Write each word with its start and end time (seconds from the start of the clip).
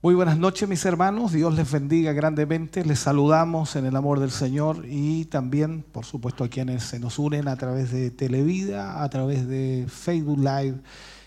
Muy 0.00 0.14
buenas 0.14 0.38
noches 0.38 0.68
mis 0.68 0.84
hermanos, 0.84 1.32
Dios 1.32 1.52
les 1.54 1.72
bendiga 1.72 2.12
grandemente, 2.12 2.84
les 2.84 3.00
saludamos 3.00 3.74
en 3.74 3.84
el 3.84 3.96
amor 3.96 4.20
del 4.20 4.30
Señor 4.30 4.84
y 4.86 5.24
también 5.24 5.82
por 5.82 6.04
supuesto 6.04 6.44
a 6.44 6.48
quienes 6.48 6.84
se 6.84 7.00
nos 7.00 7.18
unen 7.18 7.48
a 7.48 7.56
través 7.56 7.90
de 7.90 8.12
Televida, 8.12 9.02
a 9.02 9.10
través 9.10 9.48
de 9.48 9.86
Facebook 9.88 10.38
Live 10.38 10.76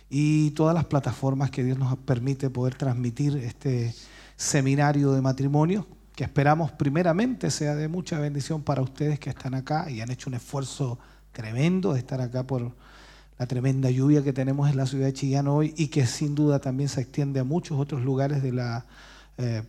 y 0.10 0.52
todas 0.52 0.74
las 0.74 0.86
plataformas 0.86 1.52
que 1.52 1.66
Dios 1.66 1.78
nos 1.78 1.98
permite 1.98 2.50
poder 2.50 2.76
transmitir 2.76 3.36
este 3.36 3.94
seminario 4.38 5.12
de 5.12 5.22
matrimonio 5.22 5.86
que 6.16 6.24
esperamos 6.24 6.72
primeramente 6.72 7.52
sea 7.52 7.76
de 7.76 7.90
mucha 7.90 8.20
bendición 8.20 8.62
para 8.62 8.82
ustedes 8.82 9.20
que 9.20 9.32
están 9.32 9.54
acá 9.54 9.92
y 9.92 10.00
han 10.00 10.12
hecho 10.12 10.30
un 10.30 10.36
esfuerzo 10.36 10.98
tremendo 11.34 11.92
de 11.92 12.00
estar 12.00 12.22
acá 12.22 12.48
por 12.48 12.72
la 13.42 13.48
tremenda 13.48 13.90
lluvia 13.90 14.24
que 14.24 14.34
tenemos 14.34 14.70
en 14.70 14.78
la 14.78 14.86
ciudad 14.86 15.08
de 15.08 15.14
Chillán 15.14 15.48
hoy 15.48 15.74
y 15.76 15.88
que 15.88 16.06
sin 16.06 16.36
duda 16.36 16.60
también 16.60 16.90
se 16.90 17.02
extiende 17.02 17.40
a 17.40 17.44
muchos 17.44 17.80
otros 17.80 18.04
lugares 18.04 18.44
de 18.44 18.52
la 18.52 18.86
eh, 19.40 19.64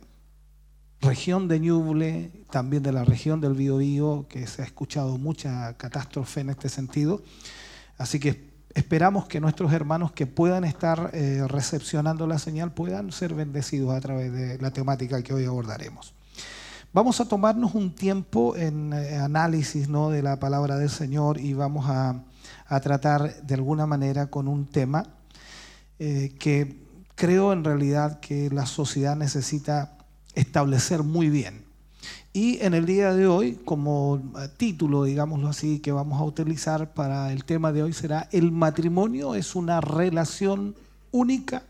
región 1.01 1.47
de 1.47 1.59
Ñuble, 1.59 2.29
también 2.51 2.83
de 2.83 2.91
la 2.91 3.03
región 3.03 3.41
del 3.41 3.55
Biobío, 3.55 4.27
que 4.29 4.45
se 4.45 4.61
ha 4.61 4.65
escuchado 4.65 5.17
mucha 5.17 5.75
catástrofe 5.75 6.41
en 6.41 6.51
este 6.51 6.69
sentido. 6.69 7.23
Así 7.97 8.19
que 8.19 8.51
esperamos 8.75 9.25
que 9.25 9.39
nuestros 9.39 9.73
hermanos 9.73 10.11
que 10.11 10.27
puedan 10.27 10.65
estar 10.65 11.09
eh, 11.11 11.43
recepcionando 11.47 12.27
la 12.27 12.37
señal 12.37 12.73
puedan 12.73 13.11
ser 13.11 13.33
bendecidos 13.33 13.95
a 13.95 14.01
través 14.01 14.31
de 14.31 14.59
la 14.59 14.69
temática 14.69 15.23
que 15.23 15.33
hoy 15.33 15.45
abordaremos. 15.45 16.13
Vamos 16.93 17.19
a 17.19 17.27
tomarnos 17.27 17.73
un 17.73 17.95
tiempo 17.95 18.55
en 18.55 18.93
eh, 18.93 19.15
análisis 19.15 19.89
¿no? 19.89 20.11
de 20.11 20.21
la 20.21 20.39
palabra 20.39 20.77
del 20.77 20.91
Señor 20.91 21.39
y 21.39 21.55
vamos 21.55 21.85
a 21.89 22.21
a 22.67 22.79
tratar 22.79 23.41
de 23.43 23.53
alguna 23.53 23.85
manera 23.85 24.27
con 24.27 24.47
un 24.47 24.65
tema 24.65 25.05
eh, 25.99 26.35
que 26.39 26.83
creo 27.15 27.53
en 27.53 27.63
realidad 27.63 28.19
que 28.19 28.49
la 28.49 28.65
sociedad 28.65 29.15
necesita 29.15 29.97
establecer 30.33 31.03
muy 31.03 31.29
bien. 31.29 31.63
Y 32.33 32.59
en 32.63 32.73
el 32.73 32.87
día 32.87 33.13
de 33.13 33.27
hoy, 33.27 33.59
como 33.63 34.19
eh, 34.39 34.49
título, 34.57 35.03
digámoslo 35.03 35.47
así, 35.47 35.79
que 35.79 35.91
vamos 35.91 36.19
a 36.19 36.23
utilizar 36.23 36.93
para 36.93 37.31
el 37.31 37.45
tema 37.45 37.71
de 37.71 37.83
hoy 37.83 37.93
será, 37.93 38.27
el 38.31 38.51
matrimonio 38.51 39.35
es 39.35 39.55
una 39.55 39.81
relación 39.81 40.75
única 41.11 41.63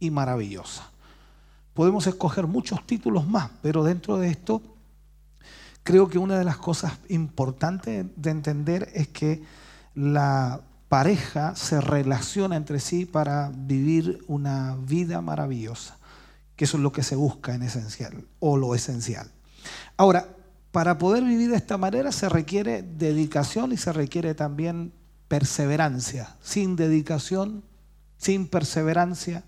y 0.00 0.10
maravillosa. 0.10 0.90
Podemos 1.74 2.06
escoger 2.06 2.46
muchos 2.46 2.84
títulos 2.86 3.28
más, 3.28 3.50
pero 3.62 3.84
dentro 3.84 4.16
de 4.16 4.30
esto 4.30 4.62
creo 5.82 6.08
que 6.08 6.18
una 6.18 6.38
de 6.38 6.44
las 6.44 6.56
cosas 6.56 6.98
importantes 7.08 8.06
de 8.16 8.30
entender 8.30 8.90
es 8.94 9.08
que 9.08 9.42
la 9.98 10.60
pareja 10.88 11.56
se 11.56 11.80
relaciona 11.80 12.54
entre 12.54 12.78
sí 12.78 13.04
para 13.04 13.50
vivir 13.52 14.24
una 14.28 14.76
vida 14.76 15.20
maravillosa, 15.20 15.98
que 16.54 16.66
eso 16.66 16.76
es 16.76 16.84
lo 16.84 16.92
que 16.92 17.02
se 17.02 17.16
busca 17.16 17.54
en 17.54 17.64
esencial, 17.64 18.24
o 18.38 18.56
lo 18.56 18.76
esencial. 18.76 19.28
Ahora, 19.96 20.28
para 20.70 20.98
poder 20.98 21.24
vivir 21.24 21.50
de 21.50 21.56
esta 21.56 21.78
manera 21.78 22.12
se 22.12 22.28
requiere 22.28 22.82
dedicación 22.82 23.72
y 23.72 23.76
se 23.76 23.92
requiere 23.92 24.34
también 24.34 24.92
perseverancia. 25.26 26.36
Sin 26.40 26.76
dedicación, 26.76 27.64
sin 28.18 28.46
perseverancia, 28.46 29.42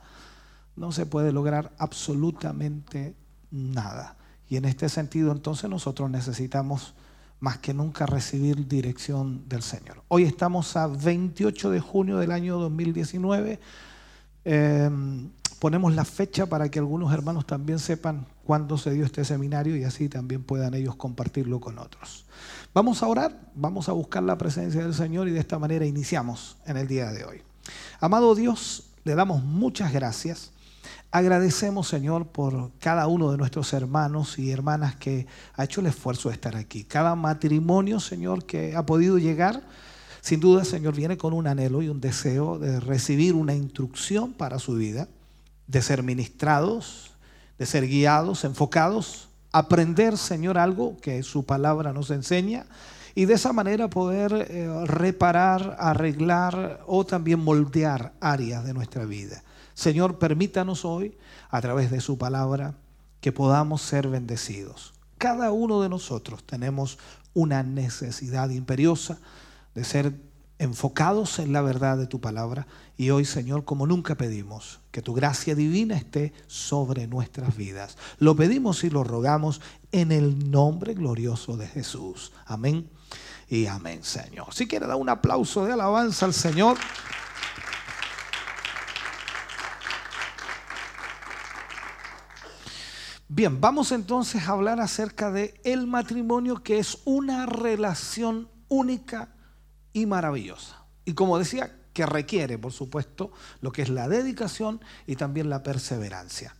no 0.75 0.91
se 0.91 1.07
puede 1.07 1.31
lograr 1.31 1.71
absolutamente 1.79 3.15
nada. 3.53 4.17
Y 4.49 4.57
en 4.57 4.65
este 4.65 4.89
sentido, 4.89 5.31
entonces 5.31 5.71
nosotros 5.71 6.11
necesitamos 6.11 6.95
más 7.41 7.59
que 7.59 7.75
nunca 7.75 8.07
recibir 8.07 8.69
dirección 8.69 9.49
del 9.49 9.63
Señor. 9.63 10.03
Hoy 10.09 10.25
estamos 10.25 10.77
a 10.77 10.87
28 10.87 11.71
de 11.71 11.81
junio 11.81 12.19
del 12.19 12.33
año 12.33 12.59
2019. 12.59 13.59
Em, 14.45 15.31
ponemos 15.59 15.95
la 15.95 16.05
fecha 16.05 16.47
para 16.47 16.71
que 16.71 16.79
algunos 16.79 17.13
hermanos 17.13 17.47
también 17.47 17.79
sepan 17.79 18.27
cuándo 18.45 18.77
se 18.77 18.91
dio 18.93 19.05
este 19.05 19.25
seminario 19.25 19.77
y 19.77 19.85
así 19.85 20.09
también 20.09 20.43
puedan 20.43 20.75
ellos 20.75 20.97
compartirlo 20.97 21.61
con 21.61 21.79
otros. 21.79 22.27
Vamos 22.75 23.03
a 23.03 23.07
orar, 23.07 23.41
vamos 23.55 23.89
a 23.89 23.93
buscar 23.93 24.23
la 24.23 24.37
presencia 24.37 24.83
del 24.83 24.95
Señor 24.95 25.27
y 25.29 25.33
de 25.33 25.41
esta 25.41 25.59
manera 25.59 25.87
iniciamos 25.87 26.59
en 26.67 26.77
el 26.77 26.87
día 26.87 27.11
de 27.11 27.25
hoy. 27.25 27.43
Amado 28.01 28.35
Dios, 28.35 28.91
le 29.05 29.15
damos 29.15 29.43
muchas 29.43 29.93
gracias 29.93 30.53
Agradecemos, 31.13 31.89
Señor, 31.89 32.29
por 32.29 32.71
cada 32.79 33.09
uno 33.09 33.33
de 33.33 33.37
nuestros 33.37 33.73
hermanos 33.73 34.39
y 34.39 34.53
hermanas 34.53 34.95
que 34.95 35.27
ha 35.55 35.65
hecho 35.65 35.81
el 35.81 35.89
esfuerzo 35.89 36.29
de 36.29 36.37
estar 36.37 36.55
aquí. 36.55 36.85
Cada 36.85 37.17
matrimonio, 37.17 37.99
Señor, 37.99 38.45
que 38.45 38.77
ha 38.77 38.87
podido 38.87 39.19
llegar, 39.19 39.61
sin 40.21 40.39
duda, 40.39 40.65
Señor, 40.65 40.95
viene 40.95 41.17
con 41.17 41.33
un 41.33 41.49
anhelo 41.49 41.83
y 41.83 41.89
un 41.89 42.01
deseo 42.01 42.61
de 42.61 42.79
recibir 42.79 43.35
una 43.35 43.55
instrucción 43.55 44.33
para 44.33 44.61
su 44.61 44.75
vida, 44.75 45.09
de 45.67 45.83
ser 45.83 46.05
ministrados, 46.05 47.11
de 47.59 47.67
ser 47.67 47.89
guiados, 47.89 48.45
enfocados, 48.45 49.31
aprender, 49.51 50.17
Señor, 50.17 50.59
algo 50.59 50.97
que 51.01 51.25
su 51.25 51.45
palabra 51.45 51.93
nos 51.93 52.11
enseña 52.11 52.67
y 53.17 53.25
de 53.25 53.35
esa 53.35 53.53
manera 53.53 53.91
poder 53.91 54.47
eh, 54.49 54.85
reparar, 54.87 55.77
arreglar 55.81 56.85
o 56.87 57.05
también 57.05 57.41
moldear 57.41 58.13
áreas 58.21 58.65
de 58.65 58.75
nuestra 58.75 59.05
vida. 59.05 59.43
Señor, 59.81 60.19
permítanos 60.19 60.85
hoy, 60.85 61.17
a 61.49 61.59
través 61.63 61.91
de 61.91 62.03
su 62.03 62.19
palabra, 62.19 62.75
que 63.23 63.33
podamos 63.33 63.81
ser 63.81 64.09
bendecidos. 64.09 64.93
Cada 65.17 65.53
uno 65.53 65.81
de 65.81 65.89
nosotros 65.89 66.45
tenemos 66.45 66.99
una 67.33 67.63
necesidad 67.63 68.51
imperiosa 68.51 69.21
de 69.75 69.85
ser 69.85 70.13
enfocados 70.59 71.39
en 71.39 71.55
la 71.55 71.63
verdad 71.63 71.97
de 71.97 72.07
tu 72.07 72.21
palabra. 72.21 72.67
Y 72.99 73.09
hoy, 73.09 73.25
Señor, 73.25 73.65
como 73.65 73.87
nunca 73.87 74.17
pedimos, 74.17 74.81
que 74.91 75.01
tu 75.01 75.15
gracia 75.15 75.55
divina 75.55 75.97
esté 75.97 76.35
sobre 76.47 77.07
nuestras 77.07 77.57
vidas. 77.57 77.97
Lo 78.19 78.37
pedimos 78.37 78.85
y 78.85 78.91
lo 78.91 79.03
rogamos 79.03 79.63
en 79.93 80.13
el 80.13 80.51
nombre 80.51 80.93
glorioso 80.93 81.57
de 81.57 81.67
Jesús. 81.67 82.33
Amén 82.45 82.87
y 83.49 83.65
amén, 83.65 84.05
Señor. 84.05 84.53
Si 84.53 84.69
quiere 84.69 84.87
dar 84.87 84.97
un 84.97 85.09
aplauso 85.09 85.65
de 85.65 85.73
alabanza 85.73 86.27
al 86.27 86.35
Señor. 86.35 86.77
Bien, 93.33 93.61
vamos 93.61 93.93
entonces 93.93 94.49
a 94.49 94.51
hablar 94.51 94.81
acerca 94.81 95.31
de 95.31 95.55
el 95.63 95.87
matrimonio 95.87 96.65
que 96.65 96.81
es 96.81 96.99
una 97.05 97.47
relación 97.47 98.49
única 98.67 99.29
y 99.93 100.07
maravillosa. 100.07 100.85
Y 101.05 101.15
como 101.15 101.39
decía, 101.39 101.79
que 101.93 102.07
requiere, 102.07 102.59
por 102.59 102.73
supuesto, 102.73 103.31
lo 103.61 103.71
que 103.71 103.83
es 103.83 103.89
la 103.89 104.09
dedicación 104.09 104.81
y 105.07 105.15
también 105.15 105.49
la 105.49 105.63
perseverancia. 105.63 106.57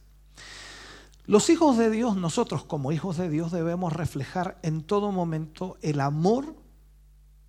Los 1.27 1.51
hijos 1.51 1.77
de 1.77 1.91
Dios, 1.91 2.17
nosotros 2.17 2.63
como 2.63 2.93
hijos 2.93 3.17
de 3.17 3.29
Dios 3.29 3.51
debemos 3.51 3.93
reflejar 3.93 4.61
en 4.63 4.85
todo 4.85 5.11
momento 5.11 5.77
el 5.83 6.01
amor 6.01 6.55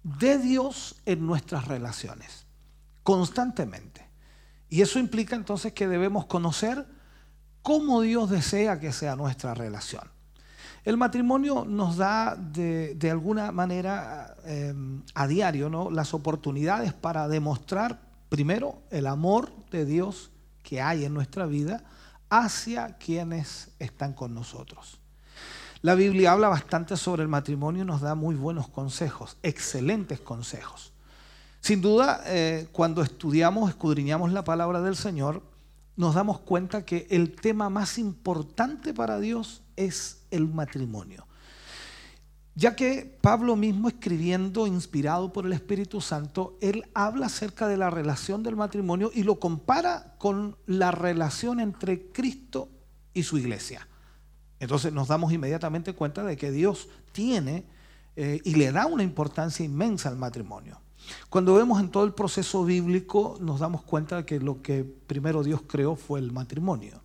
de 0.02 0.40
Dios 0.40 1.00
en 1.06 1.28
nuestras 1.28 1.68
relaciones, 1.68 2.48
constantemente. 3.04 4.10
Y 4.68 4.82
eso 4.82 4.98
implica 4.98 5.36
entonces 5.36 5.74
que 5.74 5.88
debemos 5.88 6.26
conocer 6.26 6.88
cómo 7.62 8.02
Dios 8.02 8.30
desea 8.30 8.80
que 8.80 8.92
sea 8.92 9.16
nuestra 9.16 9.54
relación. 9.54 10.04
El 10.84 10.98
matrimonio 10.98 11.64
nos 11.66 11.98
da 11.98 12.36
de, 12.36 12.98
alguna 13.12 13.52
manera 13.52 14.36
eh, 14.46 14.74
a 15.14 15.28
diario 15.28 15.70
¿no? 15.70 15.92
las 15.92 16.14
oportunidades 16.14 16.94
para 16.94 17.28
demostrar 17.28 18.00
primero 18.30 18.82
el 18.90 19.06
amor 19.06 19.52
de 19.70 19.86
Dios 19.86 20.32
que 20.64 20.82
hay 20.82 21.06
en 21.06 21.14
nuestra 21.14 21.46
vida 21.46 21.84
hacia 22.30 22.98
quienes 22.98 23.70
están 23.78 24.14
con 24.14 24.34
nosotros. 24.34 25.00
La 25.84 25.96
Biblia 25.96 26.32
habla 26.32 26.48
bastante 26.48 26.96
sobre 26.96 27.24
el 27.24 27.28
matrimonio 27.28 27.84
y 27.84 27.88
nos 27.88 28.02
da 28.02 28.16
muy 28.16 28.36
buenos 28.36 28.68
consejos, 28.68 29.38
excelentes 29.44 30.20
consejos. 30.20 30.94
Sin 31.60 31.82
duda, 31.82 32.22
eh, 32.26 32.68
cuando 32.72 33.04
estudiamos, 33.04 33.70
escudriñamos 33.70 34.32
la 34.32 34.44
palabra 34.44 34.82
del 34.82 34.96
Señor, 34.96 35.44
nos 35.96 36.16
damos 36.16 36.40
cuenta 36.40 36.86
que 36.86 37.08
el 37.10 37.36
tema 37.36 37.70
más 37.70 37.98
importante 37.98 38.94
para 38.94 39.20
Dios 39.20 39.62
es 39.76 40.24
el 40.32 40.48
matrimonio. 40.48 41.28
Ya 42.54 42.76
que 42.76 43.18
Pablo 43.22 43.56
mismo 43.56 43.88
escribiendo, 43.88 44.68
inspirado 44.68 45.32
por 45.32 45.46
el 45.46 45.54
Espíritu 45.54 46.02
Santo, 46.02 46.58
él 46.62 46.86
habla 46.94 47.28
acerca 47.28 47.68
de 47.68 47.78
la 47.78 47.90
relación 47.90 48.44
del 48.44 48.58
matrimonio 48.58 49.10
y 49.14 49.24
lo 49.24 49.40
compara 49.40 50.16
con 50.18 50.58
la 50.66 50.92
relación 50.92 51.60
entre 51.60 52.08
Cristo 52.12 52.70
y 53.14 53.24
su 53.24 53.38
iglesia. 53.38 53.88
Entonces 54.60 54.92
nos 54.92 55.08
damos 55.08 55.32
inmediatamente 55.32 55.94
cuenta 55.94 56.24
de 56.24 56.36
que 56.36 56.52
Dios 56.52 56.90
tiene 57.14 57.66
eh, 58.16 58.42
y 58.44 58.56
le 58.56 58.72
da 58.72 58.86
una 58.86 59.04
importancia 59.04 59.66
inmensa 59.66 60.10
al 60.10 60.18
matrimonio. 60.18 60.80
Cuando 61.30 61.54
vemos 61.56 61.80
en 61.80 61.90
todo 61.90 62.04
el 62.04 62.14
proceso 62.14 62.66
bíblico, 62.66 63.38
nos 63.40 63.60
damos 63.60 63.84
cuenta 63.84 64.18
de 64.18 64.26
que 64.26 64.40
lo 64.40 64.62
que 64.62 64.84
primero 64.84 65.44
Dios 65.44 65.62
creó 65.68 65.96
fue 65.96 66.20
el 66.20 66.32
matrimonio. 66.32 67.02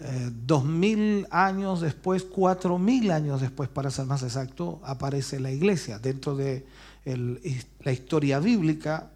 Eh, 0.00 0.30
dos 0.32 0.64
mil 0.64 1.26
años 1.30 1.80
después, 1.80 2.24
cuatro 2.24 2.78
mil 2.78 3.10
años 3.10 3.40
después, 3.40 3.68
para 3.68 3.90
ser 3.90 4.06
más 4.06 4.22
exacto, 4.22 4.80
aparece 4.84 5.38
la 5.38 5.50
iglesia. 5.50 5.98
Dentro 5.98 6.36
de 6.36 6.66
la 7.04 7.92
historia 7.92 8.38
bíblica, 8.40 9.10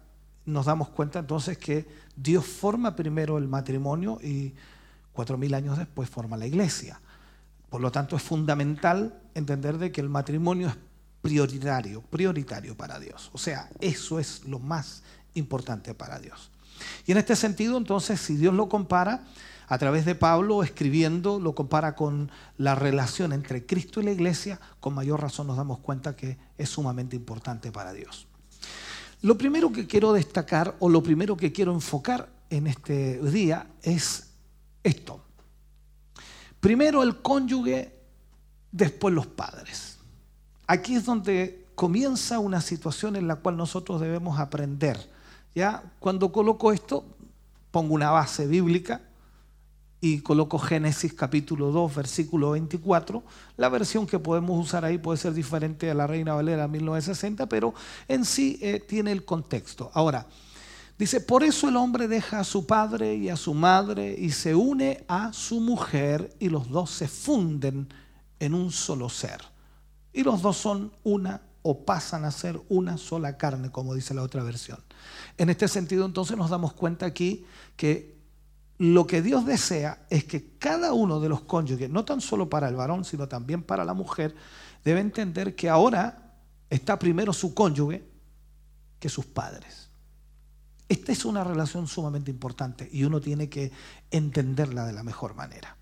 nos 0.45 0.67
damos 0.67 0.89
cuenta 0.89 1.19
entonces 1.19 1.57
que 1.57 1.87
Dios 2.15 2.45
forma 2.45 2.95
primero 2.95 3.37
el 3.37 3.47
matrimonio 3.47 4.19
y 4.21 4.53
cuatro 5.13 5.37
mil 5.37 5.53
años 5.53 5.77
después 5.77 6.09
forma 6.09 6.37
la 6.37 6.47
iglesia. 6.47 7.01
Por 7.69 7.81
lo 7.81 7.91
tanto, 7.91 8.15
es 8.15 8.23
fundamental 8.23 9.21
entender 9.35 9.77
de 9.77 9.91
que 9.91 10.01
el 10.01 10.09
matrimonio 10.09 10.69
es 10.69 10.75
prioritario, 11.21 12.01
prioritario 12.01 12.75
para 12.75 12.99
Dios. 12.99 13.29
O 13.33 13.37
sea, 13.37 13.69
eso 13.79 14.19
es 14.19 14.45
lo 14.45 14.59
más 14.59 15.03
importante 15.33 15.93
para 15.93 16.19
Dios. 16.19 16.51
Y 17.05 17.11
en 17.11 17.17
este 17.17 17.35
sentido, 17.35 17.77
entonces, 17.77 18.19
si 18.21 18.35
Dios 18.35 18.53
lo 18.53 18.69
compara, 18.69 19.23
a 19.69 19.77
través 19.77 20.03
de 20.03 20.15
Pablo 20.15 20.63
escribiendo, 20.63 21.39
lo 21.39 21.53
compara 21.53 21.95
con 21.95 22.31
la 22.57 22.73
relación 22.73 23.33
entre 23.33 23.67
Cristo 23.67 24.01
y 24.01 24.05
la 24.05 24.11
iglesia, 24.11 24.59
con 24.79 24.95
mayor 24.95 25.21
razón 25.21 25.45
nos 25.45 25.57
damos 25.57 25.77
cuenta 25.79 26.15
que 26.15 26.39
es 26.57 26.69
sumamente 26.69 27.15
importante 27.15 27.71
para 27.71 27.93
Dios. 27.93 28.25
Lo 29.21 29.37
primero 29.37 29.71
que 29.71 29.85
quiero 29.85 30.11
destacar 30.13 30.75
o 30.79 30.89
lo 30.89 31.03
primero 31.03 31.37
que 31.37 31.51
quiero 31.51 31.71
enfocar 31.71 32.29
en 32.49 32.65
este 32.65 33.19
día 33.29 33.67
es 33.83 34.31
esto. 34.81 35.23
Primero 36.59 37.03
el 37.03 37.21
cónyuge, 37.21 37.95
después 38.71 39.13
los 39.13 39.27
padres. 39.27 39.98
Aquí 40.71 40.93
es 40.93 41.03
donde 41.03 41.65
comienza 41.73 42.37
una 42.37 42.61
situación 42.61 43.15
en 43.15 43.27
la 43.27 43.37
cual 43.37 43.57
nosotros 43.57 43.99
debemos 43.99 44.39
aprender. 44.39 44.99
Ya 45.55 45.81
cuando 45.97 46.31
coloco 46.31 46.71
esto, 46.71 47.03
pongo 47.71 47.95
una 47.95 48.11
base 48.11 48.45
bíblica 48.45 49.01
y 49.99 50.19
coloco 50.19 50.59
Génesis 50.59 51.11
capítulo 51.15 51.71
2, 51.71 51.95
versículo 51.95 52.51
24. 52.51 53.23
La 53.57 53.69
versión 53.69 54.05
que 54.05 54.19
podemos 54.19 54.63
usar 54.63 54.85
ahí 54.85 54.99
puede 54.99 55.17
ser 55.17 55.33
diferente 55.33 55.89
a 55.89 55.95
la 55.95 56.05
Reina 56.05 56.35
Valera 56.35 56.67
1960, 56.67 57.49
pero 57.49 57.73
en 58.07 58.23
sí 58.23 58.59
eh, 58.61 58.79
tiene 58.79 59.11
el 59.11 59.25
contexto. 59.25 59.89
Ahora, 59.95 60.27
Dice, 60.99 61.21
por 61.21 61.43
eso 61.43 61.69
el 61.69 61.77
hombre 61.77 62.07
deja 62.07 62.41
a 62.41 62.43
su 62.43 62.67
padre 62.67 63.15
y 63.15 63.29
a 63.29 63.37
su 63.37 63.55
madre 63.55 64.13
y 64.19 64.31
se 64.31 64.53
une 64.53 65.03
a 65.07 65.33
su 65.33 65.61
mujer 65.61 66.35
y 66.39 66.49
los 66.49 66.69
dos 66.69 66.91
se 66.91 67.07
funden 67.07 67.87
en 68.37 68.53
un 68.53 68.69
solo 68.69 69.07
ser. 69.09 69.39
Y 70.13 70.23
los 70.23 70.41
dos 70.41 70.57
son 70.57 70.91
una 71.03 71.41
o 71.61 71.85
pasan 71.85 72.25
a 72.25 72.31
ser 72.31 72.59
una 72.69 72.97
sola 72.97 73.37
carne, 73.37 73.71
como 73.71 73.93
dice 73.93 74.13
la 74.13 74.23
otra 74.23 74.43
versión. 74.43 74.79
En 75.37 75.49
este 75.49 75.67
sentido, 75.67 76.05
entonces 76.05 76.37
nos 76.37 76.49
damos 76.49 76.73
cuenta 76.73 77.05
aquí 77.05 77.45
que 77.75 78.17
lo 78.77 79.05
que 79.05 79.21
Dios 79.21 79.45
desea 79.45 80.05
es 80.09 80.23
que 80.23 80.57
cada 80.57 80.93
uno 80.93 81.19
de 81.19 81.27
los 81.27 81.41
cónyuges, 81.41 81.89
no 81.89 82.05
tan 82.05 82.21
solo 82.21 82.49
para 82.49 82.69
el 82.69 82.75
varón, 82.75 83.03
sino 83.03 83.27
también 83.27 83.61
para 83.61 83.83
la 83.83 83.93
mujer, 83.93 84.33
debe 84.85 85.01
entender 85.01 85.55
que 85.55 85.69
ahora 85.69 86.33
está 86.69 86.97
primero 86.97 87.33
su 87.33 87.53
cónyuge 87.53 88.07
que 88.99 89.09
sus 89.09 89.25
padres. 89.25 89.89
Esta 90.87 91.11
es 91.11 91.25
una 91.25 91.43
relación 91.43 91.87
sumamente 91.87 92.31
importante 92.31 92.89
y 92.91 93.03
uno 93.03 93.19
tiene 93.19 93.49
que 93.49 93.71
entenderla 94.11 94.85
de 94.85 94.93
la 94.93 95.03
mejor 95.03 95.35
manera. 95.35 95.75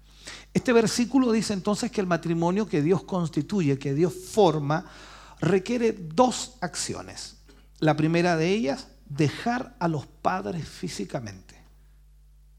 Este 0.57 0.73
versículo 0.73 1.31
dice 1.31 1.53
entonces 1.53 1.91
que 1.91 2.01
el 2.01 2.07
matrimonio 2.07 2.67
que 2.67 2.81
Dios 2.81 3.03
constituye, 3.03 3.77
que 3.77 3.93
Dios 3.93 4.11
forma, 4.11 4.87
requiere 5.39 5.91
dos 5.91 6.53
acciones. 6.61 7.37
La 7.77 7.95
primera 7.95 8.35
de 8.37 8.49
ellas, 8.49 8.87
dejar 9.07 9.75
a 9.77 9.87
los 9.87 10.07
padres 10.07 10.67
físicamente. 10.67 11.61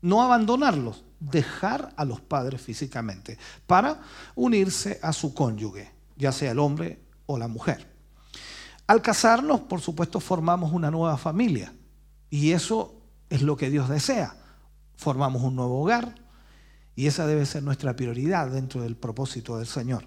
No 0.00 0.22
abandonarlos, 0.22 1.02
dejar 1.18 1.92
a 1.96 2.04
los 2.04 2.20
padres 2.20 2.60
físicamente 2.60 3.36
para 3.66 4.00
unirse 4.36 5.00
a 5.02 5.12
su 5.12 5.34
cónyuge, 5.34 5.90
ya 6.16 6.30
sea 6.30 6.52
el 6.52 6.60
hombre 6.60 7.00
o 7.26 7.36
la 7.36 7.48
mujer. 7.48 7.92
Al 8.86 9.02
casarnos, 9.02 9.62
por 9.62 9.80
supuesto, 9.80 10.20
formamos 10.20 10.72
una 10.72 10.92
nueva 10.92 11.16
familia. 11.16 11.74
Y 12.30 12.52
eso 12.52 12.94
es 13.28 13.42
lo 13.42 13.56
que 13.56 13.70
Dios 13.70 13.88
desea. 13.88 14.36
Formamos 14.94 15.42
un 15.42 15.56
nuevo 15.56 15.82
hogar 15.82 16.27
y 16.98 17.06
esa 17.06 17.28
debe 17.28 17.46
ser 17.46 17.62
nuestra 17.62 17.94
prioridad 17.94 18.50
dentro 18.50 18.82
del 18.82 18.96
propósito 18.96 19.56
del 19.56 19.68
Señor. 19.68 20.04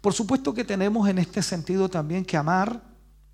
Por 0.00 0.14
supuesto 0.14 0.54
que 0.54 0.64
tenemos 0.64 1.06
en 1.06 1.18
este 1.18 1.42
sentido 1.42 1.90
también 1.90 2.24
que 2.24 2.38
amar, 2.38 2.80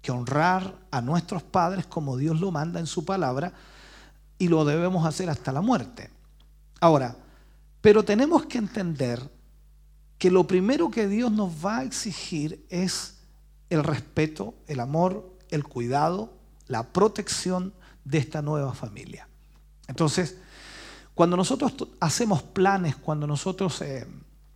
que 0.03 0.11
honrar 0.11 0.75
a 0.91 1.01
nuestros 1.01 1.45
padres 1.45 1.87
como 1.87 2.17
Dios 2.17 2.41
lo 2.41 2.51
manda 2.51 2.81
en 2.81 2.89
su 2.89 3.05
palabra 3.05 3.53
y 4.39 4.49
lo 4.49 4.65
debemos 4.65 5.07
hacer 5.07 5.31
hasta 5.31 5.53
la 5.53 5.61
muerte. 5.61 6.11
Ahora, 6.81 7.17
pero 7.81 8.05
tenemos 8.05 8.45
que 8.47 8.59
entender 8.59 9.21
que 10.19 10.33
lo 10.33 10.49
primero 10.49 10.91
que 10.91 11.07
Dios 11.07 11.31
nos 11.31 11.65
va 11.65 11.79
a 11.79 11.85
exigir 11.85 12.67
es 12.71 13.19
el 13.71 13.85
respeto, 13.85 14.57
el 14.67 14.81
amor, 14.81 15.33
el 15.51 15.63
cuidado, 15.63 16.33
la 16.67 16.93
protección 16.93 17.73
de 18.05 18.19
esta 18.19 18.43
nueva 18.43 18.75
familia. 18.75 19.29
Entonces, 19.87 20.39
cuando 21.15 21.37
nosotros 21.37 21.75
hacemos 22.01 22.43
planes, 22.43 22.97
cuando 22.97 23.27
nosotros 23.27 23.81
eh, 23.83 24.07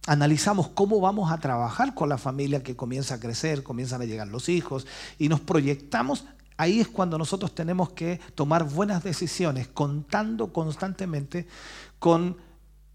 analizamos 0.07 0.69
cómo 0.69 1.01
vamos 1.01 1.31
a 1.31 1.39
trabajar 1.39 1.95
con 1.95 2.09
la 2.09 2.19
familia 2.19 2.63
que 2.63 2.77
comienza 2.77 3.15
a 3.15 3.21
crecer, 3.21 3.63
comienzan 3.63 4.03
a 4.03 4.07
llegar 4.07 4.27
los 4.29 4.49
hijos 4.49 4.87
y 5.19 5.29
nos 5.29 5.41
proyectamos, 5.41 6.25
ahí 6.57 6.81
es 6.81 6.89
cuando 6.89 7.19
nosotros 7.19 7.55
tenemos 7.55 7.91
que 7.91 8.21
tomar 8.35 8.65
buenas 8.65 9.05
decisiones, 9.05 9.69
contando 9.69 10.53
constantemente 10.53 11.47
con 11.99 12.37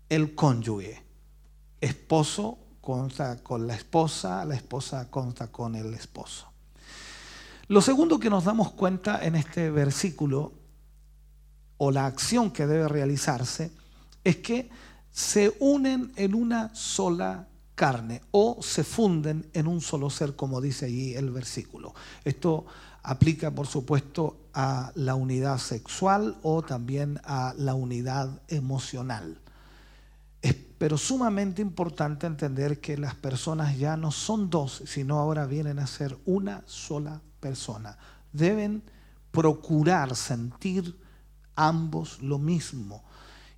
el 0.10 0.36
cónyuge. 0.36 1.04
Esposo 1.80 2.58
consta 2.82 3.42
con 3.44 3.66
la 3.66 3.76
esposa, 3.76 4.44
la 4.44 4.56
esposa 4.56 5.10
consta 5.10 5.48
con 5.48 5.76
el 5.76 5.94
esposo. 5.94 6.48
Lo 7.68 7.82
segundo 7.82 8.20
que 8.20 8.30
nos 8.30 8.44
damos 8.44 8.72
cuenta 8.72 9.24
en 9.24 9.36
este 9.36 9.70
versículo, 9.70 10.52
o 11.78 11.92
la 11.92 12.06
acción 12.06 12.52
que 12.52 12.68
debe 12.68 12.88
realizarse, 12.88 13.72
es 14.24 14.38
que 14.38 14.70
se 15.12 15.56
unen 15.60 16.12
en 16.16 16.34
una 16.34 16.74
sola 16.74 17.48
carne 17.76 18.22
o 18.32 18.60
se 18.62 18.84
funden 18.84 19.50
en 19.54 19.68
un 19.68 19.82
solo 19.82 20.10
ser, 20.10 20.36
como 20.36 20.62
dice 20.62 20.86
allí 20.86 21.16
el 21.16 21.32
versículo. 21.32 21.94
Esto 22.24 22.66
aplica, 23.04 23.52
por 23.52 23.68
supuesto, 23.68 24.38
a 24.54 24.92
la 24.96 25.16
unidad 25.16 25.58
sexual 25.58 26.38
o 26.44 26.62
también 26.62 27.20
a 27.24 27.54
la 27.58 27.74
unidad 27.74 28.42
emocional. 28.48 29.40
Es 30.42 30.56
pero 30.84 30.98
sumamente 30.98 31.62
importante 31.62 32.28
entender 32.28 32.82
que 32.82 32.98
las 32.98 33.16
personas 33.16 33.78
ya 33.78 33.96
no 33.96 34.12
son 34.12 34.50
dos, 34.50 34.84
sino 34.86 35.18
ahora 35.18 35.46
vienen 35.46 35.80
a 35.80 35.88
ser 35.88 36.18
una 36.26 36.62
sola 36.66 37.22
persona. 37.40 37.98
Deben 38.34 38.84
procurar 39.32 40.14
sentir 40.14 41.00
ambos 41.56 42.22
lo 42.22 42.40
mismo. 42.40 43.04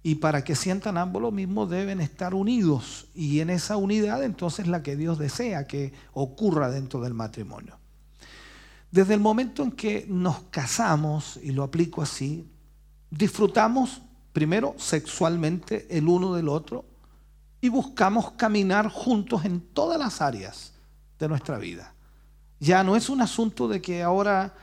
Y 0.04 0.16
para 0.16 0.44
que 0.44 0.56
sientan 0.56 0.98
ambos 0.98 1.22
lo 1.22 1.32
mismo 1.32 1.66
deben 1.66 2.00
estar 2.00 2.34
unidos. 2.36 3.08
Y 3.16 3.40
en 3.40 3.50
esa 3.50 3.78
unidad 3.78 4.24
entonces 4.24 4.68
la 4.68 4.84
que 4.84 4.96
Dios 4.96 5.18
desea 5.18 5.66
que 5.68 5.94
ocurra 6.14 6.70
dentro 6.70 7.02
del 7.02 7.14
matrimonio. 7.14 7.80
Desde 8.92 9.14
el 9.14 9.20
momento 9.20 9.64
en 9.64 9.72
que 9.72 10.06
nos 10.08 10.42
casamos, 10.52 11.40
y 11.42 11.52
lo 11.52 11.64
aplico 11.64 12.02
así, 12.02 12.48
disfrutamos 13.10 14.02
primero 14.32 14.76
sexualmente 14.78 15.88
el 15.90 16.08
uno 16.08 16.34
del 16.34 16.50
otro 16.50 16.86
y 17.62 17.70
buscamos 17.70 18.32
caminar 18.34 18.90
juntos 18.90 19.44
en 19.46 19.60
todas 19.60 19.98
las 19.98 20.22
áreas 20.22 20.74
de 21.18 21.28
nuestra 21.28 21.58
vida. 21.58 21.96
Ya 22.60 22.84
no 22.84 22.96
es 22.96 23.10
un 23.10 23.22
asunto 23.22 23.68
de 23.68 23.82
que 23.82 24.04
ahora 24.04 24.54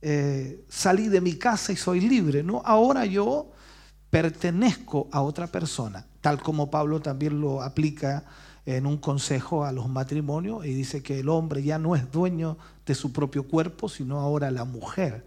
eh, 0.00 0.64
salí 0.68 1.08
de 1.08 1.20
mi 1.20 1.34
casa 1.34 1.72
y 1.72 1.76
soy 1.76 2.00
libre, 2.00 2.42
no, 2.42 2.62
ahora 2.64 3.04
yo 3.04 3.52
pertenezco 4.10 5.08
a 5.12 5.22
otra 5.22 5.46
persona, 5.46 6.06
tal 6.20 6.40
como 6.40 6.70
Pablo 6.70 7.00
también 7.00 7.40
lo 7.40 7.62
aplica 7.62 8.24
en 8.64 8.86
un 8.86 8.98
consejo 8.98 9.64
a 9.64 9.72
los 9.72 9.88
matrimonios 9.88 10.66
y 10.66 10.74
dice 10.74 11.02
que 11.02 11.20
el 11.20 11.28
hombre 11.28 11.62
ya 11.62 11.78
no 11.78 11.96
es 11.96 12.10
dueño 12.12 12.58
de 12.84 12.94
su 12.94 13.12
propio 13.12 13.48
cuerpo, 13.48 13.88
sino 13.88 14.20
ahora 14.20 14.50
la 14.50 14.64
mujer 14.64 15.24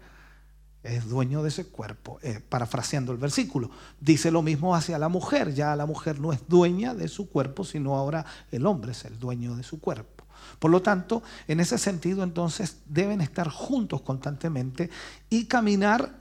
es 0.82 1.08
dueño 1.08 1.42
de 1.42 1.48
ese 1.48 1.66
cuerpo, 1.66 2.18
eh, 2.22 2.40
parafraseando 2.48 3.12
el 3.12 3.18
versículo. 3.18 3.70
Dice 4.00 4.30
lo 4.30 4.42
mismo 4.42 4.74
hacia 4.74 4.98
la 4.98 5.08
mujer, 5.08 5.54
ya 5.54 5.76
la 5.76 5.86
mujer 5.86 6.20
no 6.20 6.32
es 6.32 6.40
dueña 6.48 6.94
de 6.94 7.08
su 7.08 7.28
cuerpo, 7.28 7.64
sino 7.64 7.96
ahora 7.96 8.24
el 8.50 8.66
hombre 8.66 8.92
es 8.92 9.04
el 9.04 9.18
dueño 9.18 9.56
de 9.56 9.62
su 9.62 9.80
cuerpo. 9.80 10.11
Por 10.58 10.70
lo 10.70 10.82
tanto, 10.82 11.22
en 11.48 11.60
ese 11.60 11.78
sentido, 11.78 12.22
entonces, 12.22 12.78
deben 12.86 13.20
estar 13.20 13.48
juntos 13.48 14.02
constantemente 14.02 14.90
y 15.28 15.46
caminar 15.46 16.18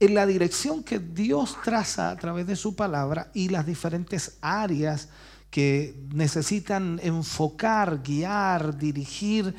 en 0.00 0.14
la 0.14 0.26
dirección 0.26 0.84
que 0.84 0.98
Dios 0.98 1.56
traza 1.64 2.10
a 2.10 2.16
través 2.16 2.46
de 2.46 2.56
su 2.56 2.76
palabra 2.76 3.30
y 3.34 3.48
las 3.48 3.66
diferentes 3.66 4.38
áreas 4.40 5.08
que 5.50 5.98
necesitan 6.12 7.00
enfocar, 7.02 8.02
guiar, 8.02 8.76
dirigir, 8.76 9.54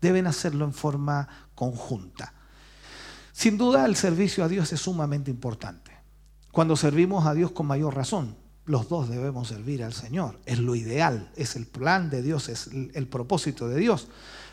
deben 0.00 0.26
hacerlo 0.26 0.64
en 0.64 0.72
forma 0.72 1.28
conjunta. 1.54 2.32
Sin 3.32 3.56
duda 3.56 3.86
el 3.86 3.96
servicio 3.96 4.44
a 4.44 4.48
Dios 4.48 4.72
es 4.72 4.80
sumamente 4.80 5.30
importante. 5.30 5.90
Cuando 6.52 6.76
servimos 6.76 7.26
a 7.26 7.34
Dios 7.34 7.52
con 7.52 7.66
mayor 7.66 7.94
razón, 7.94 8.36
los 8.70 8.88
dos 8.88 9.08
debemos 9.08 9.48
servir 9.48 9.82
al 9.82 9.92
Señor. 9.92 10.38
Es 10.46 10.60
lo 10.60 10.76
ideal, 10.76 11.28
es 11.34 11.56
el 11.56 11.66
plan 11.66 12.08
de 12.08 12.22
Dios, 12.22 12.48
es 12.48 12.68
el 12.68 13.08
propósito 13.08 13.68
de 13.68 13.76
Dios. 13.76 14.06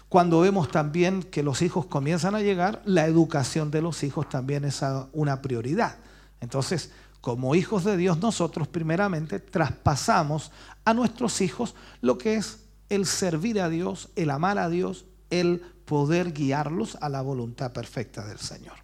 Cuando 0.09 0.39
vemos 0.39 0.71
también 0.71 1.21
que 1.21 1.43
los 1.43 1.61
hijos 1.61 1.85
comienzan 1.85 2.33
a 2.33 2.41
llegar, 2.41 2.81
la 2.85 3.05
educación 3.05 3.69
de 3.69 3.83
los 3.83 4.03
hijos 4.03 4.27
también 4.27 4.65
es 4.65 4.81
una 5.13 5.43
prioridad. 5.43 5.97
Entonces, 6.41 6.89
como 7.21 7.53
hijos 7.53 7.83
de 7.83 7.95
Dios, 7.95 8.17
nosotros 8.17 8.67
primeramente 8.67 9.39
traspasamos 9.39 10.51
a 10.83 10.95
nuestros 10.95 11.39
hijos 11.41 11.75
lo 12.01 12.17
que 12.17 12.37
es 12.37 12.63
el 12.89 13.05
servir 13.05 13.61
a 13.61 13.69
Dios, 13.69 14.09
el 14.15 14.31
amar 14.31 14.57
a 14.57 14.67
Dios, 14.67 15.05
el 15.29 15.61
poder 15.85 16.33
guiarlos 16.33 16.97
a 17.01 17.09
la 17.09 17.21
voluntad 17.21 17.71
perfecta 17.71 18.25
del 18.25 18.39
Señor. 18.39 18.77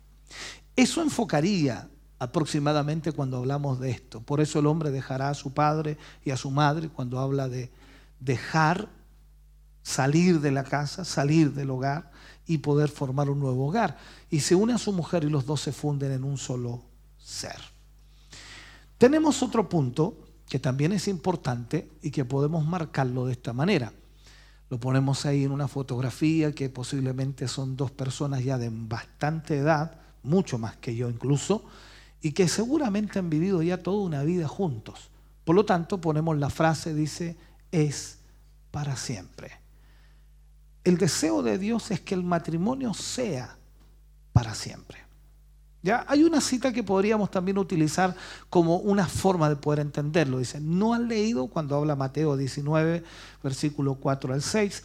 Eso 0.75 1.01
enfocaría 1.01 1.89
aproximadamente 2.23 3.11
cuando 3.11 3.37
hablamos 3.37 3.79
de 3.79 3.91
esto. 3.91 4.21
Por 4.21 4.41
eso 4.41 4.59
el 4.59 4.67
hombre 4.67 4.91
dejará 4.91 5.29
a 5.29 5.33
su 5.33 5.53
padre 5.53 5.97
y 6.23 6.31
a 6.31 6.37
su 6.37 6.51
madre 6.51 6.89
cuando 6.89 7.19
habla 7.19 7.49
de 7.49 7.71
dejar 8.19 8.87
salir 9.83 10.39
de 10.39 10.51
la 10.51 10.63
casa, 10.63 11.03
salir 11.03 11.53
del 11.53 11.69
hogar 11.69 12.11
y 12.47 12.59
poder 12.59 12.89
formar 12.89 13.29
un 13.29 13.39
nuevo 13.39 13.67
hogar. 13.67 13.97
Y 14.29 14.39
se 14.39 14.55
une 14.55 14.73
a 14.73 14.77
su 14.77 14.93
mujer 14.93 15.23
y 15.25 15.29
los 15.29 15.45
dos 15.45 15.61
se 15.61 15.73
funden 15.73 16.11
en 16.11 16.23
un 16.23 16.37
solo 16.37 16.81
ser. 17.17 17.57
Tenemos 18.97 19.43
otro 19.43 19.67
punto 19.67 20.17
que 20.47 20.59
también 20.59 20.93
es 20.93 21.07
importante 21.07 21.89
y 22.01 22.11
que 22.11 22.25
podemos 22.25 22.65
marcarlo 22.65 23.25
de 23.25 23.33
esta 23.33 23.51
manera. 23.53 23.91
Lo 24.69 24.79
ponemos 24.79 25.25
ahí 25.25 25.43
en 25.43 25.51
una 25.51 25.67
fotografía 25.67 26.53
que 26.53 26.69
posiblemente 26.69 27.47
son 27.47 27.75
dos 27.75 27.91
personas 27.91 28.43
ya 28.43 28.57
de 28.57 28.69
bastante 28.71 29.57
edad, 29.57 29.99
mucho 30.23 30.57
más 30.57 30.77
que 30.77 30.95
yo 30.95 31.09
incluso, 31.09 31.65
y 32.23 32.31
que 32.31 32.47
seguramente 32.47 33.19
han 33.19 33.29
vivido 33.29 33.61
ya 33.61 33.83
toda 33.83 34.05
una 34.05 34.23
vida 34.23 34.47
juntos. 34.47 35.11
Por 35.43 35.55
lo 35.55 35.65
tanto, 35.65 35.99
ponemos 35.99 36.37
la 36.37 36.49
frase, 36.49 36.93
dice, 36.93 37.35
es 37.69 38.19
para 38.71 38.95
siempre. 38.95 39.51
El 40.85 40.97
deseo 40.97 41.43
de 41.43 41.57
Dios 41.57 41.91
es 41.91 41.99
que 41.99 42.15
el 42.15 42.23
matrimonio 42.23 42.93
sea 42.93 43.57
para 44.31 44.55
siempre. 44.55 44.99
¿Ya? 45.81 46.05
Hay 46.07 46.23
una 46.23 46.39
cita 46.39 46.71
que 46.71 46.81
podríamos 46.81 47.29
también 47.29 47.57
utilizar 47.57 48.15
como 48.49 48.77
una 48.77 49.05
forma 49.05 49.49
de 49.49 49.57
poder 49.57 49.79
entenderlo. 49.79 50.39
Dice, 50.39 50.61
¿no 50.61 50.93
han 50.93 51.09
leído 51.09 51.47
cuando 51.47 51.75
habla 51.75 51.97
Mateo 51.97 52.37
19, 52.37 53.03
versículo 53.43 53.95
4 53.95 54.33
al 54.33 54.41
6? 54.41 54.83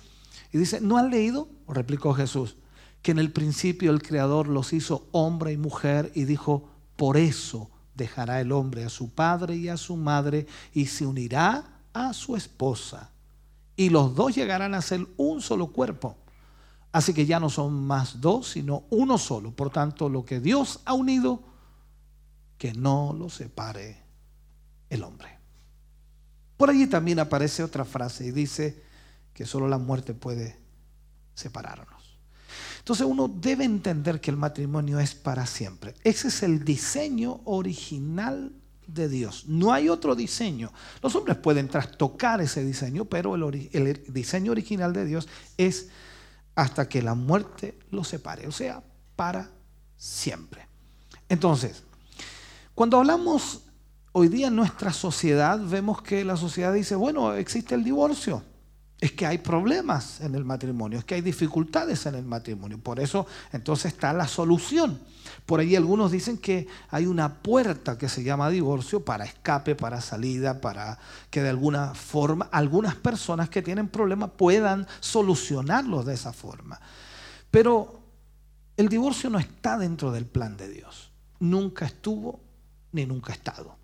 Y 0.53 0.59
dice, 0.59 0.81
¿no 0.81 0.99
han 0.99 1.11
leído? 1.11 1.49
Replicó 1.69 2.15
Jesús, 2.15 2.57
que 3.01 3.13
en 3.13 3.21
el 3.21 3.31
principio 3.31 3.93
el 3.93 4.03
Creador 4.03 4.49
los 4.49 4.73
hizo 4.73 5.07
hombre 5.13 5.53
y 5.53 5.57
mujer 5.57 6.11
y 6.17 6.25
dijo, 6.25 6.69
por 6.99 7.17
eso 7.17 7.71
dejará 7.95 8.41
el 8.41 8.51
hombre 8.51 8.85
a 8.85 8.89
su 8.89 9.11
padre 9.11 9.55
y 9.55 9.69
a 9.69 9.77
su 9.77 9.97
madre 9.97 10.49
y 10.75 10.87
se 10.87 11.07
unirá 11.07 11.63
a 11.93 12.13
su 12.13 12.35
esposa. 12.35 13.13
Y 13.77 13.89
los 13.89 14.17
dos 14.17 14.35
llegarán 14.35 14.75
a 14.75 14.83
ser 14.83 15.07
un 15.17 15.41
solo 15.41 15.69
cuerpo. 15.69 16.17
Así 16.91 17.15
que 17.15 17.25
ya 17.25 17.39
no 17.39 17.51
son 17.51 17.87
más 17.87 18.21
dos, 18.21 18.49
sino 18.49 18.83
uno 18.91 19.17
solo. 19.17 19.53
Por 19.53 19.71
tanto, 19.71 20.09
lo 20.09 20.25
que 20.25 20.41
Dios 20.41 20.81
ha 20.87 20.95
unido, 20.95 21.41
que 22.59 22.73
no 22.73 23.15
lo 23.17 23.31
separe 23.31 24.03
el 24.91 25.05
hombre. 25.05 25.39
Por 26.57 26.71
allí 26.71 26.89
también 26.89 27.21
aparece 27.21 27.63
otra 27.63 27.85
frase 27.85 28.27
y 28.27 28.33
dice 28.33 28.83
que 29.33 29.47
solo 29.47 29.69
la 29.69 29.79
muerte 29.79 30.15
puede 30.15 30.59
separarnos. 31.35 31.98
Entonces 32.89 33.07
uno 33.07 33.29
debe 33.29 33.65
entender 33.65 34.19
que 34.19 34.31
el 34.31 34.39
matrimonio 34.39 34.99
es 34.99 35.15
para 35.15 35.45
siempre. 35.45 35.93
Ese 36.05 36.29
es 36.29 36.43
el 36.43 36.65
diseño 36.65 37.43
original 37.45 38.51
de 38.87 39.11
Dios. 39.11 39.45
No 39.47 39.75
hay 39.75 39.91
otro 39.91 40.15
diseño. 40.15 40.73
Los 41.03 41.15
hombres 41.15 41.37
pueden 41.37 41.69
trastocar 41.69 42.41
ese 42.41 42.65
diseño, 42.65 43.05
pero 43.05 43.35
el, 43.35 44.03
diseño 44.09 44.53
original 44.53 44.95
de 44.95 45.05
Dios 45.05 45.29
es 45.59 45.91
hasta 46.55 46.89
que 46.89 47.03
la 47.03 47.15
muerte 47.15 47.79
los 47.91 48.09
separe, 48.09 48.47
o 48.47 48.53
sea, 48.53 48.83
para 49.17 49.51
siempre. 49.99 50.67
Entonces, 51.29 51.83
cuando 52.75 52.97
hablamos 52.97 53.65
hoy 54.13 54.29
día 54.29 54.47
en 54.47 54.57
nuestra 54.57 54.95
sociedad, 54.95 55.61
vemos 55.61 56.01
que 56.01 56.25
la 56.25 56.39
sociedad 56.39 56.73
dice, 56.73 56.95
bueno, 56.95 57.35
existe 57.35 57.75
el 57.75 57.85
divorcio 57.85 58.43
es 59.01 59.13
que 59.13 59.27
hay 59.27 59.39
problemas 59.39 60.21
en 60.21 60.35
el 60.35 60.45
matrimonio, 60.45 60.99
es 60.99 61.05
que 61.05 61.15
hay 61.15 61.21
dificultades 61.21 62.05
en 62.07 62.17
el 62.17 62.25
matrimonio. 62.25 62.79
Por 62.79 62.99
eso 62.99 63.27
entonces 63.53 63.93
está 63.93 64.13
la 64.13 64.27
solución. 64.27 64.99
Por 65.47 65.61
ahí 65.61 65.77
algunos 65.77 66.11
dicen 66.11 66.37
que 66.39 66.67
hay 66.91 67.07
una 67.07 67.35
puerta 67.35 67.97
que 67.97 68.09
se 68.09 68.25
llama 68.25 68.51
divorcio 68.51 69.05
para 69.05 69.25
escape, 69.25 69.77
para 69.77 70.01
salida, 70.01 70.61
para 70.61 70.99
que 71.31 71.43
de 71.43 71.49
alguna 71.49 71.95
forma 71.95 72.49
algunas 72.51 72.97
personas 72.97 73.49
que 73.49 73.63
tienen 73.63 73.89
problemas 73.89 74.31
puedan 74.37 74.87
solucionarlos 74.99 76.05
de 76.05 76.15
esa 76.15 76.33
forma. 76.33 76.81
Pero 77.53 78.01
el 78.77 78.89
divorcio 78.89 79.31
no 79.31 79.39
está 79.39 79.79
dentro 79.79 80.11
del 80.11 80.27
plan 80.27 80.57
de 80.57 80.69
Dios. 80.69 81.13
Nunca 81.39 81.87
estuvo 81.87 82.41
ni 82.91 83.07
nunca 83.07 83.33
ha 83.33 83.37
estado. 83.37 83.78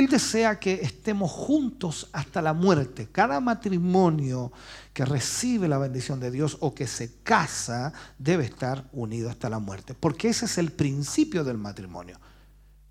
Él 0.00 0.08
desea 0.08 0.58
que 0.58 0.80
estemos 0.80 1.30
juntos 1.30 2.08
hasta 2.14 2.40
la 2.40 2.54
muerte. 2.54 3.08
Cada 3.12 3.38
matrimonio 3.38 4.50
que 4.94 5.04
recibe 5.04 5.68
la 5.68 5.76
bendición 5.76 6.18
de 6.20 6.30
Dios 6.30 6.56
o 6.60 6.74
que 6.74 6.86
se 6.86 7.16
casa 7.22 7.92
debe 8.16 8.44
estar 8.46 8.88
unido 8.94 9.28
hasta 9.28 9.50
la 9.50 9.58
muerte, 9.58 9.92
porque 9.92 10.30
ese 10.30 10.46
es 10.46 10.56
el 10.56 10.72
principio 10.72 11.44
del 11.44 11.58
matrimonio. 11.58 12.18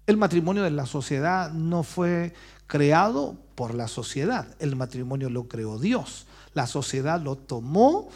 El 0.05 0.17
matrimonio 0.17 0.61
de 0.61 0.69
la 0.69 0.85
sociedad 0.85 1.51
no 1.51 1.81
fue 1.81 2.35
creado 2.67 3.35
por 3.55 3.73
la 3.73 3.87
sociedad, 3.87 4.45
el 4.59 4.75
matrimonio 4.75 5.31
lo 5.31 5.47
creó 5.47 5.79
Dios. 5.79 6.27
La 6.53 6.67
sociedad 6.67 7.19
lo 7.19 7.37
tomó 7.37 8.09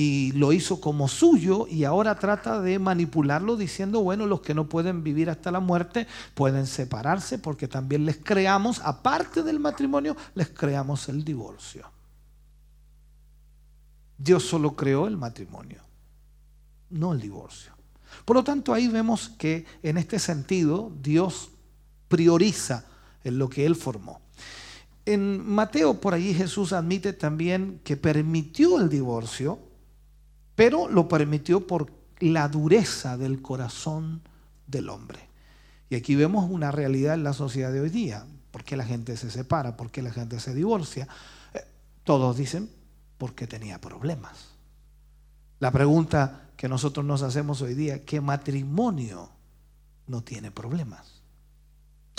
y 0.00 0.30
lo 0.30 0.52
hizo 0.52 0.80
como 0.80 1.08
suyo 1.08 1.66
y 1.68 1.82
ahora 1.82 2.20
trata 2.20 2.60
de 2.60 2.78
manipularlo 2.78 3.56
diciendo, 3.56 4.00
bueno, 4.00 4.26
los 4.26 4.42
que 4.42 4.54
no 4.54 4.68
pueden 4.68 5.02
vivir 5.02 5.28
hasta 5.28 5.50
la 5.50 5.58
muerte 5.58 6.06
pueden 6.36 6.68
separarse 6.68 7.36
porque 7.40 7.66
también 7.66 8.06
les 8.06 8.16
creamos, 8.16 8.80
aparte 8.84 9.42
del 9.42 9.58
matrimonio, 9.58 10.16
les 10.36 10.50
creamos 10.50 11.08
el 11.08 11.24
divorcio. 11.24 11.90
Dios 14.16 14.44
solo 14.44 14.76
creó 14.76 15.08
el 15.08 15.16
matrimonio, 15.16 15.82
no 16.90 17.12
el 17.12 17.20
divorcio. 17.20 17.72
Por 18.24 18.36
lo 18.36 18.44
tanto, 18.44 18.72
ahí 18.72 18.86
vemos 18.86 19.30
que 19.30 19.66
en 19.82 19.98
este 19.98 20.20
sentido 20.20 20.92
Dios 21.02 21.50
prioriza 22.06 22.84
en 23.24 23.36
lo 23.36 23.48
que 23.48 23.66
Él 23.66 23.74
formó. 23.74 24.20
En 25.06 25.44
Mateo, 25.44 26.00
por 26.00 26.14
allí 26.14 26.34
Jesús 26.34 26.72
admite 26.72 27.12
también 27.12 27.80
que 27.82 27.96
permitió 27.96 28.78
el 28.78 28.88
divorcio 28.88 29.66
pero 30.58 30.88
lo 30.88 31.06
permitió 31.06 31.68
por 31.68 31.86
la 32.18 32.48
dureza 32.48 33.16
del 33.16 33.40
corazón 33.40 34.22
del 34.66 34.88
hombre. 34.88 35.20
Y 35.88 35.94
aquí 35.94 36.16
vemos 36.16 36.50
una 36.50 36.72
realidad 36.72 37.14
en 37.14 37.22
la 37.22 37.32
sociedad 37.32 37.72
de 37.72 37.80
hoy 37.80 37.90
día. 37.90 38.26
¿Por 38.50 38.64
qué 38.64 38.76
la 38.76 38.84
gente 38.84 39.16
se 39.16 39.30
separa? 39.30 39.76
¿Por 39.76 39.92
qué 39.92 40.02
la 40.02 40.10
gente 40.10 40.40
se 40.40 40.52
divorcia? 40.56 41.06
Eh, 41.54 41.64
todos 42.02 42.36
dicen 42.36 42.68
porque 43.18 43.46
tenía 43.46 43.80
problemas. 43.80 44.48
La 45.60 45.70
pregunta 45.70 46.48
que 46.56 46.68
nosotros 46.68 47.06
nos 47.06 47.22
hacemos 47.22 47.62
hoy 47.62 47.74
día, 47.74 48.04
¿qué 48.04 48.20
matrimonio 48.20 49.30
no 50.08 50.24
tiene 50.24 50.50
problemas? 50.50 51.17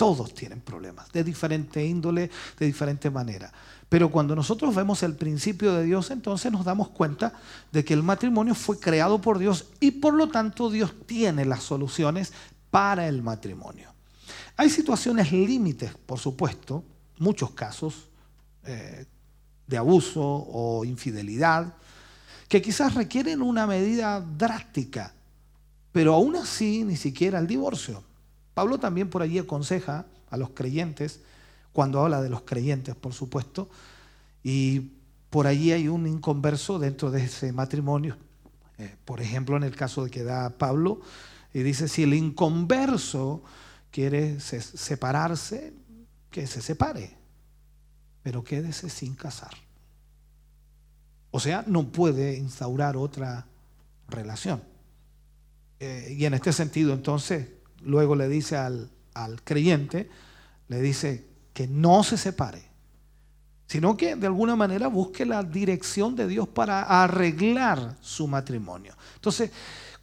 Todos 0.00 0.32
tienen 0.32 0.62
problemas, 0.62 1.12
de 1.12 1.22
diferente 1.22 1.84
índole, 1.84 2.30
de 2.58 2.64
diferente 2.64 3.10
manera. 3.10 3.52
Pero 3.86 4.10
cuando 4.10 4.34
nosotros 4.34 4.74
vemos 4.74 5.02
el 5.02 5.14
principio 5.14 5.74
de 5.74 5.84
Dios, 5.84 6.10
entonces 6.10 6.50
nos 6.50 6.64
damos 6.64 6.88
cuenta 6.88 7.34
de 7.70 7.84
que 7.84 7.92
el 7.92 8.02
matrimonio 8.02 8.54
fue 8.54 8.80
creado 8.80 9.20
por 9.20 9.38
Dios 9.38 9.66
y 9.78 9.90
por 9.90 10.14
lo 10.14 10.30
tanto 10.30 10.70
Dios 10.70 10.94
tiene 11.04 11.44
las 11.44 11.64
soluciones 11.64 12.32
para 12.70 13.08
el 13.08 13.20
matrimonio. 13.20 13.92
Hay 14.56 14.70
situaciones 14.70 15.32
límites, 15.32 15.92
por 16.06 16.18
supuesto, 16.18 16.82
muchos 17.18 17.50
casos 17.50 18.08
eh, 18.64 19.04
de 19.66 19.76
abuso 19.76 20.22
o 20.22 20.82
infidelidad, 20.86 21.74
que 22.48 22.62
quizás 22.62 22.94
requieren 22.94 23.42
una 23.42 23.66
medida 23.66 24.18
drástica, 24.18 25.12
pero 25.92 26.14
aún 26.14 26.36
así 26.36 26.84
ni 26.84 26.96
siquiera 26.96 27.38
el 27.38 27.46
divorcio. 27.46 28.02
Pablo 28.60 28.76
también 28.76 29.08
por 29.08 29.22
allí 29.22 29.38
aconseja 29.38 30.04
a 30.28 30.36
los 30.36 30.50
creyentes, 30.50 31.20
cuando 31.72 31.98
habla 32.02 32.20
de 32.20 32.28
los 32.28 32.42
creyentes, 32.42 32.94
por 32.94 33.14
supuesto, 33.14 33.70
y 34.42 34.90
por 35.30 35.46
allí 35.46 35.72
hay 35.72 35.88
un 35.88 36.06
inconverso 36.06 36.78
dentro 36.78 37.10
de 37.10 37.24
ese 37.24 37.54
matrimonio. 37.54 38.18
Eh, 38.76 38.96
por 39.06 39.22
ejemplo, 39.22 39.56
en 39.56 39.62
el 39.62 39.74
caso 39.74 40.04
de 40.04 40.10
que 40.10 40.24
da 40.24 40.50
Pablo, 40.50 41.00
y 41.54 41.62
dice, 41.62 41.88
si 41.88 42.02
el 42.02 42.12
inconverso 42.12 43.42
quiere 43.90 44.38
separarse, 44.40 45.72
que 46.30 46.46
se 46.46 46.60
separe, 46.60 47.16
pero 48.22 48.44
quédese 48.44 48.90
sin 48.90 49.14
casar. 49.14 49.54
O 51.30 51.40
sea, 51.40 51.64
no 51.66 51.90
puede 51.90 52.36
instaurar 52.36 52.98
otra 52.98 53.46
relación. 54.06 54.62
Eh, 55.78 56.14
y 56.18 56.26
en 56.26 56.34
este 56.34 56.52
sentido, 56.52 56.92
entonces, 56.92 57.48
luego 57.82 58.14
le 58.14 58.28
dice 58.28 58.56
al, 58.56 58.90
creyente, 59.44 60.08
le 60.68 60.80
dice 60.80 61.26
que 61.52 61.66
no 61.66 62.02
se 62.02 62.16
separe, 62.16 62.62
sino 63.66 63.96
que 63.96 64.16
de 64.16 64.26
alguna 64.26 64.56
manera 64.56 64.88
busque 64.88 65.26
la 65.26 65.42
dirección 65.42 66.16
de 66.16 66.26
Dios 66.26 66.48
para 66.48 67.02
arreglar 67.02 67.96
su 68.00 68.26
matrimonio. 68.26 68.94
Entonces, 69.16 69.50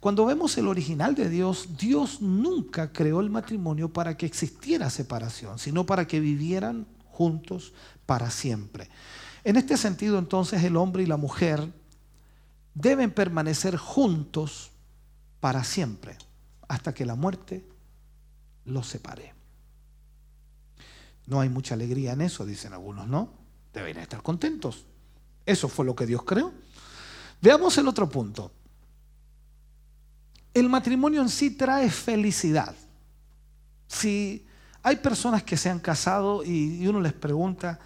Cuando 0.00 0.24
vemos 0.26 0.56
el 0.56 0.68
original 0.68 1.14
de 1.14 1.28
Dios, 1.28 1.70
Dios 1.76 2.22
nunca 2.22 2.92
creó 2.92 3.20
el 3.20 3.30
matrimonio 3.30 3.92
para 3.92 4.16
que 4.16 4.26
existiera 4.26 4.90
separación, 4.90 5.58
sino 5.58 5.86
para 5.86 6.06
que 6.06 6.20
vivieran 6.20 6.86
juntos 7.06 7.72
para 8.06 8.30
siempre. 8.30 8.88
En 9.42 9.56
este 9.56 9.76
sentido, 9.76 10.18
entonces, 10.18 10.62
el 10.62 10.76
hombre 10.76 11.02
y 11.02 11.06
la 11.06 11.16
mujer 11.16 11.72
deben 12.74 13.10
permanecer 13.10 13.76
juntos 13.76 14.70
para 15.40 15.64
siempre, 15.64 16.16
hasta 16.68 16.92
que 16.94 17.06
la 17.06 17.14
muerte 17.14 17.66
los 18.66 18.86
separe. 18.86 19.34
No 21.26 21.40
hay 21.40 21.48
mucha 21.48 21.74
alegría 21.74 22.12
en 22.12 22.20
eso, 22.20 22.46
dicen 22.46 22.72
algunos, 22.72 23.08
¿no? 23.08 23.30
Deberían 23.72 24.02
estar 24.02 24.22
contentos. 24.22 24.84
Eso 25.44 25.68
fue 25.68 25.84
lo 25.84 25.96
que 25.96 26.06
Dios 26.06 26.22
creó. 26.24 26.52
Veamos 27.40 27.76
el 27.78 27.88
otro 27.88 28.08
punto. 28.08 28.52
El 30.52 30.68
matrimonio 30.68 31.22
en 31.22 31.28
sí 31.28 31.50
trae 31.50 31.90
felicidad. 31.90 32.74
Si 33.86 34.46
hay 34.82 34.96
personas 34.96 35.42
que 35.42 35.56
se 35.56 35.70
han 35.70 35.80
casado 35.80 36.42
y 36.44 36.86
uno 36.86 37.00
les 37.00 37.12
pregunta, 37.12 37.78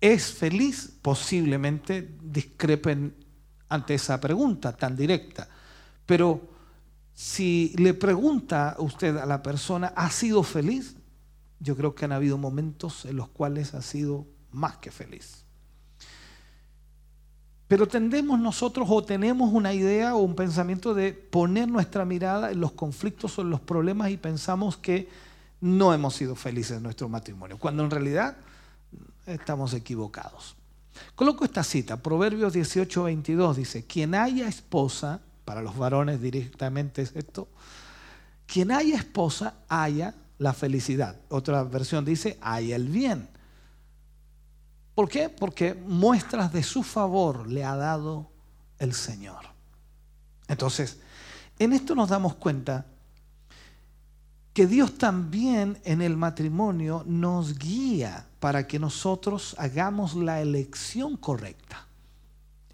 ¿es 0.00 0.32
feliz? 0.32 0.92
Posiblemente 1.00 2.16
discrepen 2.22 3.14
ante 3.68 3.94
esa 3.94 4.20
pregunta 4.20 4.76
tan 4.76 4.96
directa. 4.96 5.48
Pero 6.04 6.55
si 7.16 7.72
le 7.78 7.94
pregunta 7.94 8.76
usted 8.78 9.16
a 9.16 9.24
la 9.24 9.42
persona, 9.42 9.90
¿ha 9.96 10.10
sido 10.10 10.42
feliz? 10.42 10.96
Yo 11.58 11.74
creo 11.74 11.94
que 11.94 12.04
han 12.04 12.12
habido 12.12 12.36
momentos 12.36 13.06
en 13.06 13.16
los 13.16 13.28
cuales 13.30 13.72
ha 13.72 13.80
sido 13.80 14.26
más 14.52 14.76
que 14.76 14.90
feliz. 14.90 15.46
Pero 17.68 17.88
tendemos 17.88 18.38
nosotros 18.38 18.86
o 18.90 19.02
tenemos 19.02 19.50
una 19.50 19.72
idea 19.72 20.14
o 20.14 20.18
un 20.18 20.36
pensamiento 20.36 20.92
de 20.92 21.14
poner 21.14 21.68
nuestra 21.68 22.04
mirada 22.04 22.50
en 22.50 22.60
los 22.60 22.72
conflictos 22.72 23.38
o 23.38 23.42
en 23.42 23.48
los 23.48 23.60
problemas 23.60 24.10
y 24.10 24.18
pensamos 24.18 24.76
que 24.76 25.08
no 25.62 25.94
hemos 25.94 26.14
sido 26.14 26.36
felices 26.36 26.76
en 26.76 26.82
nuestro 26.82 27.08
matrimonio, 27.08 27.58
cuando 27.58 27.82
en 27.82 27.90
realidad 27.90 28.36
estamos 29.24 29.72
equivocados. 29.72 30.54
Coloco 31.14 31.46
esta 31.46 31.64
cita, 31.64 31.96
Proverbios 31.96 32.52
18, 32.52 33.04
22, 33.04 33.56
dice, 33.56 33.86
quien 33.86 34.14
haya 34.14 34.46
esposa, 34.46 35.22
para 35.46 35.62
los 35.62 35.78
varones 35.78 36.20
directamente 36.20 37.02
es 37.02 37.14
esto, 37.14 37.48
quien 38.46 38.72
haya 38.72 38.96
esposa, 38.96 39.54
haya 39.68 40.14
la 40.38 40.52
felicidad. 40.52 41.16
Otra 41.30 41.62
versión 41.62 42.04
dice, 42.04 42.36
haya 42.42 42.76
el 42.76 42.88
bien. 42.88 43.28
¿Por 44.94 45.08
qué? 45.08 45.28
Porque 45.28 45.72
muestras 45.74 46.52
de 46.52 46.62
su 46.62 46.82
favor 46.82 47.46
le 47.46 47.64
ha 47.64 47.76
dado 47.76 48.28
el 48.78 48.92
Señor. 48.92 49.44
Entonces, 50.48 50.98
en 51.60 51.72
esto 51.72 51.94
nos 51.94 52.08
damos 52.08 52.34
cuenta 52.34 52.86
que 54.52 54.66
Dios 54.66 54.98
también 54.98 55.78
en 55.84 56.02
el 56.02 56.16
matrimonio 56.16 57.04
nos 57.06 57.56
guía 57.56 58.26
para 58.40 58.66
que 58.66 58.80
nosotros 58.80 59.54
hagamos 59.58 60.16
la 60.16 60.40
elección 60.40 61.16
correcta. 61.16 61.85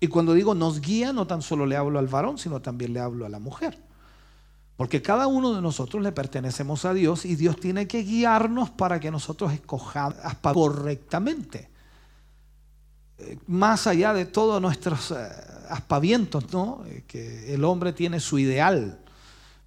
Y 0.02 0.08
cuando 0.08 0.34
digo 0.34 0.52
nos 0.52 0.80
guía, 0.80 1.12
no 1.12 1.28
tan 1.28 1.42
solo 1.42 1.64
le 1.64 1.76
hablo 1.76 2.00
al 2.00 2.08
varón, 2.08 2.36
sino 2.36 2.60
también 2.60 2.92
le 2.92 2.98
hablo 2.98 3.24
a 3.24 3.28
la 3.28 3.38
mujer. 3.38 3.78
Porque 4.76 5.00
cada 5.00 5.28
uno 5.28 5.54
de 5.54 5.62
nosotros 5.62 6.02
le 6.02 6.10
pertenecemos 6.10 6.84
a 6.84 6.92
Dios 6.92 7.24
y 7.24 7.36
Dios 7.36 7.54
tiene 7.60 7.86
que 7.86 8.02
guiarnos 8.02 8.70
para 8.70 8.98
que 8.98 9.12
nosotros 9.12 9.52
escojamos 9.52 10.16
correctamente. 10.40 11.70
Eh, 13.18 13.38
más 13.46 13.86
allá 13.86 14.12
de 14.12 14.24
todos 14.24 14.60
nuestros 14.60 15.12
eh, 15.12 15.28
aspavientos, 15.70 16.52
¿no? 16.52 16.82
Eh, 16.84 17.04
que 17.06 17.54
el 17.54 17.62
hombre 17.62 17.92
tiene 17.92 18.18
su 18.18 18.40
ideal 18.40 18.98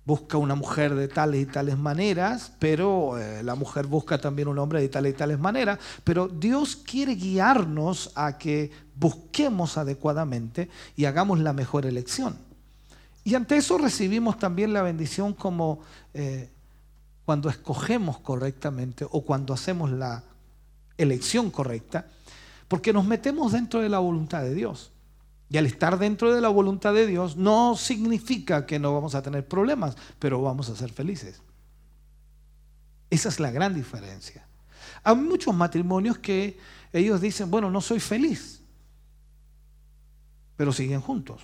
busca 0.04 0.38
una 0.38 0.54
mujer 0.54 0.94
de 0.94 1.08
tales 1.08 1.42
y 1.42 1.46
tales 1.48 1.80
maneras, 1.80 2.52
pero 2.60 3.18
la 3.42 3.56
mujer 3.56 3.88
busca 3.88 4.20
también 4.20 4.48
un 4.48 4.60
hombre 4.60 4.80
de 4.80 4.88
tales 4.88 5.16
y 5.16 5.18
tales 5.18 5.40
maneras, 5.40 5.80
pero 6.04 6.28
Dios 6.28 6.76
quiere 6.76 7.16
guiarnos 7.16 8.12
a 8.14 8.38
que 8.38 8.70
busquemos 8.96 9.78
adecuadamente 9.78 10.70
y 10.96 11.06
hagamos 11.06 11.40
la 11.40 11.54
mejor 11.54 11.86
elección. 11.86 12.38
Y 13.24 13.36
ante 13.36 13.58
eso 13.58 13.78
recibimos 13.78 14.38
también 14.38 14.74
la 14.74 14.84
bendición 14.84 15.34
como 15.34 15.80
eh, 16.14 16.50
cuando 17.26 17.50
escogemos 17.50 18.20
correctamente 18.20 19.06
o 19.10 19.26
cuando 19.26 19.54
hacemos 19.54 19.92
la 19.92 20.24
elección 20.98 21.50
correcta, 21.50 22.06
porque 22.68 22.94
nos 22.94 23.06
metemos 23.06 23.52
dentro 23.52 23.82
de 23.82 23.90
la 23.90 24.00
voluntad 24.00 24.44
de 24.44 24.54
Dios. 24.54 24.92
Y 25.50 25.58
al 25.58 25.66
estar 25.66 25.98
dentro 26.00 26.34
de 26.34 26.42
la 26.42 26.50
voluntad 26.50 26.94
de 26.94 27.08
Dios 27.08 27.36
no 27.36 27.76
significa 27.76 28.66
que 28.66 28.80
no 28.80 28.94
vamos 28.94 29.16
a 29.16 29.22
tener 29.22 29.48
problemas, 29.48 29.96
pero 30.20 30.42
vamos 30.42 30.70
a 30.70 30.76
ser 30.76 30.92
felices. 30.92 31.42
Esa 33.10 33.30
es 33.30 33.40
la 33.40 33.52
gran 33.52 33.74
diferencia. 33.74 34.46
Hay 35.04 35.16
muchos 35.16 35.54
matrimonios 35.54 36.18
que 36.18 36.58
ellos 36.92 37.22
dicen, 37.22 37.52
bueno, 37.52 37.70
no 37.70 37.82
soy 37.82 38.00
feliz, 38.00 38.62
pero 40.58 40.72
siguen 40.72 41.02
juntos. 41.02 41.42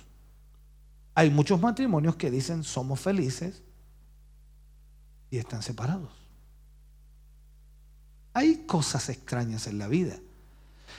Hay 1.14 1.30
muchos 1.30 1.60
matrimonios 1.60 2.16
que 2.16 2.30
dicen, 2.30 2.64
somos 2.64 3.00
felices 3.00 3.62
y 5.30 5.38
están 5.38 5.62
separados. 5.62 6.10
Hay 8.34 8.64
cosas 8.66 9.08
extrañas 9.10 9.66
en 9.66 9.78
la 9.78 9.88
vida. 9.88 10.18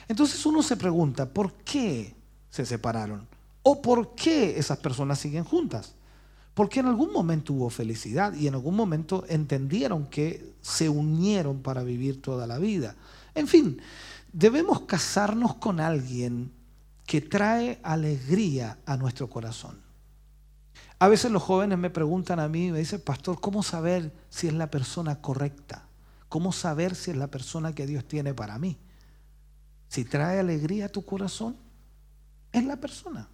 Entonces 0.08 0.44
uno 0.46 0.62
se 0.62 0.76
pregunta, 0.76 1.32
¿por 1.32 1.52
qué 1.54 2.14
se 2.50 2.64
separaron? 2.64 3.26
¿O 3.62 3.80
por 3.82 4.14
qué 4.14 4.58
esas 4.58 4.78
personas 4.78 5.18
siguen 5.18 5.44
juntas? 5.44 5.94
Porque 6.54 6.80
en 6.80 6.86
algún 6.86 7.12
momento 7.12 7.52
hubo 7.52 7.70
felicidad 7.70 8.34
y 8.34 8.46
en 8.46 8.54
algún 8.54 8.76
momento 8.76 9.24
entendieron 9.28 10.06
que 10.06 10.54
se 10.60 10.88
unieron 10.88 11.62
para 11.62 11.82
vivir 11.82 12.22
toda 12.22 12.46
la 12.46 12.58
vida. 12.58 12.94
En 13.34 13.48
fin, 13.48 13.80
debemos 14.32 14.82
casarnos 14.82 15.56
con 15.56 15.80
alguien 15.80 16.52
que 17.06 17.20
trae 17.20 17.78
alegría 17.82 18.78
a 18.86 18.96
nuestro 18.96 19.28
corazón. 19.28 19.80
A 20.98 21.08
veces 21.08 21.30
los 21.30 21.42
jóvenes 21.42 21.78
me 21.78 21.90
preguntan 21.90 22.40
a 22.40 22.48
mí, 22.48 22.70
me 22.70 22.78
dicen, 22.78 23.00
pastor, 23.00 23.40
¿cómo 23.40 23.62
saber 23.62 24.12
si 24.30 24.46
es 24.46 24.54
la 24.54 24.70
persona 24.70 25.20
correcta? 25.20 25.86
¿Cómo 26.28 26.52
saber 26.52 26.94
si 26.94 27.10
es 27.10 27.16
la 27.16 27.26
persona 27.26 27.74
que 27.74 27.86
Dios 27.86 28.06
tiene 28.06 28.32
para 28.32 28.58
mí? 28.58 28.78
Si 29.88 30.04
trae 30.04 30.40
alegría 30.40 30.86
a 30.86 30.88
tu 30.88 31.04
corazón, 31.04 31.56
es 32.52 32.64
la 32.64 32.76
persona. 32.76 33.28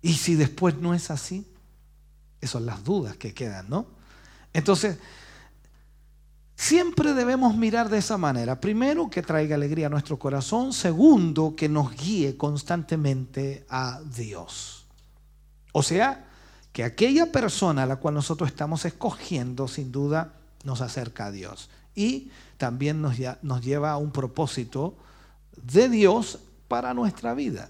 Y 0.00 0.14
si 0.14 0.34
después 0.34 0.76
no 0.76 0.94
es 0.94 1.10
así, 1.10 1.46
esas 2.40 2.52
son 2.52 2.66
las 2.66 2.84
dudas 2.84 3.16
que 3.16 3.34
quedan, 3.34 3.68
¿no? 3.68 3.86
Entonces, 4.52 4.98
siempre 6.64 7.12
debemos 7.12 7.54
mirar 7.54 7.90
de 7.90 7.98
esa 7.98 8.16
manera. 8.16 8.58
Primero, 8.58 9.10
que 9.10 9.22
traiga 9.22 9.54
alegría 9.54 9.88
a 9.88 9.90
nuestro 9.90 10.18
corazón. 10.18 10.72
Segundo, 10.72 11.54
que 11.54 11.68
nos 11.68 11.94
guíe 11.94 12.38
constantemente 12.38 13.66
a 13.68 14.00
Dios. 14.02 14.86
O 15.72 15.82
sea, 15.82 16.24
que 16.72 16.82
aquella 16.82 17.30
persona 17.30 17.82
a 17.82 17.86
la 17.86 17.96
cual 17.96 18.14
nosotros 18.14 18.48
estamos 18.48 18.86
escogiendo, 18.86 19.68
sin 19.68 19.92
duda, 19.92 20.32
nos 20.64 20.80
acerca 20.80 21.26
a 21.26 21.30
Dios. 21.30 21.68
Y 21.94 22.30
también 22.56 23.02
nos, 23.02 23.16
nos 23.42 23.62
lleva 23.62 23.90
a 23.90 23.98
un 23.98 24.10
propósito 24.10 24.96
de 25.56 25.90
Dios 25.90 26.38
para 26.66 26.94
nuestra 26.94 27.34
vida. 27.34 27.68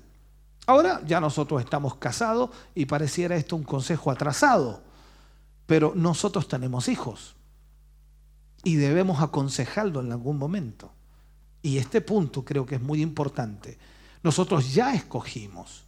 Ahora 0.67 1.03
ya 1.05 1.21
nosotros 1.21 1.61
estamos 1.61 1.97
casados 1.97 2.51
y 2.77 2.87
pareciera 2.87 3.35
esto 3.35 3.57
un 3.57 3.65
consejo 3.65 4.13
atrasado, 4.13 4.83
pero 5.67 5.93
nosotros 5.97 6.47
tenemos 6.47 6.89
hijos 6.89 7.35
y 8.65 8.77
debemos 8.77 9.23
aconsejarlo 9.23 10.01
en 10.01 10.11
algún 10.13 10.39
momento. 10.39 10.91
Y 11.63 11.79
este 11.79 12.01
punto 12.01 12.45
creo 12.45 12.67
que 12.67 12.77
es 12.77 12.83
muy 12.83 13.01
importante. 13.01 13.79
Nosotros 14.23 14.75
ya 14.75 14.95
escogimos 14.95 15.85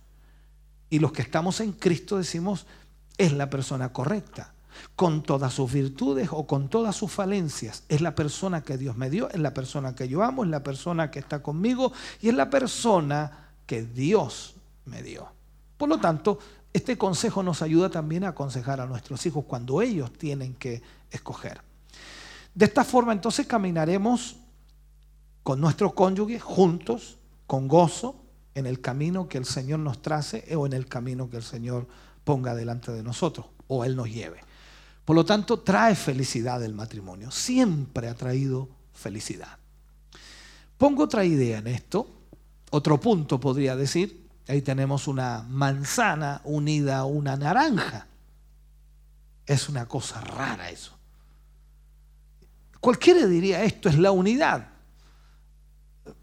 y 0.88 0.98
los 0.98 1.12
que 1.12 1.22
estamos 1.22 1.60
en 1.60 1.72
Cristo 1.72 2.18
decimos 2.18 2.66
es 3.18 3.32
la 3.32 3.50
persona 3.50 3.92
correcta 3.92 4.52
con 4.94 5.22
todas 5.22 5.54
sus 5.54 5.72
virtudes 5.72 6.28
o 6.30 6.46
con 6.46 6.68
todas 6.68 6.94
sus 6.94 7.10
falencias. 7.10 7.84
Es 7.88 8.00
la 8.00 8.14
persona 8.14 8.62
que 8.62 8.76
Dios 8.76 8.96
me 8.96 9.10
dio, 9.10 9.30
es 9.30 9.40
la 9.40 9.54
persona 9.54 9.94
que 9.94 10.08
yo 10.08 10.22
amo, 10.22 10.44
es 10.44 10.50
la 10.50 10.62
persona 10.62 11.10
que 11.10 11.18
está 11.18 11.42
conmigo 11.42 11.92
y 12.20 12.28
es 12.28 12.34
la 12.34 12.50
persona 12.50 13.50
que 13.66 13.82
Dios 13.82 14.54
me 14.84 15.02
dio. 15.02 15.28
Por 15.76 15.88
lo 15.88 15.98
tanto, 15.98 16.38
este 16.72 16.98
consejo 16.98 17.42
nos 17.42 17.62
ayuda 17.62 17.90
también 17.90 18.24
a 18.24 18.28
aconsejar 18.28 18.80
a 18.80 18.86
nuestros 18.86 19.24
hijos 19.26 19.44
cuando 19.46 19.80
ellos 19.80 20.12
tienen 20.12 20.54
que 20.54 20.82
escoger. 21.10 21.65
De 22.56 22.64
esta 22.64 22.84
forma 22.84 23.12
entonces 23.12 23.46
caminaremos 23.46 24.36
con 25.42 25.60
nuestro 25.60 25.94
cónyuge 25.94 26.40
juntos, 26.40 27.18
con 27.46 27.68
gozo, 27.68 28.24
en 28.54 28.64
el 28.64 28.80
camino 28.80 29.28
que 29.28 29.36
el 29.36 29.44
Señor 29.44 29.80
nos 29.80 30.00
trace 30.00 30.42
o 30.56 30.64
en 30.64 30.72
el 30.72 30.86
camino 30.86 31.28
que 31.28 31.36
el 31.36 31.42
Señor 31.42 31.86
ponga 32.24 32.54
delante 32.54 32.92
de 32.92 33.02
nosotros 33.02 33.44
o 33.68 33.84
Él 33.84 33.94
nos 33.94 34.08
lleve. 34.08 34.40
Por 35.04 35.14
lo 35.14 35.26
tanto, 35.26 35.60
trae 35.60 35.94
felicidad 35.94 36.64
el 36.64 36.72
matrimonio. 36.72 37.30
Siempre 37.30 38.08
ha 38.08 38.14
traído 38.14 38.70
felicidad. 38.94 39.58
Pongo 40.78 41.04
otra 41.04 41.26
idea 41.26 41.58
en 41.58 41.66
esto, 41.66 42.08
otro 42.70 42.98
punto 42.98 43.38
podría 43.38 43.76
decir. 43.76 44.30
Ahí 44.48 44.62
tenemos 44.62 45.08
una 45.08 45.44
manzana 45.46 46.40
unida 46.44 47.00
a 47.00 47.04
una 47.04 47.36
naranja. 47.36 48.06
Es 49.44 49.68
una 49.68 49.86
cosa 49.86 50.22
rara 50.22 50.70
eso. 50.70 50.95
Cualquiera 52.80 53.26
diría 53.26 53.64
esto 53.64 53.88
es 53.88 53.98
la 53.98 54.10
unidad. 54.10 54.68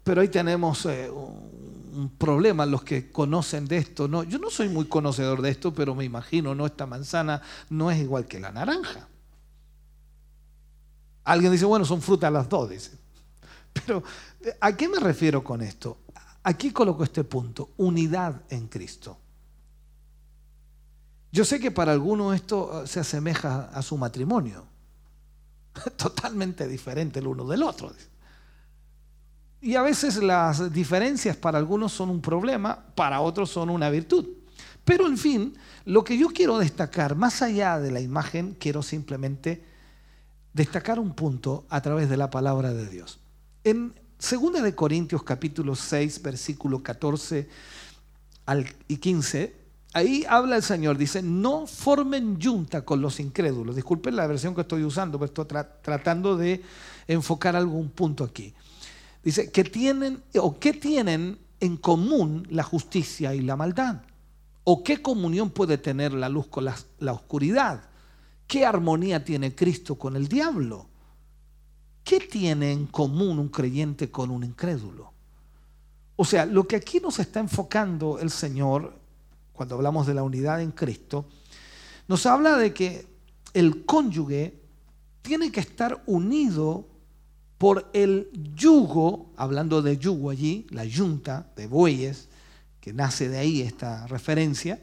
Pero 0.02 0.20
ahí 0.20 0.28
tenemos 0.28 0.86
eh, 0.86 1.10
un 1.10 2.10
problema, 2.18 2.66
los 2.66 2.82
que 2.82 3.10
conocen 3.10 3.66
de 3.66 3.78
esto. 3.78 4.08
No, 4.08 4.22
yo 4.24 4.38
no 4.38 4.50
soy 4.50 4.68
muy 4.68 4.86
conocedor 4.86 5.42
de 5.42 5.50
esto, 5.50 5.72
pero 5.72 5.94
me 5.94 6.04
imagino, 6.04 6.54
no, 6.54 6.66
esta 6.66 6.86
manzana 6.86 7.40
no 7.70 7.90
es 7.90 8.00
igual 8.00 8.26
que 8.26 8.40
la 8.40 8.50
naranja. 8.50 9.08
Alguien 11.24 11.52
dice, 11.52 11.64
bueno, 11.64 11.84
son 11.84 12.02
frutas 12.02 12.32
las 12.32 12.48
dos, 12.48 12.70
dice. 12.70 12.98
Pero, 13.72 14.02
¿a 14.60 14.76
qué 14.76 14.88
me 14.88 15.00
refiero 15.00 15.42
con 15.42 15.62
esto? 15.62 15.98
Aquí 16.42 16.70
coloco 16.70 17.02
este 17.04 17.24
punto, 17.24 17.70
unidad 17.78 18.42
en 18.50 18.68
Cristo. 18.68 19.18
Yo 21.32 21.44
sé 21.44 21.58
que 21.58 21.70
para 21.70 21.92
algunos 21.92 22.34
esto 22.34 22.82
uh, 22.82 22.86
se 22.86 23.00
asemeja 23.00 23.70
a 23.72 23.82
su 23.82 23.96
matrimonio, 23.96 24.66
totalmente 25.96 26.68
diferente 26.68 27.20
el 27.20 27.26
uno 27.26 27.44
del 27.44 27.62
otro. 27.62 27.92
Y 29.60 29.76
a 29.76 29.82
veces 29.82 30.22
las 30.22 30.72
diferencias 30.72 31.36
para 31.36 31.58
algunos 31.58 31.92
son 31.92 32.10
un 32.10 32.20
problema, 32.20 32.84
para 32.94 33.20
otros 33.20 33.50
son 33.50 33.70
una 33.70 33.90
virtud. 33.90 34.26
Pero 34.84 35.06
en 35.06 35.16
fin, 35.16 35.56
lo 35.86 36.04
que 36.04 36.18
yo 36.18 36.28
quiero 36.28 36.58
destacar, 36.58 37.16
más 37.16 37.40
allá 37.40 37.78
de 37.78 37.90
la 37.90 38.00
imagen, 38.00 38.54
quiero 38.58 38.82
simplemente 38.82 39.64
destacar 40.52 40.98
un 40.98 41.14
punto 41.14 41.64
a 41.70 41.80
través 41.80 42.10
de 42.10 42.18
la 42.18 42.30
palabra 42.30 42.74
de 42.74 42.88
Dios. 42.88 43.18
En 43.64 43.94
2 44.18 44.62
de 44.62 44.74
Corintios 44.74 45.22
capítulo 45.22 45.74
6, 45.74 46.22
versículo 46.22 46.82
14 46.82 47.48
y 48.88 48.96
15, 48.98 49.63
ahí 49.94 50.26
habla 50.28 50.56
el 50.56 50.62
Señor, 50.62 50.98
dice, 50.98 51.22
no 51.22 51.66
formen 51.66 52.36
yunta 52.38 52.84
con 52.84 53.00
los 53.00 53.20
incrédulos. 53.20 53.74
Disculpen 53.74 54.16
la 54.16 54.26
versión 54.26 54.54
que 54.54 54.60
estoy 54.60 54.84
usando, 54.84 55.18
pero 55.18 55.26
estoy 55.26 55.46
tratando 55.82 56.36
de 56.36 56.62
enfocar 57.08 57.56
algún 57.56 57.88
punto 57.88 58.24
aquí. 58.24 58.52
Dice, 59.22 59.50
que 59.50 59.64
tienen, 59.64 60.22
o 60.38 60.58
qué 60.58 60.74
tienen 60.74 61.38
en 61.60 61.76
común 61.78 62.46
la 62.50 62.62
justicia 62.62 63.34
y 63.34 63.40
la 63.40 63.56
maldad. 63.56 64.02
¿O 64.64 64.82
qué 64.82 65.00
comunión 65.00 65.50
puede 65.50 65.78
tener 65.78 66.12
la 66.12 66.28
luz 66.28 66.48
con 66.48 66.64
la 66.64 67.12
oscuridad? 67.12 67.84
¿Qué 68.46 68.66
armonía 68.66 69.24
tiene 69.24 69.54
Cristo 69.54 69.94
con 69.94 70.16
el 70.16 70.28
diablo? 70.28 70.88
¿Qué 72.02 72.20
tiene 72.20 72.72
en 72.72 72.86
común 72.86 73.38
un 73.38 73.48
creyente 73.48 74.10
con 74.10 74.30
un 74.30 74.44
incrédulo? 74.44 75.12
O 76.16 76.24
sea, 76.24 76.46
lo 76.46 76.66
que 76.66 76.76
aquí 76.76 77.00
nos 77.00 77.18
está 77.18 77.40
enfocando 77.40 78.18
el 78.18 78.30
Señor, 78.30 79.03
cuando 79.54 79.76
hablamos 79.76 80.06
de 80.06 80.14
la 80.14 80.22
unidad 80.22 80.60
en 80.60 80.72
Cristo, 80.72 81.26
nos 82.06 82.26
habla 82.26 82.58
de 82.58 82.74
que 82.74 83.06
el 83.54 83.86
cónyuge 83.86 84.60
tiene 85.22 85.50
que 85.50 85.60
estar 85.60 86.02
unido 86.06 86.86
por 87.56 87.88
el 87.94 88.28
yugo, 88.54 89.32
hablando 89.36 89.80
de 89.80 89.96
yugo 89.96 90.30
allí, 90.30 90.66
la 90.70 90.84
yunta 90.84 91.46
de 91.56 91.66
bueyes, 91.66 92.28
que 92.80 92.92
nace 92.92 93.28
de 93.28 93.38
ahí 93.38 93.62
esta 93.62 94.06
referencia. 94.08 94.82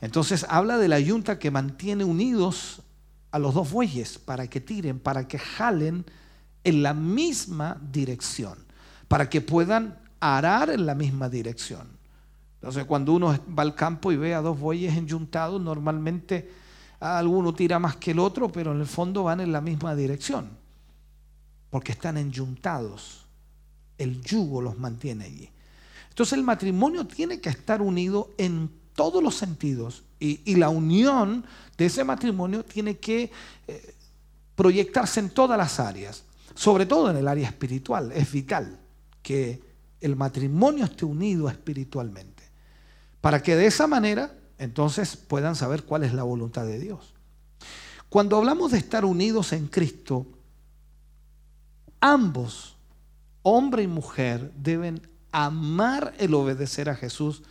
Entonces 0.00 0.44
habla 0.48 0.78
de 0.78 0.88
la 0.88 0.98
yunta 0.98 1.38
que 1.38 1.50
mantiene 1.50 2.02
unidos 2.02 2.82
a 3.30 3.38
los 3.38 3.54
dos 3.54 3.70
bueyes 3.70 4.18
para 4.18 4.48
que 4.48 4.60
tiren, 4.60 4.98
para 4.98 5.28
que 5.28 5.38
jalen 5.38 6.04
en 6.64 6.82
la 6.82 6.94
misma 6.94 7.80
dirección, 7.92 8.58
para 9.06 9.28
que 9.28 9.40
puedan 9.40 9.98
arar 10.18 10.70
en 10.70 10.86
la 10.86 10.94
misma 10.94 11.28
dirección. 11.28 11.97
Entonces, 12.60 12.84
cuando 12.84 13.12
uno 13.12 13.38
va 13.56 13.62
al 13.62 13.74
campo 13.74 14.10
y 14.10 14.16
ve 14.16 14.34
a 14.34 14.40
dos 14.40 14.58
bueyes 14.58 14.96
enyuntados, 14.96 15.60
normalmente 15.60 16.50
alguno 17.00 17.54
tira 17.54 17.78
más 17.78 17.96
que 17.96 18.10
el 18.10 18.18
otro, 18.18 18.50
pero 18.50 18.72
en 18.72 18.80
el 18.80 18.86
fondo 18.86 19.24
van 19.24 19.40
en 19.40 19.52
la 19.52 19.60
misma 19.60 19.94
dirección, 19.94 20.50
porque 21.70 21.92
están 21.92 22.16
enyuntados. 22.16 23.26
El 23.96 24.20
yugo 24.22 24.60
los 24.60 24.78
mantiene 24.78 25.24
allí. 25.24 25.50
Entonces, 26.10 26.32
el 26.32 26.44
matrimonio 26.44 27.06
tiene 27.06 27.40
que 27.40 27.48
estar 27.48 27.80
unido 27.80 28.30
en 28.38 28.70
todos 28.94 29.22
los 29.22 29.36
sentidos 29.36 30.02
y, 30.18 30.56
la 30.56 30.68
unión 30.68 31.44
de 31.76 31.86
ese 31.86 32.02
matrimonio 32.02 32.64
tiene 32.64 32.98
que 32.98 33.30
eh, 33.68 33.94
proyectarse 34.56 35.20
en 35.20 35.30
todas 35.30 35.56
las 35.56 35.78
áreas, 35.78 36.24
sobre 36.56 36.86
todo 36.86 37.08
en 37.10 37.16
el 37.16 37.28
área 37.28 37.46
espiritual. 37.46 38.10
Es 38.10 38.32
vital 38.32 38.80
que 39.22 39.62
el 40.00 40.16
matrimonio 40.16 40.84
esté 40.84 41.04
unido 41.04 41.48
espiritualmente, 41.48 42.37
para 43.20 43.42
que 43.42 43.56
de 43.56 43.66
esa 43.66 43.86
manera 43.86 44.34
entonces 44.58 45.16
puedan 45.16 45.56
saber 45.56 45.84
cuál 45.84 46.04
es 46.04 46.12
la 46.12 46.22
voluntad 46.22 46.64
de 46.64 46.78
Dios. 46.78 47.14
Cuando 48.08 48.36
hablamos 48.36 48.72
de 48.72 48.78
estar 48.78 49.04
unidos 49.04 49.52
en 49.52 49.68
Cristo, 49.68 50.26
ambos, 52.00 52.76
hombre 53.42 53.82
y 53.82 53.86
mujer, 53.86 54.52
deben 54.56 55.06
amar 55.30 56.14
el 56.18 56.34
obedecer 56.34 56.88
a 56.88 56.96
Jesús 56.96 57.42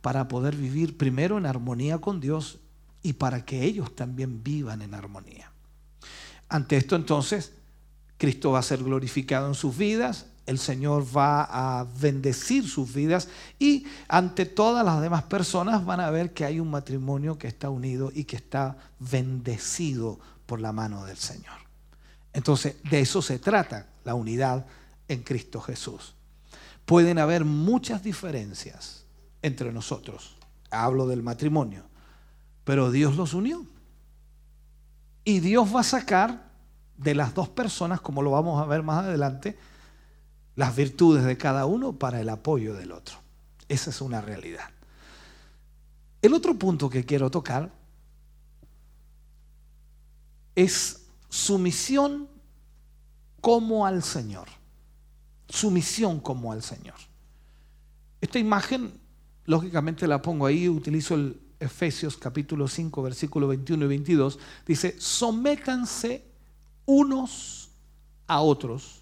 para 0.00 0.28
poder 0.28 0.56
vivir 0.56 0.96
primero 0.96 1.36
en 1.36 1.46
armonía 1.46 1.98
con 1.98 2.20
Dios 2.20 2.58
y 3.02 3.14
para 3.14 3.44
que 3.44 3.64
ellos 3.64 3.94
también 3.94 4.42
vivan 4.42 4.82
en 4.82 4.94
armonía. 4.94 5.52
Ante 6.48 6.76
esto 6.76 6.96
entonces, 6.96 7.52
Cristo 8.16 8.52
va 8.52 8.60
a 8.60 8.62
ser 8.62 8.82
glorificado 8.82 9.48
en 9.48 9.54
sus 9.54 9.76
vidas, 9.76 10.26
el 10.48 10.58
Señor 10.58 11.04
va 11.14 11.42
a 11.42 11.84
bendecir 11.84 12.66
sus 12.66 12.94
vidas 12.94 13.28
y 13.58 13.84
ante 14.08 14.46
todas 14.46 14.82
las 14.82 15.02
demás 15.02 15.24
personas 15.24 15.84
van 15.84 16.00
a 16.00 16.10
ver 16.10 16.32
que 16.32 16.46
hay 16.46 16.58
un 16.58 16.70
matrimonio 16.70 17.36
que 17.36 17.48
está 17.48 17.68
unido 17.68 18.10
y 18.14 18.24
que 18.24 18.36
está 18.36 18.78
bendecido 18.98 20.18
por 20.46 20.58
la 20.62 20.72
mano 20.72 21.04
del 21.04 21.18
Señor. 21.18 21.58
Entonces, 22.32 22.76
de 22.88 23.00
eso 23.00 23.20
se 23.20 23.38
trata 23.38 23.88
la 24.04 24.14
unidad 24.14 24.64
en 25.06 25.22
Cristo 25.22 25.60
Jesús. 25.60 26.14
Pueden 26.86 27.18
haber 27.18 27.44
muchas 27.44 28.02
diferencias 28.02 29.04
entre 29.42 29.70
nosotros. 29.70 30.38
Hablo 30.70 31.06
del 31.06 31.22
matrimonio. 31.22 31.82
Pero 32.64 32.90
Dios 32.90 33.16
los 33.16 33.34
unió. 33.34 33.66
Y 35.24 35.40
Dios 35.40 35.74
va 35.76 35.80
a 35.80 35.84
sacar 35.84 36.48
de 36.96 37.14
las 37.14 37.34
dos 37.34 37.50
personas, 37.50 38.00
como 38.00 38.22
lo 38.22 38.30
vamos 38.30 38.62
a 38.62 38.64
ver 38.64 38.82
más 38.82 39.04
adelante, 39.04 39.58
las 40.58 40.74
virtudes 40.74 41.24
de 41.24 41.38
cada 41.38 41.66
uno 41.66 41.92
para 41.92 42.20
el 42.20 42.28
apoyo 42.28 42.74
del 42.74 42.90
otro. 42.90 43.16
Esa 43.68 43.90
es 43.90 44.00
una 44.00 44.20
realidad. 44.20 44.68
El 46.20 46.34
otro 46.34 46.58
punto 46.58 46.90
que 46.90 47.04
quiero 47.04 47.30
tocar 47.30 47.70
es 50.56 51.06
sumisión 51.28 52.26
como 53.40 53.86
al 53.86 54.02
Señor. 54.02 54.48
Sumisión 55.48 56.18
como 56.18 56.50
al 56.50 56.64
Señor. 56.64 56.96
Esta 58.20 58.40
imagen 58.40 58.92
lógicamente 59.44 60.08
la 60.08 60.20
pongo 60.20 60.44
ahí, 60.44 60.68
utilizo 60.68 61.14
el 61.14 61.40
Efesios 61.60 62.16
capítulo 62.16 62.66
5, 62.66 63.00
versículo 63.00 63.46
21 63.46 63.84
y 63.84 63.88
22, 63.88 64.40
dice, 64.66 64.96
sométanse 64.98 66.24
unos 66.84 67.70
a 68.26 68.40
otros 68.40 68.97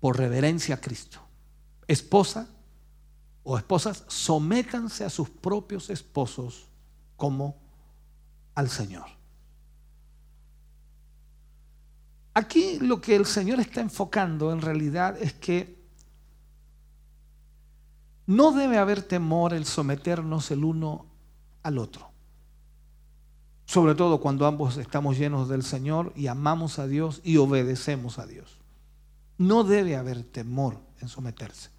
por 0.00 0.16
reverencia 0.18 0.76
a 0.76 0.80
Cristo. 0.80 1.20
Esposa 1.86 2.48
o 3.42 3.56
esposas, 3.56 4.04
sométanse 4.08 5.04
a 5.04 5.10
sus 5.10 5.30
propios 5.30 5.90
esposos 5.90 6.66
como 7.16 7.56
al 8.54 8.68
Señor. 8.68 9.06
Aquí 12.34 12.78
lo 12.78 13.00
que 13.00 13.16
el 13.16 13.26
Señor 13.26 13.58
está 13.58 13.80
enfocando 13.80 14.52
en 14.52 14.60
realidad 14.60 15.16
es 15.20 15.32
que 15.32 15.78
no 18.26 18.52
debe 18.52 18.78
haber 18.78 19.02
temor 19.02 19.54
el 19.54 19.64
someternos 19.64 20.50
el 20.50 20.62
uno 20.62 21.06
al 21.62 21.78
otro. 21.78 22.10
Sobre 23.64 23.94
todo 23.94 24.20
cuando 24.20 24.46
ambos 24.46 24.76
estamos 24.76 25.18
llenos 25.18 25.48
del 25.48 25.62
Señor 25.62 26.12
y 26.14 26.26
amamos 26.26 26.78
a 26.78 26.86
Dios 26.86 27.20
y 27.24 27.38
obedecemos 27.38 28.18
a 28.18 28.26
Dios. 28.26 28.57
No 29.38 29.64
debe 29.64 29.96
haber 29.96 30.24
temor 30.24 30.78
en 31.00 31.08
someterse. 31.08 31.70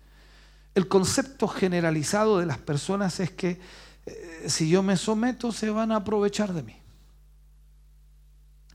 El 0.76 0.88
concepto 0.88 1.48
generalizado 1.48 2.40
de 2.40 2.46
las 2.46 2.58
personas 2.58 3.20
es 3.20 3.32
que 3.32 3.60
eh, 4.06 4.46
si 4.48 4.70
yo 4.70 4.82
me 4.82 4.98
someto 4.98 5.52
se 5.52 5.70
van 5.70 5.92
a 5.92 5.98
aprovechar 5.98 6.54
de 6.54 6.64
mí. 6.64 6.76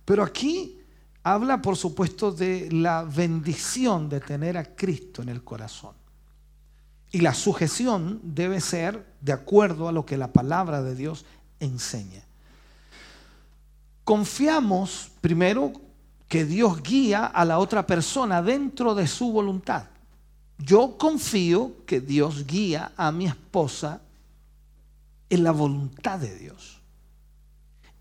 Pero 0.05 0.23
aquí 0.23 0.79
habla, 1.23 1.63
por 1.63 1.77
supuesto, 1.77 2.31
de 2.31 2.69
la 2.71 3.05
bendición 3.05 4.09
de 4.09 4.21
tener 4.21 4.59
a 4.59 4.77
Cristo 4.77 5.23
en 5.23 5.31
el 5.31 5.43
corazón. 5.43 5.95
Y 7.11 7.21
la 7.21 7.33
sujeción 7.33 8.21
debe 8.23 8.61
ser 8.61 9.07
de 9.21 9.33
acuerdo 9.33 9.89
a 9.89 9.93
lo 9.93 10.05
que 10.05 10.17
la 10.17 10.33
palabra 10.33 10.83
de 10.83 10.95
Dios 10.95 11.25
enseña. 11.61 12.23
Confiamos 14.03 15.11
primero 15.21 15.73
que 16.29 16.45
Dios 16.45 16.83
guía 16.83 17.27
a 17.27 17.45
la 17.45 17.59
otra 17.59 17.87
persona 17.87 18.43
dentro 18.43 18.95
de 18.95 19.07
su 19.07 19.31
voluntad. 19.33 19.85
Yo 20.59 20.97
confío 20.99 21.85
que 21.87 22.01
Dios 22.01 22.47
guía 22.47 22.93
a 22.97 23.13
mi 23.13 23.27
esposa 23.27 24.01
en 25.29 25.45
la 25.45 25.51
voluntad 25.51 26.19
de 26.19 26.37
Dios. 26.37 26.81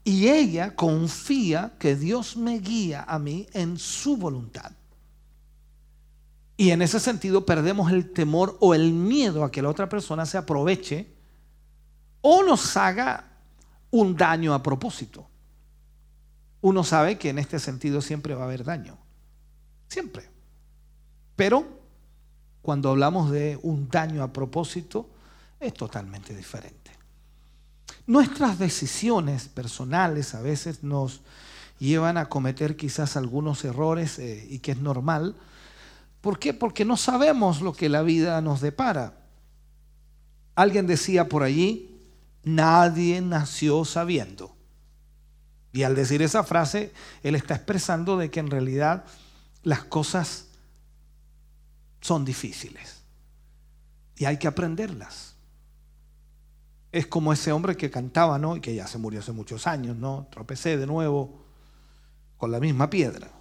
Y 0.04 0.28
ella 0.28 0.76
confía 0.76 1.74
que 1.80 1.96
Dios 1.96 2.36
me 2.36 2.60
guía 2.60 3.06
a 3.08 3.18
mí 3.20 3.48
en 3.54 3.78
su 3.78 4.18
voluntad. 4.18 4.72
Y 6.58 6.72
en 6.72 6.82
ese 6.82 7.00
sentido 7.00 7.46
perdemos 7.46 7.92
el 7.92 8.12
temor 8.12 8.58
o 8.60 8.74
el 8.74 8.94
miedo 8.94 9.44
a 9.44 9.52
que 9.52 9.62
la 9.62 9.70
otra 9.70 9.90
persona 9.90 10.26
se 10.26 10.38
aproveche 10.38 11.08
o 12.22 12.44
nos 12.44 12.78
haga 12.78 13.26
un 13.92 14.16
daño 14.16 14.54
a 14.54 14.62
propósito. 14.62 15.28
Uno 16.63 16.86
sabe 16.86 17.17
que 17.17 17.30
en 17.30 17.39
este 17.39 17.60
sentido 17.60 17.99
siempre 17.99 18.36
va 18.36 18.43
a 18.43 18.45
haber 18.45 18.63
daño. 18.63 18.97
Siempre. 19.89 20.30
Pero 21.36 21.67
cuando 22.62 22.89
hablamos 22.89 23.32
de 23.32 23.60
un 23.63 23.89
daño 23.89 24.23
a 24.23 24.32
propósito, 24.32 25.10
es 25.60 25.73
totalmente 25.73 26.34
diferente. 26.34 26.91
Nuestras 28.08 28.60
decisiones 28.60 29.49
personales 29.49 30.36
a 30.36 30.41
veces 30.41 30.84
nos 30.84 31.19
llevan 31.80 32.15
a 32.17 32.30
cometer 32.30 32.78
quizás 32.78 33.17
algunos 33.17 33.65
errores 33.65 34.17
eh, 34.19 34.47
y 34.49 34.60
que 34.60 34.71
es 34.71 34.80
normal. 34.80 35.36
¿Por 36.21 36.39
qué? 36.39 36.54
Porque 36.54 36.86
no 36.86 36.95
sabemos 36.95 37.60
lo 37.60 37.73
que 37.73 37.89
la 37.89 38.04
vida 38.04 38.39
nos 38.39 38.62
depara. 38.62 39.17
Alguien 40.56 40.88
decía 40.88 41.28
por 41.28 41.43
allí, 41.43 41.99
nadie 42.45 43.19
nació 43.19 43.84
sabiendo. 43.84 44.56
Y 45.74 45.84
al 45.84 45.96
decir 45.96 46.22
esa 46.22 46.44
frase, 46.44 46.94
él 47.24 47.36
está 47.36 47.56
expresando 47.56 48.16
de 48.16 48.30
que 48.30 48.40
en 48.40 48.52
realidad 48.52 49.06
las 49.64 49.84
cosas 49.84 50.46
son 52.00 52.24
difíciles 52.24 53.02
y 54.16 54.26
hay 54.26 54.38
que 54.38 54.48
aprenderlas. 54.48 55.34
Es 56.92 57.08
como 57.08 57.34
ese 57.34 57.52
hombre 57.52 57.76
que 57.76 57.90
cantaba, 57.90 58.38
¿no? 58.38 58.56
Y 58.56 58.62
que 58.62 58.76
ya 58.76 58.86
se 58.86 59.00
murió 59.00 59.20
hace 59.20 59.32
muchos 59.32 59.66
años, 59.66 59.98
¿no? 59.98 60.28
Tropecé 60.30 60.78
de 60.78 60.86
nuevo 60.86 61.44
con 62.38 62.52
la 62.52 62.60
misma 62.60 62.90
piedra. 62.92 63.32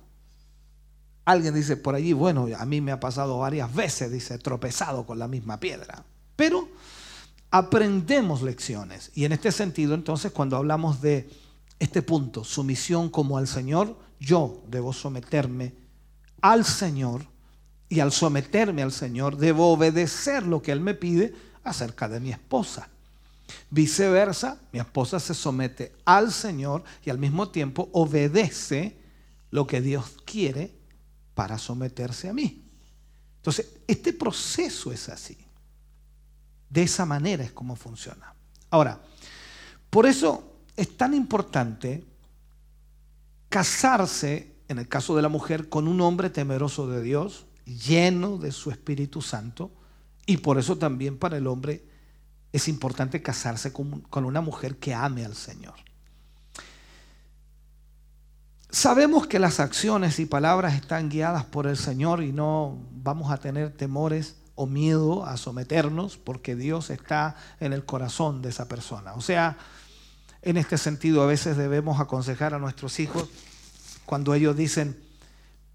Alguien 1.27 1.55
dice 1.55 1.77
por 1.77 1.95
allí, 1.95 2.14
bueno, 2.14 2.49
a 2.59 2.64
mí 2.64 2.81
me 2.81 2.92
ha 2.92 2.99
pasado 2.99 3.38
varias 3.38 3.73
veces, 3.75 4.11
dice, 4.11 4.38
tropezado 4.38 5.05
con 5.05 5.18
la 5.18 5.29
misma 5.29 5.61
piedra. 5.61 6.03
Pero 6.35 6.68
aprendemos 7.51 8.40
lecciones. 8.40 9.11
Y 9.14 9.27
en 9.27 9.33
este 9.33 9.53
sentido, 9.53 9.95
entonces, 9.95 10.33
cuando 10.33 10.57
hablamos 10.57 11.03
de 11.03 11.31
este 11.83 12.01
punto, 12.01 12.45
sumisión 12.45 13.11
como 13.11 13.38
al 13.38 13.49
Señor, 13.49 13.99
yo 14.21 14.62
debo 14.68 14.92
someterme 14.92 15.75
al 16.40 16.64
Señor 16.64 17.27
y 17.88 17.99
al 17.99 18.12
someterme 18.12 18.83
al 18.83 18.92
Señor 18.92 19.37
debo 19.37 19.73
obedecer 19.73 20.45
lo 20.47 20.62
que 20.62 20.71
Él 20.71 20.81
me 20.81 20.95
pide 20.95 21.35
acerca 21.64 22.09
de 22.09 22.21
mi 22.21 22.31
esposa. 22.31 22.88
Viceversa, 23.68 24.61
mi 24.73 24.79
esposa 24.79 25.18
se 25.18 25.35
somete 25.35 25.92
al 26.05 26.31
Señor 26.31 26.85
y 27.05 27.11
al 27.11 27.18
mismo 27.18 27.49
tiempo 27.49 27.88
obedece 27.92 28.97
lo 29.51 29.66
que 29.66 29.81
Dios 29.81 30.18
quiere 30.25 30.73
para 31.35 31.59
someterse 31.59 32.29
a 32.29 32.33
mí. 32.33 32.62
Entonces, 33.38 33.66
este 33.88 34.12
proceso 34.12 34.92
es 34.92 35.09
así. 35.09 35.37
De 36.71 36.85
esa 36.85 37.05
manera 37.05 37.42
es 37.42 37.51
como 37.51 37.75
funciona. 37.75 38.33
Ahora, 38.71 39.01
por 39.90 40.07
eso 40.07 40.52
es 40.76 40.96
tan 40.96 41.14
importante 41.14 42.04
casarse, 43.48 44.54
en 44.68 44.78
el 44.78 44.88
caso 44.88 45.14
de 45.14 45.22
la 45.22 45.28
mujer, 45.28 45.68
con 45.68 45.87
un 45.88 46.00
hombre 46.00 46.30
temeroso 46.30 46.88
de 46.88 47.02
Dios, 47.02 47.46
lleno 47.66 48.38
de 48.38 48.52
su 48.52 48.70
Espíritu 48.70 49.20
Santo, 49.22 49.70
y 50.26 50.38
por 50.38 50.58
eso 50.58 50.78
también 50.78 51.18
para 51.18 51.37
el 51.37 51.46
hombre 51.46 51.85
es 52.52 52.68
importante 52.68 53.22
casarse 53.22 53.72
con, 53.72 54.04
una 54.12 54.40
mujer 54.40 54.76
que 54.76 54.94
ame 54.94 55.24
al 55.24 55.35
Señor. 55.35 55.74
Sabemos 58.70 59.26
que 59.26 59.38
las 59.38 59.61
acciones 59.61 60.18
y 60.18 60.26
palabras 60.26 60.74
están 60.74 61.11
guiadas 61.11 61.44
por 61.44 61.66
el 61.66 61.76
Señor 61.76 62.22
y 62.22 62.32
no 62.32 62.78
vamos 62.92 63.30
a 63.30 63.37
tener 63.37 63.70
temores 63.76 64.37
o 64.54 64.66
miedo 64.66 65.26
a 65.26 65.37
someternos 65.37 66.16
porque 66.16 66.56
Dios 66.56 66.90
está 66.90 67.37
en 67.61 67.72
el 67.72 67.85
corazón 67.85 68.40
de 68.40 68.50
esa 68.50 68.68
persona. 68.68 69.14
O 69.14 69.20
sea, 69.20 69.58
en 70.42 70.57
este 70.57 70.76
sentido, 70.76 71.22
a 71.22 71.26
veces 71.26 71.57
debemos 71.57 72.00
aconsejar 72.00 72.52
a 72.52 72.59
nuestros 72.59 72.98
hijos 72.98 73.28
cuando 74.05 74.35
ellos 74.35 74.57
dicen, 74.57 75.00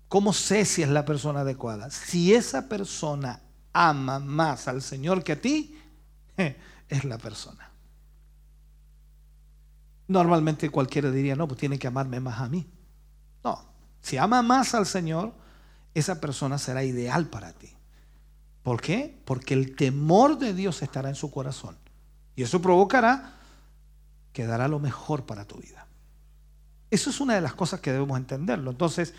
¿cómo 0.09 0.33
sé 0.33 0.65
si 0.65 0.83
es 0.83 0.89
la 0.89 1.05
persona 1.05 1.41
adecuada? 1.41 1.89
Si 1.89 2.33
esa 2.33 2.67
persona 2.67 3.41
ama 3.71 4.19
más 4.19 4.67
al 4.67 4.81
Señor 4.81 5.23
que 5.23 5.31
a 5.33 5.41
ti, 5.41 5.77
es 6.89 7.05
la 7.05 7.17
persona. 7.17 7.71
Normalmente 10.07 10.69
cualquiera 10.69 11.11
diría, 11.11 11.35
no, 11.35 11.47
pues 11.47 11.59
tiene 11.59 11.79
que 11.79 11.87
amarme 11.87 12.19
más 12.19 12.39
a 12.39 12.49
mí. 12.49 12.67
No, 13.43 13.65
si 14.01 14.17
ama 14.17 14.41
más 14.41 14.73
al 14.73 14.85
Señor, 14.85 15.33
esa 15.93 16.19
persona 16.19 16.57
será 16.57 16.83
ideal 16.83 17.27
para 17.27 17.53
ti. 17.53 17.73
¿Por 18.63 18.81
qué? 18.81 19.17
Porque 19.23 19.53
el 19.53 19.75
temor 19.77 20.37
de 20.37 20.53
Dios 20.53 20.81
estará 20.81 21.07
en 21.07 21.15
su 21.15 21.31
corazón. 21.31 21.77
Y 22.35 22.43
eso 22.43 22.61
provocará 22.61 23.36
que 24.37 24.45
dará 24.45 24.67
lo 24.67 24.77
mejor 24.77 25.25
para 25.25 25.45
tu 25.45 25.57
vida. 25.57 25.87
Eso 26.91 27.09
es 27.09 27.19
una 27.19 27.33
de 27.33 27.41
las 27.41 27.55
cosas 27.55 27.79
que 27.81 27.91
debemos 27.91 28.19
entenderlo. 28.19 28.69
Entonces, 28.69 29.15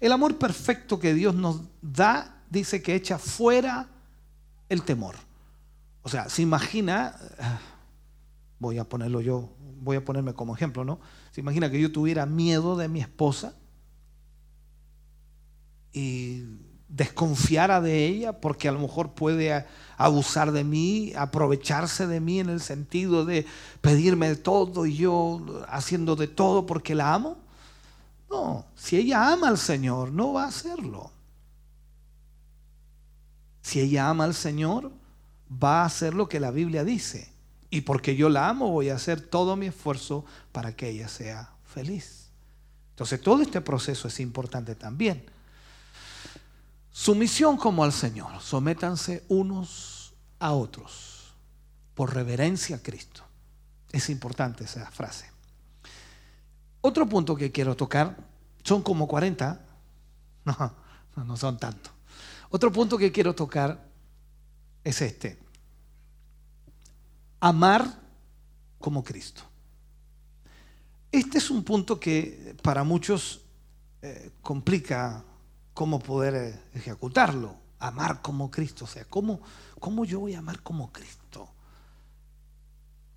el 0.00 0.12
amor 0.12 0.38
perfecto 0.38 0.98
que 0.98 1.12
Dios 1.12 1.34
nos 1.34 1.60
da 1.82 2.42
dice 2.48 2.80
que 2.80 2.94
echa 2.94 3.18
fuera 3.18 3.90
el 4.70 4.82
temor. 4.82 5.16
O 6.00 6.08
sea, 6.08 6.30
se 6.30 6.40
imagina, 6.40 7.14
voy 8.58 8.78
a 8.78 8.84
ponerlo 8.84 9.20
yo, 9.20 9.54
voy 9.82 9.98
a 9.98 10.04
ponerme 10.06 10.32
como 10.32 10.54
ejemplo, 10.54 10.86
¿no? 10.86 11.00
Se 11.32 11.42
imagina 11.42 11.70
que 11.70 11.78
yo 11.78 11.92
tuviera 11.92 12.24
miedo 12.24 12.74
de 12.74 12.88
mi 12.88 13.02
esposa 13.02 13.54
y 15.92 16.44
desconfiara 16.92 17.80
de 17.80 18.06
ella 18.06 18.38
porque 18.38 18.68
a 18.68 18.72
lo 18.72 18.78
mejor 18.78 19.12
puede 19.12 19.66
abusar 19.96 20.52
de 20.52 20.62
mí, 20.62 21.12
aprovecharse 21.16 22.06
de 22.06 22.20
mí 22.20 22.38
en 22.38 22.50
el 22.50 22.60
sentido 22.60 23.24
de 23.24 23.46
pedirme 23.80 24.34
todo 24.36 24.84
y 24.84 24.96
yo 24.96 25.64
haciendo 25.68 26.16
de 26.16 26.28
todo 26.28 26.66
porque 26.66 26.94
la 26.94 27.14
amo. 27.14 27.38
No, 28.30 28.66
si 28.76 28.96
ella 28.96 29.32
ama 29.32 29.48
al 29.48 29.58
Señor, 29.58 30.12
no 30.12 30.34
va 30.34 30.44
a 30.44 30.48
hacerlo. 30.48 31.10
Si 33.62 33.80
ella 33.80 34.08
ama 34.08 34.24
al 34.24 34.34
Señor, 34.34 34.90
va 35.50 35.82
a 35.82 35.86
hacer 35.86 36.14
lo 36.14 36.28
que 36.28 36.40
la 36.40 36.50
Biblia 36.50 36.84
dice. 36.84 37.30
Y 37.70 37.82
porque 37.82 38.16
yo 38.16 38.28
la 38.28 38.48
amo, 38.48 38.70
voy 38.70 38.90
a 38.90 38.96
hacer 38.96 39.20
todo 39.20 39.56
mi 39.56 39.66
esfuerzo 39.66 40.26
para 40.50 40.76
que 40.76 40.90
ella 40.90 41.08
sea 41.08 41.52
feliz. 41.64 42.28
Entonces, 42.90 43.20
todo 43.20 43.40
este 43.40 43.62
proceso 43.62 44.08
es 44.08 44.20
importante 44.20 44.74
también. 44.74 45.24
Sumisión 46.92 47.56
como 47.56 47.82
al 47.84 47.92
Señor. 47.92 48.40
Sométanse 48.40 49.24
unos 49.28 50.12
a 50.38 50.52
otros 50.52 51.34
por 51.94 52.14
reverencia 52.14 52.76
a 52.76 52.82
Cristo. 52.82 53.22
Es 53.90 54.10
importante 54.10 54.64
esa 54.64 54.90
frase. 54.90 55.30
Otro 56.82 57.08
punto 57.08 57.34
que 57.34 57.50
quiero 57.50 57.76
tocar, 57.76 58.16
son 58.62 58.82
como 58.82 59.08
40, 59.08 59.60
no, 60.44 60.74
no 61.16 61.36
son 61.36 61.58
tanto. 61.58 61.90
Otro 62.50 62.70
punto 62.70 62.98
que 62.98 63.10
quiero 63.10 63.34
tocar 63.34 63.88
es 64.84 65.00
este. 65.00 65.38
Amar 67.40 68.00
como 68.78 69.02
Cristo. 69.02 69.42
Este 71.10 71.38
es 71.38 71.50
un 71.50 71.62
punto 71.62 71.98
que 71.98 72.56
para 72.62 72.84
muchos 72.84 73.42
eh, 74.02 74.32
complica 74.42 75.24
cómo 75.74 75.98
poder 75.98 76.34
eh, 76.34 76.62
ejecutarlo. 76.74 77.56
Amar 77.78 78.22
como 78.22 78.50
Cristo. 78.50 78.84
O 78.84 78.88
sea, 78.88 79.04
¿cómo, 79.04 79.40
¿cómo 79.80 80.04
yo 80.04 80.20
voy 80.20 80.34
a 80.34 80.38
amar 80.38 80.62
como 80.62 80.92
Cristo? 80.92 81.48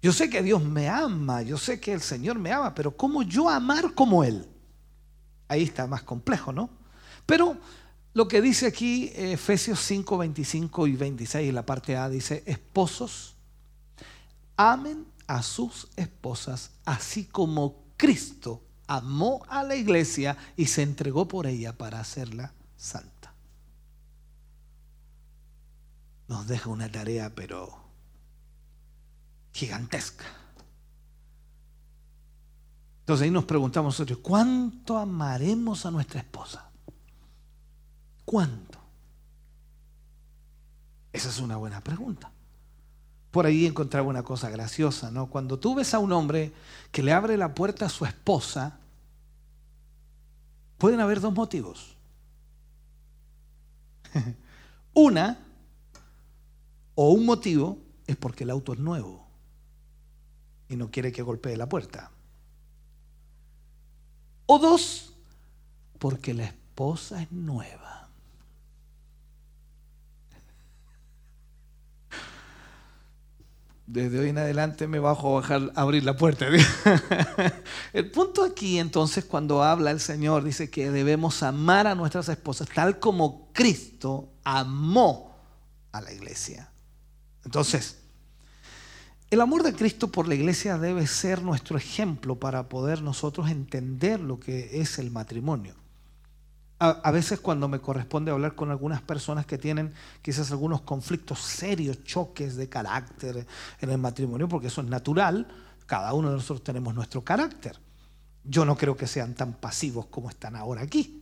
Yo 0.01 0.13
sé 0.13 0.29
que 0.29 0.43
Dios 0.43 0.63
me 0.63 0.87
ama, 0.87 1.41
yo 1.41 1.57
sé 1.57 1.79
que 1.79 1.93
el 1.93 2.01
Señor 2.01 2.37
me 2.37 2.51
ama, 2.51 2.75
pero 2.75 2.95
¿cómo 2.95 3.23
yo 3.23 3.49
amar 3.49 3.93
como 3.93 4.23
Él? 4.23 4.47
Ahí 5.47 5.63
está 5.63 5.87
más 5.87 6.03
complejo, 6.03 6.51
¿no? 6.51 6.69
Pero 7.25 7.57
lo 8.13 8.27
que 8.27 8.41
dice 8.41 8.67
aquí 8.67 9.11
Efesios 9.15 9.79
5, 9.79 10.17
25 10.17 10.87
y 10.87 10.95
26, 10.95 11.53
la 11.53 11.65
parte 11.65 11.97
A 11.97 12.07
dice, 12.07 12.43
esposos, 12.45 13.35
amen 14.57 15.07
a 15.27 15.41
sus 15.41 15.87
esposas, 15.95 16.71
así 16.85 17.25
como 17.25 17.83
Cristo 17.97 18.61
amó 18.87 19.45
a 19.49 19.63
la 19.63 19.75
iglesia 19.75 20.37
y 20.55 20.67
se 20.67 20.83
entregó 20.83 21.27
por 21.27 21.47
ella 21.47 21.73
para 21.73 21.99
hacerla 21.99 22.53
santa. 22.77 23.33
Nos 26.27 26.47
deja 26.47 26.69
una 26.69 26.91
tarea, 26.91 27.33
pero 27.33 27.77
gigantesca. 29.53 30.25
Entonces 33.01 33.25
ahí 33.25 33.31
nos 33.31 33.45
preguntamos 33.45 33.93
nosotros, 33.93 34.19
¿cuánto 34.21 34.97
amaremos 34.97 35.85
a 35.85 35.91
nuestra 35.91 36.19
esposa? 36.21 36.71
¿Cuánto? 38.25 38.79
Esa 41.13 41.29
es 41.29 41.39
una 41.39 41.55
buena 41.57 41.81
pregunta. 41.81 42.31
Por 43.35 43.45
ahí 43.45 43.65
encontraba 43.65 44.07
una 44.07 44.23
cosa 44.23 44.49
graciosa, 44.49 45.11
¿no? 45.11 45.25
Cuando 45.29 45.59
tú 45.59 45.75
ves 45.75 45.93
a 45.93 45.99
un 45.99 46.13
hombre 46.13 46.53
que 46.93 47.03
le 47.03 47.11
abre 47.11 47.35
la 47.35 47.53
puerta 47.53 47.87
a 47.87 47.89
su 47.89 48.05
esposa, 48.05 48.79
pueden 50.77 51.01
haber 51.01 51.19
dos 51.19 51.33
motivos. 51.33 51.97
Una, 54.93 55.37
o 56.95 57.09
un 57.09 57.25
motivo, 57.25 57.77
es 58.07 58.15
porque 58.15 58.45
el 58.45 58.51
auto 58.51 58.71
es 58.71 58.79
nuevo 58.79 59.27
y 60.69 60.77
no 60.77 60.89
quiere 60.89 61.11
que 61.11 61.21
golpee 61.21 61.57
la 61.57 61.67
puerta. 61.67 62.11
O 64.45 64.59
dos, 64.59 65.13
porque 65.99 66.33
la 66.33 66.45
esposa 66.45 67.21
es 67.21 67.29
nueva. 67.33 68.04
Desde 73.87 74.19
hoy 74.19 74.29
en 74.29 74.37
adelante 74.37 74.87
me 74.87 74.99
bajo 74.99 75.39
a 75.39 75.71
abrir 75.75 76.03
la 76.03 76.17
puerta. 76.17 76.47
el 77.93 78.11
punto 78.11 78.43
aquí 78.43 78.79
entonces 78.79 79.25
cuando 79.25 79.63
habla 79.63 79.91
el 79.91 79.99
Señor 79.99 80.43
dice 80.43 80.69
que 80.69 80.89
debemos 80.89 81.43
amar 81.43 81.87
a 81.87 81.95
nuestras 81.95 82.29
esposas 82.29 82.67
tal 82.69 82.99
como 82.99 83.51
Cristo 83.53 84.33
amó 84.43 85.35
a 85.91 86.01
la 86.01 86.11
iglesia. 86.11 86.71
Entonces, 87.43 87.99
el 89.29 89.39
amor 89.39 89.61
de 89.63 89.73
Cristo 89.73 90.11
por 90.11 90.27
la 90.27 90.35
iglesia 90.35 90.77
debe 90.77 91.05
ser 91.05 91.41
nuestro 91.43 91.77
ejemplo 91.77 92.39
para 92.39 92.67
poder 92.69 93.01
nosotros 93.01 93.49
entender 93.49 94.19
lo 94.19 94.39
que 94.39 94.81
es 94.81 94.97
el 94.97 95.11
matrimonio 95.11 95.75
a, 96.89 97.11
veces 97.11 97.39
cuando 97.39 97.67
me 97.67 97.79
corresponde 97.79 98.31
hablar 98.31 98.55
con 98.55 98.71
algunas 98.71 99.01
personas 99.01 99.45
que 99.45 99.57
tienen 99.57 99.93
quizás 100.21 100.51
algunos 100.51 100.81
conflictos 100.81 101.39
serios, 101.39 102.03
choques 102.03 102.55
de 102.55 102.69
carácter 102.69 103.45
en 103.81 103.89
el 103.89 103.97
matrimonio, 103.97 104.47
porque 104.47 104.67
eso 104.67 104.81
es 104.81 104.87
natural, 104.87 105.47
cada 105.85 106.13
uno 106.13 106.29
de 106.29 106.35
nosotros 106.35 106.63
tenemos 106.63 106.93
nuestro 106.93 107.23
carácter. 107.23 107.77
Yo 108.43 108.65
no 108.65 108.77
creo 108.77 108.95
que 108.95 109.07
sean 109.07 109.33
tan 109.33 109.53
pasivos 109.53 110.05
como 110.07 110.29
están 110.29 110.55
ahora 110.55 110.81
aquí. 110.81 111.21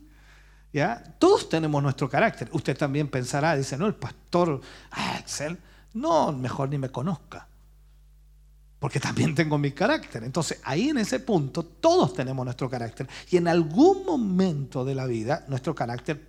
¿Ya? 0.72 1.02
Todos 1.18 1.48
tenemos 1.48 1.82
nuestro 1.82 2.08
carácter. 2.08 2.48
Usted 2.52 2.76
también 2.76 3.08
pensará, 3.08 3.56
dice, 3.56 3.76
no, 3.76 3.86
el 3.86 3.94
pastor 3.94 4.60
Axel, 4.90 5.56
no, 5.94 6.32
mejor 6.32 6.68
ni 6.68 6.78
me 6.78 6.90
conozca 6.90 7.46
porque 8.84 9.00
también 9.00 9.34
tengo 9.34 9.56
mi 9.56 9.72
carácter. 9.72 10.24
Entonces, 10.24 10.60
ahí 10.62 10.90
en 10.90 10.98
ese 10.98 11.18
punto, 11.18 11.62
todos 11.62 12.12
tenemos 12.12 12.44
nuestro 12.44 12.68
carácter. 12.68 13.08
Y 13.30 13.38
en 13.38 13.48
algún 13.48 14.04
momento 14.04 14.84
de 14.84 14.94
la 14.94 15.06
vida, 15.06 15.42
nuestro 15.48 15.74
carácter 15.74 16.22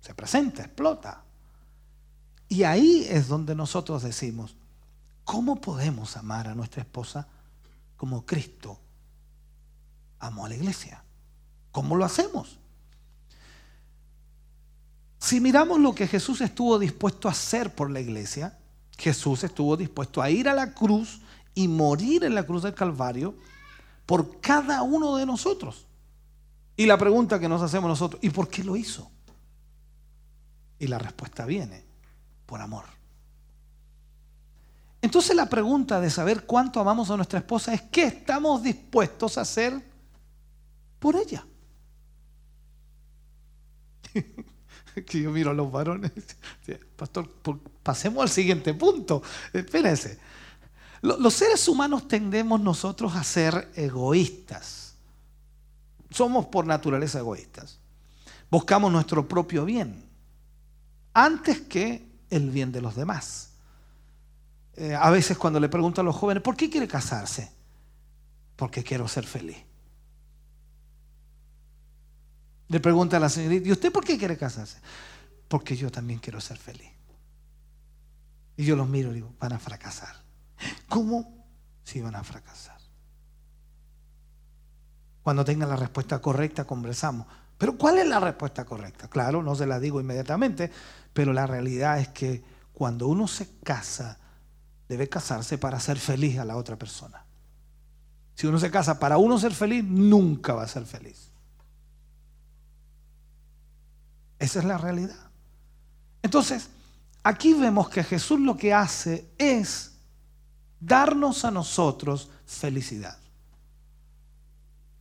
se 0.00 0.12
presenta, 0.12 0.64
explota. 0.64 1.22
Y 2.48 2.64
ahí 2.64 3.06
es 3.08 3.28
donde 3.28 3.54
nosotros 3.54 4.02
decimos, 4.02 4.56
¿cómo 5.22 5.60
podemos 5.60 6.16
amar 6.16 6.48
a 6.48 6.56
nuestra 6.56 6.82
esposa 6.82 7.28
como 7.96 8.26
Cristo 8.26 8.80
amó 10.18 10.46
a 10.46 10.48
la 10.48 10.56
iglesia? 10.56 11.04
¿Cómo 11.70 11.94
lo 11.94 12.04
hacemos? 12.04 12.58
Si 15.20 15.38
miramos 15.40 15.78
lo 15.78 15.94
que 15.94 16.08
Jesús 16.08 16.40
estuvo 16.40 16.76
dispuesto 16.76 17.28
a 17.28 17.30
hacer 17.30 17.72
por 17.72 17.88
la 17.88 18.00
iglesia, 18.00 18.58
Jesús 18.98 19.44
estuvo 19.44 19.76
dispuesto 19.76 20.20
a 20.20 20.28
ir 20.28 20.48
a 20.48 20.54
la 20.54 20.74
cruz 20.74 21.20
y 21.54 21.68
morir 21.68 22.24
en 22.24 22.34
la 22.34 22.44
cruz 22.44 22.64
del 22.64 22.74
Calvario 22.74 23.34
por 24.04 24.40
cada 24.40 24.82
uno 24.82 25.16
de 25.16 25.24
nosotros. 25.24 25.86
Y 26.76 26.86
la 26.86 26.98
pregunta 26.98 27.38
que 27.38 27.48
nos 27.48 27.62
hacemos 27.62 27.88
nosotros, 27.88 28.20
¿y 28.22 28.30
por 28.30 28.48
qué 28.48 28.64
lo 28.64 28.76
hizo? 28.76 29.10
Y 30.78 30.88
la 30.88 30.98
respuesta 30.98 31.44
viene, 31.44 31.84
por 32.46 32.60
amor. 32.60 32.84
Entonces 35.00 35.34
la 35.36 35.46
pregunta 35.46 36.00
de 36.00 36.10
saber 36.10 36.44
cuánto 36.44 36.80
amamos 36.80 37.10
a 37.10 37.16
nuestra 37.16 37.38
esposa 37.38 37.72
es 37.72 37.82
qué 37.82 38.04
estamos 38.04 38.62
dispuestos 38.62 39.38
a 39.38 39.42
hacer 39.42 39.80
por 40.98 41.14
ella. 41.16 41.46
que 45.06 45.22
yo 45.22 45.30
miro 45.30 45.50
a 45.50 45.54
los 45.54 45.70
varones. 45.70 46.12
Pastor, 46.96 47.28
pasemos 47.82 48.22
al 48.22 48.28
siguiente 48.28 48.74
punto. 48.74 49.22
Espérense. 49.52 50.18
Los 51.00 51.34
seres 51.34 51.68
humanos 51.68 52.08
tendemos 52.08 52.60
nosotros 52.60 53.14
a 53.14 53.22
ser 53.22 53.70
egoístas. 53.74 54.94
Somos 56.10 56.46
por 56.46 56.66
naturaleza 56.66 57.20
egoístas. 57.20 57.78
Buscamos 58.50 58.90
nuestro 58.90 59.28
propio 59.28 59.64
bien 59.64 60.08
antes 61.12 61.60
que 61.62 62.08
el 62.30 62.50
bien 62.50 62.72
de 62.72 62.80
los 62.80 62.94
demás. 62.94 63.50
Eh, 64.74 64.94
a 64.94 65.10
veces 65.10 65.36
cuando 65.36 65.58
le 65.58 65.68
pregunto 65.68 66.00
a 66.00 66.04
los 66.04 66.14
jóvenes, 66.14 66.42
¿por 66.42 66.56
qué 66.56 66.70
quiere 66.70 66.86
casarse? 66.86 67.50
Porque 68.56 68.84
quiero 68.84 69.08
ser 69.08 69.24
feliz. 69.26 69.58
Le 72.68 72.80
pregunta 72.80 73.16
a 73.16 73.20
la 73.20 73.28
señorita, 73.28 73.68
¿y 73.68 73.72
usted 73.72 73.90
por 73.90 74.04
qué 74.04 74.18
quiere 74.18 74.36
casarse? 74.36 74.78
Porque 75.48 75.76
yo 75.76 75.90
también 75.90 76.18
quiero 76.18 76.40
ser 76.40 76.58
feliz. 76.58 76.90
Y 78.56 78.64
yo 78.64 78.76
los 78.76 78.88
miro 78.88 79.10
y 79.10 79.14
digo, 79.14 79.34
van 79.38 79.52
a 79.52 79.58
fracasar. 79.58 80.14
¿Cómo? 80.88 81.46
Sí, 81.84 82.00
van 82.00 82.16
a 82.16 82.24
fracasar. 82.24 82.78
Cuando 85.22 85.44
tengan 85.44 85.68
la 85.68 85.76
respuesta 85.76 86.20
correcta, 86.20 86.66
conversamos. 86.66 87.26
Pero 87.56 87.76
¿cuál 87.76 87.98
es 87.98 88.06
la 88.06 88.20
respuesta 88.20 88.64
correcta? 88.64 89.08
Claro, 89.08 89.42
no 89.42 89.54
se 89.54 89.66
la 89.66 89.80
digo 89.80 90.00
inmediatamente, 90.00 90.70
pero 91.12 91.32
la 91.32 91.46
realidad 91.46 91.98
es 91.98 92.08
que 92.08 92.42
cuando 92.72 93.08
uno 93.08 93.26
se 93.26 93.58
casa, 93.60 94.18
debe 94.88 95.08
casarse 95.08 95.58
para 95.58 95.80
ser 95.80 95.98
feliz 95.98 96.38
a 96.38 96.44
la 96.44 96.56
otra 96.56 96.76
persona. 96.76 97.24
Si 98.34 98.46
uno 98.46 98.58
se 98.58 98.70
casa 98.70 98.98
para 98.98 99.18
uno 99.18 99.38
ser 99.38 99.52
feliz, 99.52 99.84
nunca 99.84 100.54
va 100.54 100.62
a 100.62 100.68
ser 100.68 100.84
feliz. 100.86 101.27
Esa 104.38 104.58
es 104.60 104.64
la 104.64 104.78
realidad. 104.78 105.30
Entonces, 106.22 106.68
aquí 107.22 107.54
vemos 107.54 107.88
que 107.88 108.04
Jesús 108.04 108.40
lo 108.40 108.56
que 108.56 108.72
hace 108.72 109.30
es 109.38 109.92
darnos 110.80 111.44
a 111.44 111.50
nosotros 111.50 112.30
felicidad. 112.46 113.18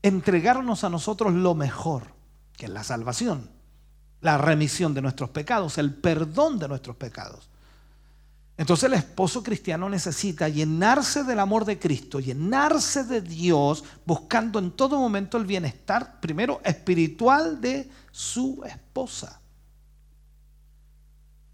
Entregarnos 0.01 0.83
a 0.83 0.89
nosotros 0.89 1.33
lo 1.33 1.53
mejor, 1.55 2.03
que 2.55 2.65
es 2.65 2.71
la 2.71 2.83
salvación, 2.83 3.49
la 4.21 4.37
remisión 4.37 4.93
de 4.93 5.01
nuestros 5.01 5.29
pecados, 5.29 5.77
el 5.77 5.93
perdón 5.93 6.59
de 6.59 6.67
nuestros 6.67 6.95
pecados. 6.95 7.49
Entonces 8.57 8.85
el 8.85 8.95
esposo 8.95 9.43
cristiano 9.43 9.87
necesita 9.87 10.49
llenarse 10.49 11.23
del 11.23 11.39
amor 11.39 11.63
de 11.63 11.77
Cristo, 11.77 12.19
llenarse 12.19 13.03
de 13.03 13.21
Dios, 13.21 13.83
buscando 14.03 14.57
en 14.57 14.71
todo 14.71 14.99
momento 14.99 15.37
el 15.37 15.45
bienestar, 15.45 16.19
primero 16.19 16.59
espiritual 16.63 17.61
de 17.61 17.87
su 18.11 18.63
esposa. 18.65 19.39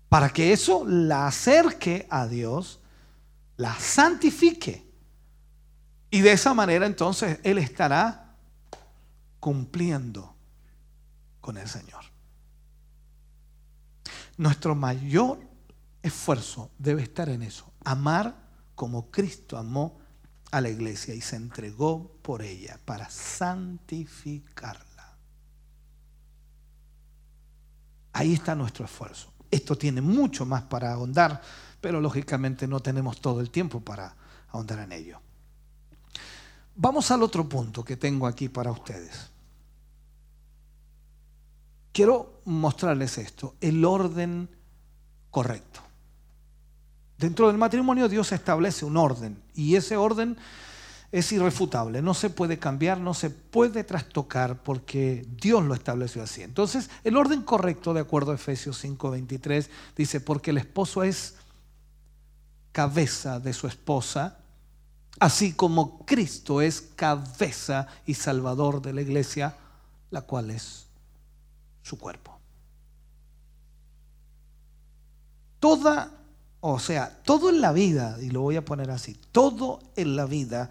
Para 0.08 0.30
que 0.30 0.54
eso 0.54 0.86
la 0.88 1.28
acerque 1.28 2.08
a 2.10 2.26
Dios, 2.26 2.80
la 3.58 3.78
santifique. 3.78 4.88
Y 6.10 6.22
de 6.22 6.32
esa 6.32 6.54
manera 6.54 6.86
entonces 6.86 7.40
Él 7.44 7.58
estará 7.58 8.38
cumpliendo 9.42 10.34
con 11.42 11.58
el 11.58 11.68
Señor. 11.68 12.06
Nuestro 14.38 14.74
mayor 14.74 15.53
esfuerzo 16.04 16.70
debe 16.78 17.02
estar 17.02 17.30
en 17.30 17.42
eso, 17.42 17.72
amar 17.84 18.36
como 18.76 19.10
Cristo 19.10 19.58
amó 19.58 20.00
a 20.52 20.62
la 20.62 20.70
iglesia 20.70 21.16
y 21.16 21.22
se 21.22 21.36
entregó 21.36 22.20
por 22.22 22.44
ella 22.44 22.80
para 22.86 23.10
santificarla. 23.10 25.18
Ahí 28.12 28.34
está 28.34 28.54
nuestro 28.54 28.86
esfuerzo. 28.86 29.34
Esto 29.50 29.76
tiene 29.76 30.02
mucho 30.02 30.46
más 30.46 30.64
para 30.64 30.94
ahondar, 30.94 31.42
pero 31.82 32.00
lógicamente 32.00 32.68
no 32.68 32.82
tenemos 32.82 33.20
todo 33.20 33.42
el 33.42 33.50
tiempo 33.50 33.80
para 33.80 34.16
ahondar 34.50 34.80
en 34.80 34.92
ello. 34.92 35.20
Vamos 36.76 37.10
al 37.12 37.24
otro 37.24 37.48
punto 37.48 37.84
que 37.84 37.98
tengo 37.98 38.28
aquí 38.28 38.50
para 38.50 38.72
ustedes. 38.72 39.32
Quiero 41.92 42.42
mostrarles 42.46 43.20
esto, 43.20 43.56
el 43.62 43.86
orden 43.86 44.50
correcto. 45.30 45.82
Dentro 47.24 47.48
del 47.48 47.58
matrimonio 47.58 48.10
Dios 48.10 48.34
establece 48.34 48.84
un 48.84 48.98
orden 48.98 49.42
y 49.56 49.78
ese 49.78 49.96
orden 49.96 50.36
es 51.10 51.32
irrefutable, 51.32 52.02
no 52.02 52.14
se 52.14 52.30
puede 52.30 52.60
cambiar, 52.60 53.00
no 53.00 53.14
se 53.14 53.30
puede 53.30 53.86
trastocar 53.86 54.62
porque 54.62 55.26
Dios 55.30 55.64
lo 55.64 55.74
estableció 55.74 56.22
así. 56.22 56.42
Entonces, 56.42 56.90
el 57.06 57.16
orden 57.16 57.42
correcto, 57.44 57.94
de 57.94 58.02
acuerdo 58.02 58.34
a 58.34 58.36
Efesios 58.36 58.84
5:23, 58.84 59.70
dice, 59.96 60.20
porque 60.20 60.52
el 60.52 60.58
esposo 60.58 61.02
es 61.02 61.36
cabeza 62.74 63.40
de 63.40 63.54
su 63.54 63.68
esposa, 63.68 64.40
así 65.18 65.54
como 65.54 66.06
Cristo 66.06 66.60
es 66.60 66.82
cabeza 66.82 67.88
y 68.06 68.16
salvador 68.16 68.82
de 68.82 68.92
la 68.92 69.02
iglesia, 69.02 69.56
la 70.12 70.24
cual 70.24 70.52
es 70.52 70.88
su 71.84 71.98
cuerpo. 71.98 72.38
Toda 75.62 76.20
O 76.66 76.80
sea, 76.80 77.20
todo 77.26 77.50
en 77.50 77.60
la 77.60 77.74
vida, 77.74 78.18
y 78.22 78.30
lo 78.30 78.40
voy 78.40 78.56
a 78.56 78.64
poner 78.64 78.90
así, 78.90 79.20
todo 79.34 79.82
en 79.98 80.16
la 80.16 80.26
vida 80.26 80.70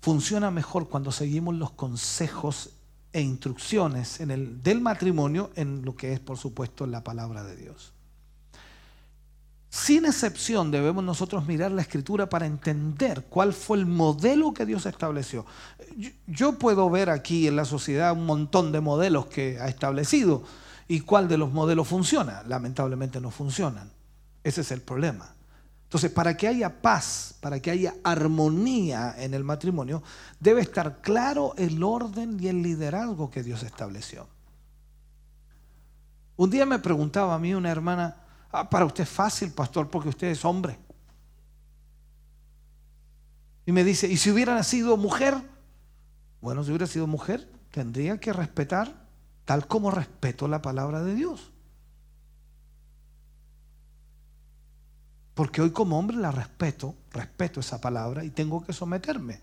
funciona 0.00 0.52
mejor 0.52 0.88
cuando 0.88 1.10
seguimos 1.10 1.56
los 1.56 1.72
consejos 1.72 2.70
e 3.12 3.20
instrucciones 3.20 4.20
del 4.24 4.80
matrimonio 4.80 5.50
en 5.56 5.84
lo 5.84 5.96
que 5.96 6.12
es, 6.12 6.20
por 6.20 6.38
supuesto, 6.38 6.86
la 6.86 7.02
palabra 7.02 7.42
de 7.42 7.56
Dios. 7.56 7.92
Sin 9.70 10.04
excepción 10.04 10.70
debemos 10.70 11.02
nosotros 11.02 11.48
mirar 11.48 11.72
la 11.72 11.82
escritura 11.82 12.28
para 12.28 12.46
entender 12.46 13.24
cuál 13.28 13.52
fue 13.52 13.78
el 13.78 13.86
modelo 13.86 14.54
que 14.54 14.66
Dios 14.66 14.86
estableció. 14.86 15.44
Yo 16.28 16.60
puedo 16.60 16.88
ver 16.90 17.10
aquí 17.10 17.48
en 17.48 17.56
la 17.56 17.64
sociedad 17.64 18.12
un 18.12 18.24
montón 18.24 18.70
de 18.70 18.80
modelos 18.80 19.26
que 19.26 19.58
ha 19.58 19.66
establecido 19.66 20.44
y 20.86 21.00
cuál 21.00 21.26
de 21.26 21.38
los 21.38 21.50
modelos 21.50 21.88
funciona. 21.88 22.44
Lamentablemente 22.46 23.20
no 23.20 23.32
funcionan. 23.32 23.90
Ese 24.44 24.62
es 24.62 24.70
el 24.72 24.80
problema. 24.80 25.34
Entonces, 25.84 26.10
para 26.10 26.36
que 26.36 26.48
haya 26.48 26.80
paz, 26.80 27.34
para 27.40 27.60
que 27.60 27.70
haya 27.70 27.94
armonía 28.02 29.14
en 29.18 29.34
el 29.34 29.44
matrimonio, 29.44 30.02
debe 30.40 30.62
estar 30.62 31.02
claro 31.02 31.54
el 31.58 31.82
orden 31.82 32.38
y 32.40 32.48
el 32.48 32.62
liderazgo 32.62 33.30
que 33.30 33.42
Dios 33.42 33.62
estableció. 33.62 34.26
Un 36.36 36.48
día 36.48 36.64
me 36.64 36.78
preguntaba 36.78 37.34
a 37.34 37.38
mí 37.38 37.54
una 37.54 37.70
hermana, 37.70 38.16
ah, 38.50 38.70
para 38.70 38.86
usted 38.86 39.04
es 39.04 39.10
fácil, 39.10 39.52
pastor, 39.52 39.90
porque 39.90 40.08
usted 40.08 40.28
es 40.28 40.44
hombre. 40.44 40.78
Y 43.66 43.72
me 43.72 43.84
dice, 43.84 44.08
¿y 44.08 44.16
si 44.16 44.30
hubiera 44.30 44.54
nacido 44.54 44.96
mujer? 44.96 45.34
Bueno, 46.40 46.64
si 46.64 46.70
hubiera 46.70 46.86
sido 46.86 47.06
mujer, 47.06 47.48
tendría 47.70 48.18
que 48.18 48.32
respetar 48.32 49.06
tal 49.44 49.66
como 49.66 49.90
respeto 49.90 50.48
la 50.48 50.62
palabra 50.62 51.02
de 51.02 51.14
Dios. 51.14 51.51
Porque 55.34 55.62
hoy 55.62 55.70
como 55.70 55.98
hombre 55.98 56.16
la 56.16 56.30
respeto, 56.30 56.94
respeto 57.12 57.60
esa 57.60 57.80
palabra 57.80 58.24
y 58.24 58.30
tengo 58.30 58.64
que 58.64 58.72
someterme. 58.72 59.40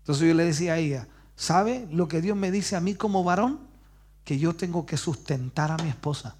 Entonces 0.00 0.28
yo 0.28 0.34
le 0.34 0.44
decía 0.44 0.74
a 0.74 0.78
ella, 0.78 1.08
¿sabe 1.34 1.88
lo 1.90 2.06
que 2.08 2.20
Dios 2.20 2.36
me 2.36 2.50
dice 2.50 2.76
a 2.76 2.80
mí 2.80 2.94
como 2.94 3.24
varón? 3.24 3.60
Que 4.24 4.38
yo 4.38 4.54
tengo 4.54 4.84
que 4.84 4.96
sustentar 4.96 5.70
a 5.70 5.82
mi 5.82 5.88
esposa. 5.88 6.36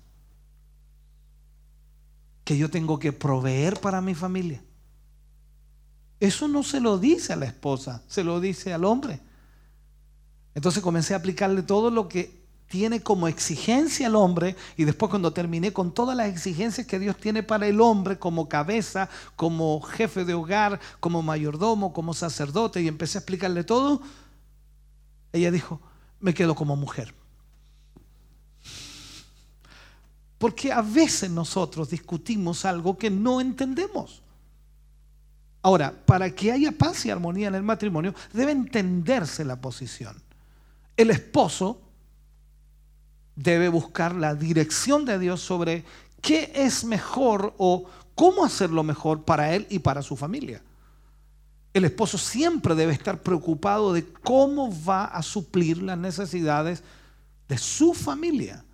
Que 2.45 2.59
yo 2.59 2.71
tengo 2.71 2.99
que 2.99 3.13
proveer 3.13 3.81
para 3.81 4.01
mi 4.01 4.15
familia. 4.15 4.63
Eso 6.21 6.49
no 6.49 6.63
se 6.63 6.81
lo 6.81 6.99
dice 6.99 7.33
a 7.33 7.37
la 7.37 7.47
esposa, 7.47 8.03
se 8.09 8.25
lo 8.25 8.41
dice 8.41 8.73
al 8.73 8.85
hombre. 8.85 9.21
Entonces 10.55 10.83
comencé 10.83 11.15
a 11.15 11.19
aplicarle 11.19 11.63
todo 11.63 11.91
lo 11.91 12.09
que 12.09 12.46
tiene 12.69 13.03
como 13.03 13.29
exigencia 13.29 14.09
el 14.09 14.17
hombre 14.17 14.57
y 14.77 14.85
después 14.85 15.11
cuando 15.11 15.33
terminé 15.33 15.73
con 15.73 15.93
todas 15.93 16.17
las 16.17 16.29
exigencias 16.29 16.87
que 16.87 16.99
Dios 16.99 17.17
tiene 17.17 17.43
para 17.43 17.67
el 17.67 17.81
hombre 17.81 18.19
como 18.19 18.49
cabeza, 18.49 19.09
como 19.37 19.81
jefe 19.81 20.25
de 20.25 20.35
hogar, 20.35 20.81
como 21.01 21.23
mayordomo, 21.23 21.93
como 21.93 22.13
sacerdote 22.15 22.83
y 22.83 22.89
empecé 22.89 23.19
a 23.19 23.21
explicarle 23.21 23.65
todo, 23.65 24.03
ella 25.33 25.51
dijo, 25.51 25.81
me 26.21 26.35
quedo 26.35 26.55
como 26.55 26.77
mujer. 26.77 27.15
Porque 30.39 30.73
a 30.73 30.83
veces 30.83 31.31
nosotros 31.31 31.89
discutimos 31.91 32.65
algo 32.65 32.99
que 32.99 33.11
no 33.11 33.41
entendemos. 33.41 34.23
Ahora, 35.63 35.93
para 36.05 36.31
que 36.31 36.53
haya 36.53 36.73
paz 36.73 37.07
y 37.07 37.11
armonía 37.11 37.49
en 37.49 37.55
el 37.55 37.63
matrimonio, 37.63 38.15
debe 38.33 38.53
entenderse 38.53 39.45
la 39.45 39.61
posición. 39.61 40.23
El 40.97 41.11
esposo 41.11 41.81
debe 43.37 43.69
buscar 43.69 44.15
la 44.15 44.35
dirección 44.35 45.05
de 45.05 45.19
Dios 45.19 45.41
sobre 45.41 45.85
qué 46.21 46.51
es 46.55 46.85
mejor 46.85 47.55
o 47.59 47.85
cómo 48.15 48.45
hacerlo 48.45 48.83
mejor 48.83 49.25
para 49.25 49.55
él 49.55 49.67
y 49.71 49.79
para 49.79 50.03
su 50.03 50.17
familia. 50.17 50.63
El 51.73 51.85
esposo 51.85 52.17
siempre 52.17 52.75
debe 52.75 52.95
estar 52.95 53.21
preocupado 53.21 53.93
de 53.93 54.05
cómo 54.07 54.73
va 54.83 55.05
a 55.05 55.23
suplir 55.23 55.83
las 55.83 55.99
necesidades 55.99 56.83
de 57.49 57.59
su 57.59 57.93
familia. 57.93 58.65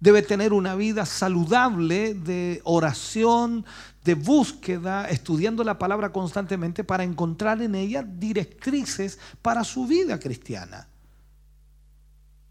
Debe 0.00 0.22
tener 0.22 0.54
una 0.54 0.74
vida 0.74 1.04
saludable 1.04 2.14
de 2.14 2.62
oración, 2.64 3.66
de 4.02 4.14
búsqueda, 4.14 5.04
estudiando 5.10 5.62
la 5.62 5.78
palabra 5.78 6.10
constantemente 6.10 6.82
para 6.82 7.04
encontrar 7.04 7.60
en 7.60 7.74
ella 7.74 8.02
directrices 8.02 9.18
para 9.42 9.62
su 9.62 9.86
vida 9.86 10.18
cristiana. 10.18 10.88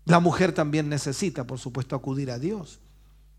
La 0.10 0.20
mujer 0.20 0.54
también 0.54 0.90
necesita, 0.90 1.46
por 1.46 1.60
supuesto, 1.60 1.96
acudir 1.96 2.32
a 2.32 2.40
Dios, 2.40 2.80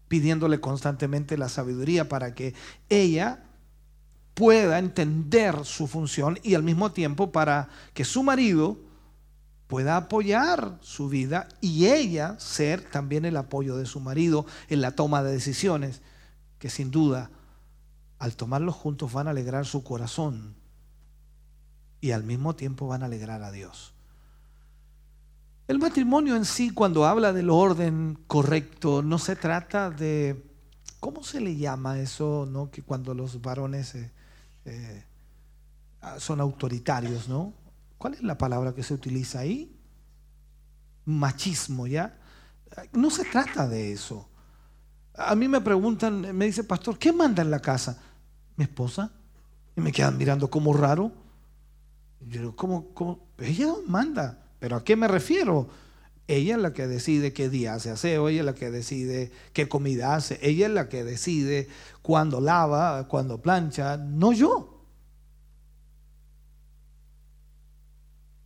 pidiéndole 0.07 0.61
constantemente 0.61 1.37
la 1.37 1.49
sabiduría 1.49 2.09
para 2.09 2.33
que 2.33 2.55
ella 2.89 3.43
pueda 4.35 4.79
entender 4.79 5.65
su 5.65 5.89
función 5.89 6.39
y 6.45 6.55
al 6.55 6.63
mismo 6.63 6.93
tiempo 6.93 7.33
para 7.33 7.71
que 7.93 8.05
su 8.05 8.23
marido 8.23 8.79
pueda 9.67 9.97
apoyar 9.97 10.79
su 10.81 11.09
vida 11.09 11.49
y 11.61 11.87
ella 11.87 12.39
ser 12.39 12.89
también 12.89 13.25
el 13.25 13.37
apoyo 13.37 13.77
de 13.77 13.85
su 13.85 13.99
marido 13.99 14.47
en 14.69 14.81
la 14.81 14.93
toma 14.93 15.25
de 15.25 15.33
decisiones, 15.33 16.03
que 16.61 16.71
sin 16.71 16.93
duda 16.93 17.33
al 18.21 18.37
tomarlos 18.37 18.77
juntos 18.77 19.13
van 19.13 19.27
a 19.27 19.31
alegrar 19.31 19.67
su 19.67 19.83
corazón 19.83 20.55
y 22.01 22.13
al 22.13 22.23
mismo 22.23 22.55
tiempo 22.55 22.87
van 22.87 23.03
a 23.03 23.07
alegrar 23.07 23.43
a 23.43 23.51
Dios. 23.51 23.93
El 25.71 25.79
matrimonio 25.79 26.35
en 26.35 26.45
sí, 26.45 26.71
cuando 26.71 27.07
habla 27.07 27.33
del 27.33 27.49
orden 27.49 28.19
correcto, 28.27 29.03
no 29.03 29.21
se 29.21 29.37
trata 29.37 29.89
de, 29.89 30.45
¿cómo 30.99 31.23
se 31.23 31.41
le 31.41 31.55
llama 31.55 32.01
eso? 32.01 32.45
¿no? 32.51 32.73
Que 32.73 32.83
cuando 32.83 33.15
los 33.15 33.41
varones 33.41 33.95
eh, 33.95 34.11
eh, 34.65 35.05
son 36.19 36.41
autoritarios, 36.41 37.29
¿no? 37.29 37.55
¿Cuál 37.99 38.15
es 38.15 38.23
la 38.25 38.37
palabra 38.37 38.75
que 38.75 38.83
se 38.83 38.95
utiliza 38.95 39.39
ahí? 39.39 39.73
Machismo, 41.05 41.87
¿ya? 41.87 42.19
No 42.91 43.09
se 43.09 43.25
trata 43.25 43.69
de 43.69 43.93
eso. 43.93 44.29
A 45.15 45.37
mí 45.37 45.47
me 45.47 45.61
preguntan, 45.61 46.37
me 46.37 46.47
dice, 46.47 46.65
pastor, 46.65 46.99
¿qué 46.99 47.13
manda 47.13 47.43
en 47.43 47.51
la 47.53 47.61
casa? 47.61 47.97
Mi 48.57 48.65
esposa. 48.65 49.13
Y 49.77 49.81
me 49.81 49.93
quedan 49.93 50.19
mirando 50.19 50.51
como 50.51 50.73
raro. 50.73 51.13
yo 52.23 52.41
digo, 52.41 52.57
¿cómo, 52.57 52.93
cómo? 52.93 53.21
Ella 53.39 53.73
manda. 53.87 54.50
¿Pero 54.61 54.77
a 54.77 54.85
qué 54.85 54.95
me 54.95 55.09
refiero? 55.09 55.69
Ella 56.29 56.55
es 56.55 56.63
la 56.63 56.73
que 56.73 56.87
decide 56.87 57.33
qué 57.33 57.49
día 57.49 57.75
hace 57.75 57.91
aseo, 57.91 58.29
ella 58.29 58.41
es 58.41 58.47
la 58.47 58.55
que 58.55 58.71
decide 58.71 59.33
qué 59.53 59.69
comida 59.69 60.15
hace, 60.15 60.39
ella 60.43 60.67
es 60.67 60.73
la 60.73 60.89
que 60.89 61.03
decide 61.03 61.69
cuándo 62.03 62.41
lava, 62.41 63.09
cuándo 63.09 63.43
plancha, 63.43 63.97
no 63.97 64.33
yo. 64.33 64.85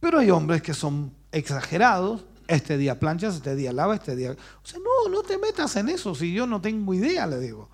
Pero 0.01 0.19
hay 0.19 0.31
hombres 0.31 0.63
que 0.63 0.73
son 0.73 1.13
exagerados, 1.31 2.25
este 2.47 2.79
día 2.79 2.99
planchas, 2.99 3.37
este 3.37 3.55
día 3.55 3.73
lava, 3.73 3.95
este 3.97 4.17
día... 4.17 4.33
O 4.33 4.67
sea, 4.67 4.79
no, 4.79 5.11
no 5.11 5.23
te 5.23 5.37
metas 5.37 5.77
en 5.77 5.89
eso 5.89 6.15
si 6.15 6.33
yo 6.33 6.47
no 6.47 6.61
tengo 6.61 6.95
idea, 6.95 7.27
le 7.27 7.39
digo. 7.39 7.69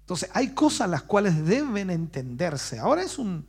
Entonces, 0.00 0.28
hay 0.34 0.54
cosas 0.54 0.90
las 0.90 1.02
cuales 1.02 1.44
deben 1.46 1.90
entenderse. 1.90 2.78
Ahora 2.78 3.02
es 3.02 3.18
un 3.18 3.46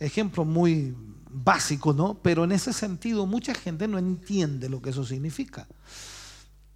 ejemplo 0.00 0.44
muy 0.44 0.94
básico, 1.32 1.92
¿no? 1.92 2.14
Pero 2.22 2.44
en 2.44 2.52
ese 2.52 2.72
sentido 2.72 3.26
mucha 3.26 3.54
gente 3.54 3.88
no 3.88 3.98
entiende 3.98 4.68
lo 4.68 4.80
que 4.82 4.90
eso 4.90 5.04
significa. 5.04 5.66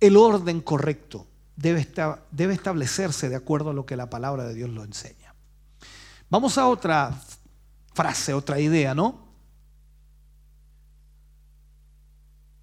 El 0.01 0.17
orden 0.17 0.61
correcto 0.61 1.27
debe, 1.57 1.81
establecerse 2.53 3.29
de 3.29 3.37
acuerdo 3.37 3.71
a 3.71 3.75
lo 3.75 3.87
que 3.87 3.97
la 3.97 4.11
palabra 4.11 4.45
de 4.45 4.55
Dios 4.55 4.71
lo 4.71 4.85
enseña. 4.85 5.35
Vamos 6.29 6.59
a 6.59 6.67
otra 6.67 7.19
frase, 7.95 8.35
otra 8.35 8.61
idea, 8.61 8.95
¿no? 8.95 9.27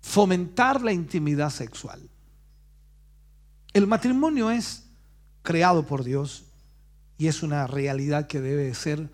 Fomentar 0.01 0.81
la 0.81 0.91
intimidad 0.91 1.49
sexual. 1.49 2.09
El 3.73 3.87
matrimonio 3.87 4.51
es 4.51 4.83
creado 5.41 5.85
por 5.87 6.03
Dios 6.03 6.45
y 7.17 7.27
es 7.27 7.41
una 7.41 7.65
realidad 7.65 8.27
que 8.27 8.41
debe 8.41 8.73
ser 8.75 9.09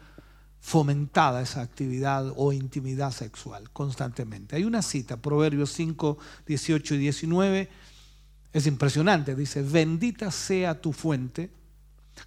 fomentada 0.60 1.41
esa 1.41 1.62
actividad 1.62 2.34
o 2.36 2.53
intimidad 2.53 3.12
sexual 3.12 3.70
constantemente. 3.72 4.55
Hay 4.55 4.64
una 4.64 4.82
cita, 4.82 5.18
Proverbios 5.18 5.72
5, 5.74 6.18
18 6.45 6.95
y 6.95 6.97
19, 6.97 7.70
es 8.51 8.68
impresionante, 8.68 9.36
dice, 9.36 9.62
bendita 9.62 10.32
sea 10.32 10.82
tu 10.82 10.91
fuente, 10.91 11.51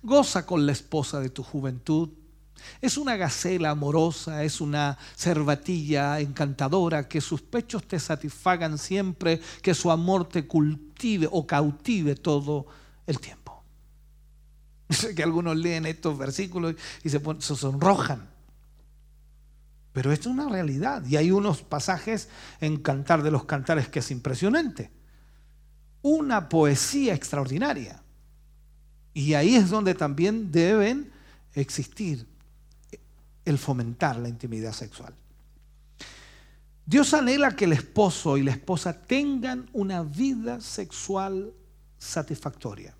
goza 0.02 0.46
con 0.46 0.66
la 0.66 0.72
esposa 0.72 1.20
de 1.20 1.30
tu 1.30 1.42
juventud, 1.42 2.10
es 2.80 2.96
una 2.96 3.16
gacela 3.16 3.70
amorosa, 3.70 4.44
es 4.44 4.60
una 4.60 4.96
cervatilla 5.16 6.20
encantadora, 6.20 7.08
que 7.08 7.20
sus 7.20 7.42
pechos 7.42 7.86
te 7.86 7.98
satisfagan 7.98 8.78
siempre, 8.78 9.40
que 9.62 9.74
su 9.74 9.90
amor 9.90 10.28
te 10.28 10.46
cultive 10.46 11.28
o 11.30 11.46
cautive 11.46 12.14
todo 12.14 12.66
el 13.06 13.18
tiempo. 13.18 13.41
Que 15.16 15.22
algunos 15.22 15.56
leen 15.56 15.86
estos 15.86 16.16
versículos 16.18 16.74
y 17.02 17.10
se, 17.10 17.20
sonrojan. 17.40 18.28
Pero 19.92 20.10
esto 20.12 20.28
es 20.28 20.34
una 20.34 20.48
realidad. 20.48 21.04
Y 21.06 21.16
hay 21.16 21.30
unos 21.30 21.62
pasajes 21.62 22.28
en 22.60 22.78
Cantar 22.78 23.22
de 23.22 23.30
los 23.30 23.44
Cantares 23.44 23.88
que 23.88 23.98
es 23.98 24.10
impresionante. 24.10 24.90
Una 26.00 26.48
poesía 26.48 27.14
extraordinaria. 27.14 28.02
Y 29.14 29.34
ahí 29.34 29.54
es 29.54 29.68
donde 29.68 29.94
también 29.94 30.50
deben 30.50 31.12
existir 31.54 32.26
el 33.44 33.58
fomentar 33.58 34.18
la 34.18 34.30
intimidad 34.30 34.72
sexual. 34.72 35.14
Dios 36.86 37.12
anhela 37.12 37.54
que 37.54 37.66
el 37.66 37.74
esposo 37.74 38.38
y 38.38 38.42
la 38.42 38.52
esposa 38.52 39.02
tengan 39.02 39.68
una 39.72 40.02
vida 40.02 40.60
sexual 40.60 41.52
satisfactoria 41.98 42.94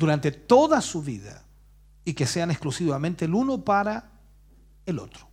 durante 0.00 0.32
toda 0.32 0.80
su 0.80 1.02
vida 1.02 1.44
y 2.06 2.14
que 2.14 2.26
sean 2.26 2.50
exclusivamente 2.50 3.26
el 3.26 3.34
uno 3.34 3.62
para 3.62 4.12
el 4.86 4.98
otro. 4.98 5.28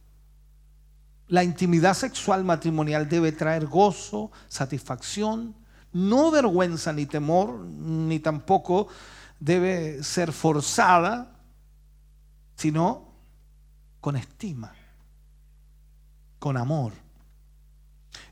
La 1.28 1.41
intimidad 1.41 1.93
sexual 1.93 2.43
matrimonial 2.43 3.07
debe 3.07 3.32
traer 3.32 3.65
gozo, 3.65 4.30
satisfacción, 4.49 5.55
no 5.93 6.32
vergüenza 6.32 6.91
ni 6.91 7.05
temor, 7.05 7.59
ni 7.61 8.20
tampoco 8.20 8.89
debe 9.39 10.03
ser 10.03 10.34
forzada, 10.34 11.32
sino 12.57 13.13
con 14.01 14.18
estima, 14.18 14.74
con 16.39 16.57
amor. 16.57 16.91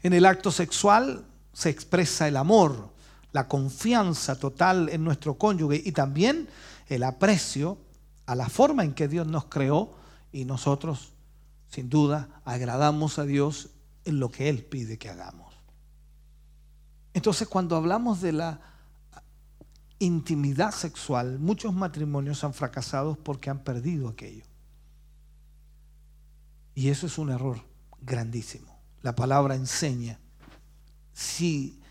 En 0.03 0.11
el 0.11 0.25
acto 0.25 0.51
sexual 0.51 1.25
se 1.53 1.69
expresa 1.69 2.27
el 2.27 2.36
amor, 2.36 2.93
la 3.36 3.49
confianza 3.49 4.39
total 4.39 4.88
en 4.88 5.03
nuestro 5.03 5.38
cónyuge 5.38 5.81
y 5.83 5.91
también 5.91 6.47
el 6.88 7.03
aprecio 7.03 7.77
a 8.27 8.33
la 8.33 8.47
forma 8.47 8.86
en 8.86 8.93
que 8.93 9.09
Dios 9.09 9.27
nos 9.27 9.47
creó 9.47 9.93
y 10.31 10.45
nosotros, 10.45 11.11
sin 11.67 11.89
duda, 11.89 12.29
agradamos 12.45 13.19
a 13.19 13.25
Dios 13.25 13.71
en 14.05 14.21
lo 14.21 14.31
que 14.31 14.47
Él 14.47 14.63
pide 14.63 14.97
que 14.97 15.09
hagamos. 15.09 15.53
Entonces, 17.13 17.49
cuando 17.49 17.75
hablamos 17.75 18.21
de 18.21 18.31
la 18.31 18.61
intimidad 19.99 20.71
sexual, 20.71 21.38
muchos 21.38 21.73
matrimonios 21.73 22.41
han 22.45 22.53
fracasado 22.53 23.15
porque 23.15 23.49
han 23.49 23.65
perdido 23.65 24.07
aquello. 24.07 24.45
Y 26.73 26.88
eso 26.88 27.05
es 27.05 27.17
un 27.17 27.31
error 27.31 27.59
grandísimo. 27.99 28.79
La 29.01 29.13
palabra 29.13 29.55
enseña. 29.55 30.21
Si 31.11 31.81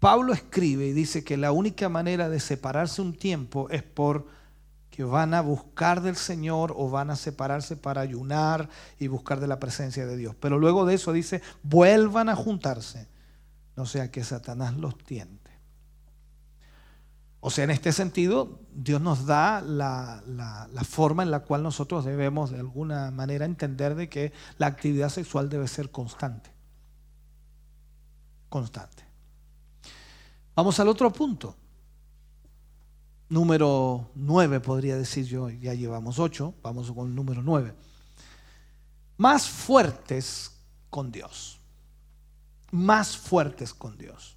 Pablo 0.00 0.32
escribe 0.32 0.86
y 0.86 0.92
dice 0.92 1.24
que 1.24 1.36
la 1.36 1.52
única 1.52 1.88
manera 1.88 2.28
de 2.28 2.40
separarse 2.40 3.00
un 3.00 3.14
tiempo 3.14 3.68
es 3.70 3.82
por 3.82 4.26
que 4.90 5.04
van 5.04 5.34
a 5.34 5.42
buscar 5.42 6.00
del 6.00 6.16
Señor 6.16 6.72
o 6.74 6.88
van 6.88 7.10
a 7.10 7.16
separarse 7.16 7.76
para 7.76 8.00
ayunar 8.00 8.70
y 8.98 9.08
buscar 9.08 9.40
de 9.40 9.46
la 9.46 9.60
presencia 9.60 10.06
de 10.06 10.16
Dios. 10.16 10.34
Pero 10.40 10.58
luego 10.58 10.86
de 10.86 10.94
eso 10.94 11.12
dice, 11.12 11.42
vuelvan 11.62 12.30
a 12.30 12.34
juntarse, 12.34 13.06
no 13.76 13.84
sea 13.84 14.10
que 14.10 14.24
Satanás 14.24 14.74
los 14.74 14.96
tiente. 14.96 15.46
O 17.40 17.50
sea, 17.50 17.64
en 17.64 17.70
este 17.70 17.92
sentido, 17.92 18.58
Dios 18.72 19.00
nos 19.00 19.26
da 19.26 19.60
la, 19.60 20.22
la, 20.26 20.84
forma 20.84 21.22
en 21.22 21.30
la 21.30 21.40
cual 21.40 21.62
nosotros 21.62 22.04
debemos 22.04 22.50
de 22.50 22.58
alguna 22.58 23.10
manera 23.10 23.44
entender 23.44 23.94
de 23.94 24.08
que 24.08 24.32
la 24.58 24.66
actividad 24.66 25.10
sexual 25.10 25.48
debe 25.48 25.68
ser 25.68 25.90
constante. 25.90 26.50
Constante. 28.48 29.05
Vamos 30.56 30.80
al 30.80 30.88
otro 30.88 31.12
punto. 31.12 31.54
Número 33.28 34.10
9 34.14 34.60
podría 34.60 34.96
decir 34.96 35.26
yo, 35.26 35.48
ya 35.50 35.74
llevamos 35.74 36.18
8, 36.18 36.54
vamos 36.62 36.90
con 36.90 37.08
el 37.08 37.14
número 37.14 37.42
9. 37.42 37.74
Más 39.18 39.48
fuertes 39.48 40.50
con 40.90 41.12
Dios. 41.12 41.60
Más 42.72 43.16
fuertes 43.16 43.72
con 43.72 43.96
Dios. 43.96 44.36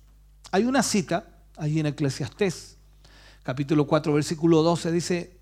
Hay 0.51 0.65
una 0.65 0.83
cita 0.83 1.43
allí 1.57 1.79
en 1.79 1.87
Eclesiastés 1.87 2.79
capítulo 3.49 3.87
4, 3.87 4.13
versículo 4.13 4.61
12, 4.61 4.91
dice, 4.91 5.39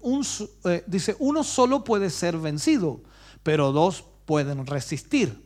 eh, 0.63 0.83
dice, 0.87 1.17
uno 1.19 1.43
solo 1.43 1.83
puede 1.83 2.09
ser 2.09 2.37
vencido, 2.37 3.03
pero 3.43 3.73
dos 3.73 4.05
pueden 4.25 4.65
resistir. 4.65 5.45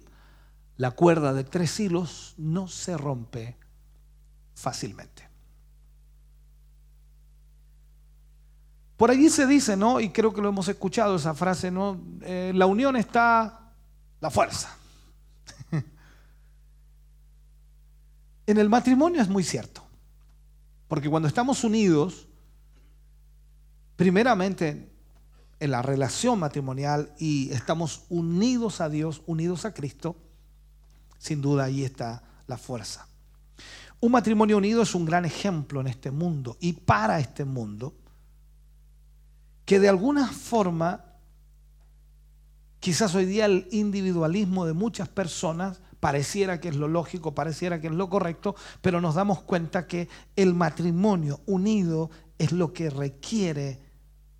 La 0.77 0.91
cuerda 0.91 1.33
de 1.33 1.43
tres 1.43 1.79
hilos 1.79 2.35
no 2.37 2.67
se 2.67 2.97
rompe 2.97 3.57
fácilmente. 4.61 5.27
Por 8.95 9.09
allí 9.09 9.29
se 9.29 9.47
dice, 9.47 9.75
¿no? 9.75 9.99
Y 9.99 10.09
creo 10.09 10.31
que 10.31 10.41
lo 10.41 10.49
hemos 10.49 10.67
escuchado 10.67 11.15
esa 11.15 11.33
frase, 11.33 11.71
¿no? 11.71 11.99
Eh, 12.21 12.51
la 12.53 12.67
unión 12.67 12.95
está 12.95 13.73
la 14.19 14.29
fuerza. 14.29 14.77
en 18.45 18.57
el 18.57 18.69
matrimonio 18.69 19.19
es 19.19 19.27
muy 19.27 19.43
cierto, 19.43 19.83
porque 20.87 21.09
cuando 21.09 21.27
estamos 21.27 21.63
unidos, 21.63 22.27
primeramente 23.95 24.91
en 25.59 25.71
la 25.71 25.81
relación 25.81 26.37
matrimonial 26.37 27.11
y 27.17 27.51
estamos 27.51 28.03
unidos 28.09 28.81
a 28.81 28.89
Dios, 28.89 29.23
unidos 29.25 29.65
a 29.65 29.73
Cristo, 29.73 30.15
sin 31.17 31.41
duda 31.41 31.63
ahí 31.63 31.83
está 31.83 32.21
la 32.45 32.57
fuerza. 32.57 33.07
Un 34.01 34.11
matrimonio 34.11 34.57
unido 34.57 34.81
es 34.81 34.95
un 34.95 35.05
gran 35.05 35.25
ejemplo 35.25 35.79
en 35.79 35.87
este 35.87 36.09
mundo 36.09 36.57
y 36.59 36.73
para 36.73 37.19
este 37.19 37.45
mundo, 37.45 37.93
que 39.63 39.79
de 39.79 39.89
alguna 39.89 40.27
forma, 40.27 41.05
quizás 42.79 43.13
hoy 43.13 43.25
día 43.25 43.45
el 43.45 43.67
individualismo 43.71 44.65
de 44.65 44.73
muchas 44.73 45.07
personas 45.07 45.81
pareciera 45.99 46.59
que 46.59 46.69
es 46.69 46.75
lo 46.75 46.87
lógico, 46.87 47.35
pareciera 47.35 47.79
que 47.79 47.87
es 47.87 47.93
lo 47.93 48.09
correcto, 48.09 48.55
pero 48.81 49.01
nos 49.01 49.13
damos 49.13 49.43
cuenta 49.43 49.85
que 49.85 50.09
el 50.35 50.55
matrimonio 50.55 51.41
unido 51.45 52.09
es 52.39 52.51
lo 52.51 52.73
que 52.73 52.89
requiere 52.89 53.79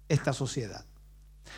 esta 0.10 0.34
sociedad. 0.34 0.86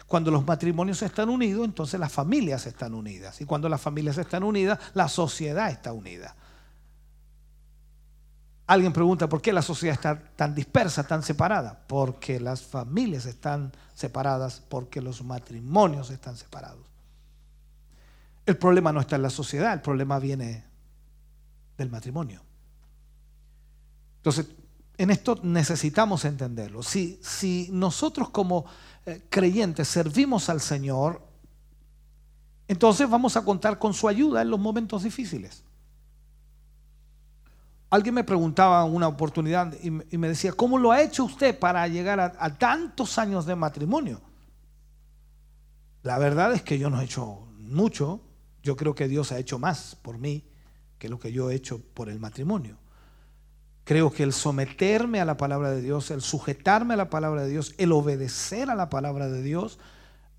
Cuando 0.08 0.30
los 0.30 0.46
matrimonios 0.46 1.02
están 1.04 1.30
unidos, 1.30 1.64
entonces 1.64 1.98
las 2.02 2.12
familias 2.12 2.68
están 2.68 2.96
unidas. 2.96 3.40
Y 3.40 3.46
cuando 3.46 3.70
las 3.70 3.80
familias 3.80 4.18
están 4.18 4.44
unidas, 4.44 4.78
la 4.94 5.08
sociedad 5.08 5.70
está 5.70 5.94
unida. 5.94 6.36
Alguien 8.66 8.94
pregunta, 8.94 9.28
¿por 9.28 9.42
qué 9.42 9.52
la 9.52 9.62
sociedad 9.62 9.96
está 9.96 10.18
tan 10.36 10.56
dispersa, 10.56 11.06
tan 11.06 11.22
separada? 11.22 11.84
Porque 11.88 12.40
las 12.40 12.62
familias 12.62 13.26
están 13.26 13.74
separadas, 13.94 14.62
porque 14.70 15.02
los 15.02 15.24
matrimonios 15.24 16.10
están 16.10 16.38
separados. 16.38 16.86
El 18.46 18.58
problema 18.58 18.92
no 18.92 19.02
está 19.02 19.18
en 19.18 19.22
la 19.22 19.30
sociedad, 19.30 19.74
el 19.74 19.82
problema 19.82 20.20
viene 20.20 20.64
del 21.78 21.90
matrimonio. 21.90 22.42
Entonces, 24.18 24.48
en 24.98 25.10
esto 25.10 25.40
necesitamos 25.44 26.24
entenderlo. 26.24 26.84
Si, 26.84 27.20
si 27.22 27.70
nosotros 27.72 28.30
como 28.30 28.66
eh, 29.06 29.26
creyentes 29.30 29.90
servimos 29.90 30.48
al 30.50 30.62
Señor, 30.62 31.22
entonces 32.70 33.10
vamos 33.10 33.36
a 33.36 33.44
contar 33.44 33.78
con 33.78 33.94
su 33.94 34.08
ayuda 34.08 34.42
en 34.42 34.50
los 34.50 34.60
momentos 34.60 35.04
difíciles. 35.04 35.64
Alguien 37.94 38.16
me 38.16 38.24
preguntaba 38.24 38.86
una 38.86 39.08
oportunidad 39.08 39.72
y, 39.84 39.92
me 39.92 40.28
decía, 40.28 40.52
¿cómo 40.54 40.80
lo 40.80 40.92
ha 40.92 41.04
hecho 41.04 41.26
usted 41.26 41.60
para 41.60 41.88
llegar 41.88 42.20
a, 42.20 42.58
tantos 42.58 43.20
años 43.20 43.46
de 43.46 43.56
matrimonio? 43.56 44.20
La 46.02 46.18
verdad 46.18 46.54
es 46.54 46.64
que 46.64 46.80
yo 46.80 46.90
no 46.90 47.00
he 47.00 47.04
hecho 47.04 47.46
mucho. 47.60 48.20
Yo 48.64 48.76
creo 48.76 48.96
que 48.96 49.08
Dios 49.08 49.32
ha 49.32 49.38
hecho 49.38 49.60
más 49.60 49.96
por 50.02 50.18
mí 50.18 50.44
que 50.98 51.08
lo 51.08 51.20
que 51.20 51.32
yo 51.32 51.52
he 51.52 51.56
hecho 51.56 51.84
por 51.94 52.10
el 52.10 52.20
matrimonio. 52.20 52.78
Creo 53.84 54.12
que 54.12 54.24
el 54.24 54.34
someterme 54.34 55.22
a 55.22 55.26
la 55.26 55.38
palabra 55.38 55.70
de 55.70 55.84
Dios, 55.84 56.10
el 56.10 56.24
sujetarme 56.24 56.96
a 56.96 56.98
la 56.98 57.12
palabra 57.12 57.44
de 57.44 57.52
Dios, 57.52 57.76
el 57.78 57.92
obedecer 57.92 58.72
a 58.72 58.76
la 58.76 58.90
palabra 58.90 59.30
de 59.30 59.44
Dios, 59.44 59.78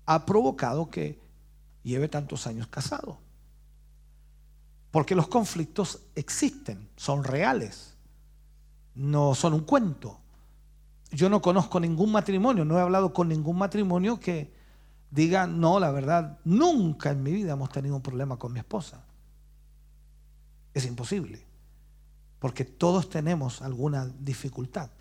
ha 0.05 0.25
provocado 0.25 0.89
que 0.89 1.21
lleve 1.83 2.09
tantos 2.09 2.47
años 2.47 2.67
casado. 2.67 3.24
Porque 4.95 5.13
los 5.13 5.27
conflictos 5.27 6.03
existen, 6.15 6.87
son 6.95 7.25
reales, 7.25 7.97
no 8.93 9.35
son 9.35 9.51
un 9.51 9.65
cuento. 9.65 10.21
Yo 11.11 11.29
no 11.29 11.41
conozco 11.41 11.81
ningún 11.81 12.13
matrimonio, 12.13 12.63
no 12.63 12.77
he 12.77 12.81
hablado 12.81 13.11
con 13.11 13.27
ningún 13.27 13.57
matrimonio 13.57 14.21
que 14.21 14.53
diga, 15.11 15.47
no, 15.47 15.81
la 15.81 15.91
verdad, 15.91 16.39
nunca 16.45 17.11
en 17.11 17.23
mi 17.23 17.33
vida 17.33 17.51
hemos 17.51 17.71
tenido 17.71 17.93
un 17.93 18.01
problema 18.01 18.37
con 18.37 18.53
mi 18.53 18.59
esposa. 18.59 19.03
Es 20.73 20.85
imposible 20.85 21.45
porque 22.39 22.63
todos 22.63 23.09
tenemos 23.09 23.61
alguna 23.61 24.09
dificultad. 24.21 24.91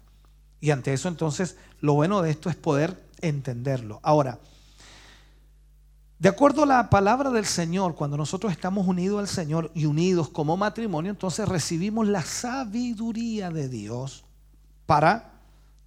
Y 0.61 0.72
ante 0.72 0.92
eso 0.92 1.07
entonces 1.07 1.57
lo 1.78 1.95
bueno 1.95 2.20
de 2.20 2.32
esto 2.32 2.51
es 2.51 2.57
poder 2.57 3.01
entenderlo. 3.20 4.01
Ahora, 4.03 4.40
de 6.24 6.30
acuerdo 6.30 6.62
a 6.62 6.66
la 6.66 6.88
palabra 6.88 7.28
del 7.28 7.44
Señor, 7.44 7.94
cuando 7.94 8.16
nosotros 8.16 8.50
estamos 8.50 8.86
unidos 8.86 9.18
al 9.18 9.28
Señor 9.28 9.70
y 9.74 9.84
unidos 9.84 10.30
como 10.30 10.56
matrimonio, 10.56 11.10
entonces 11.10 11.46
recibimos 11.46 12.08
la 12.08 12.22
sabiduría 12.22 13.50
de 13.50 13.68
Dios 13.68 14.24
para 14.86 15.32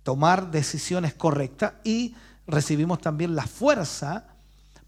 tomar 0.04 0.52
decisiones 0.52 1.16
correctas 1.16 1.74
y 1.84 2.14
recibimos 2.46 3.02
también 3.02 3.36
la 3.36 3.48
fuerza 3.48 4.28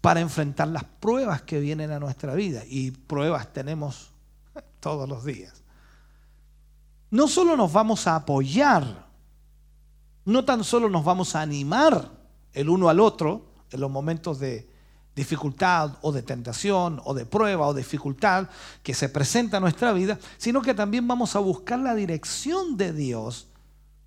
para 0.00 0.20
enfrentar 0.20 0.68
las 0.68 0.84
pruebas 0.84 1.42
que 1.42 1.58
vienen 1.58 1.90
a 1.90 1.98
nuestra 1.98 2.36
vida. 2.36 2.62
Y 2.68 2.92
pruebas 2.92 3.52
tenemos 3.52 4.12
todos 4.78 5.08
los 5.08 5.24
días 5.24 5.64
no 7.10 7.26
solo 7.26 7.56
nos 7.56 7.72
vamos 7.72 8.06
a 8.06 8.14
apoyar 8.14 9.08
no 10.24 10.44
tan 10.44 10.62
solo 10.62 10.88
nos 10.88 11.04
vamos 11.04 11.34
a 11.34 11.40
animar 11.40 12.08
el 12.52 12.68
uno 12.68 12.88
al 12.88 13.00
otro 13.00 13.46
en 13.72 13.80
los 13.80 13.90
momentos 13.90 14.38
de 14.38 14.69
dificultad 15.20 15.98
o 16.00 16.12
de 16.12 16.22
tentación 16.22 16.98
o 17.04 17.12
de 17.12 17.26
prueba 17.26 17.66
o 17.66 17.74
dificultad 17.74 18.48
que 18.82 18.94
se 18.94 19.10
presenta 19.10 19.58
en 19.58 19.64
nuestra 19.64 19.92
vida, 19.92 20.18
sino 20.38 20.62
que 20.62 20.72
también 20.72 21.06
vamos 21.06 21.36
a 21.36 21.40
buscar 21.40 21.78
la 21.78 21.94
dirección 21.94 22.78
de 22.78 22.94
Dios 22.94 23.48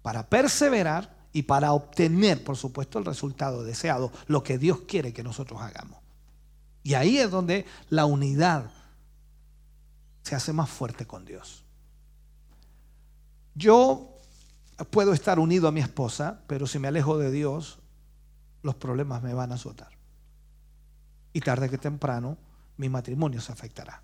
para 0.02 0.28
perseverar 0.28 1.16
y 1.32 1.44
para 1.44 1.74
obtener, 1.74 2.44
por 2.44 2.58
supuesto, 2.58 2.98
el 2.98 3.06
resultado 3.06 3.64
deseado, 3.64 4.12
lo 4.26 4.42
que 4.42 4.58
Dios 4.58 4.82
quiere 4.88 5.14
que 5.14 5.22
nosotros 5.22 5.62
hagamos. 5.62 6.00
Y 6.82 6.96
ahí 6.96 7.20
es 7.20 7.30
donde 7.30 7.68
la 7.90 8.06
unidad 8.06 8.72
se 10.24 10.34
hace 10.34 10.52
más 10.52 10.70
fuerte 10.70 11.06
con 11.06 11.26
Dios. 11.26 11.64
Yo 13.54 14.18
puedo 14.90 15.14
estar 15.14 15.38
unido 15.38 15.68
a 15.68 15.72
mi 15.72 15.80
esposa, 15.80 16.42
pero 16.48 16.66
si 16.66 16.80
me 16.80 16.88
alejo 16.88 17.20
de 17.20 17.30
Dios, 17.30 17.78
los 18.64 18.74
problemas 18.74 19.22
me 19.22 19.36
van 19.36 19.52
a 19.52 19.56
azotar. 19.56 20.03
Y 21.34 21.42
tarde 21.42 21.70
que 21.70 21.78
temprano, 21.78 22.38
mi 22.78 22.90
matrimonio 22.90 23.42
se 23.42 23.52
afectará. 23.52 24.02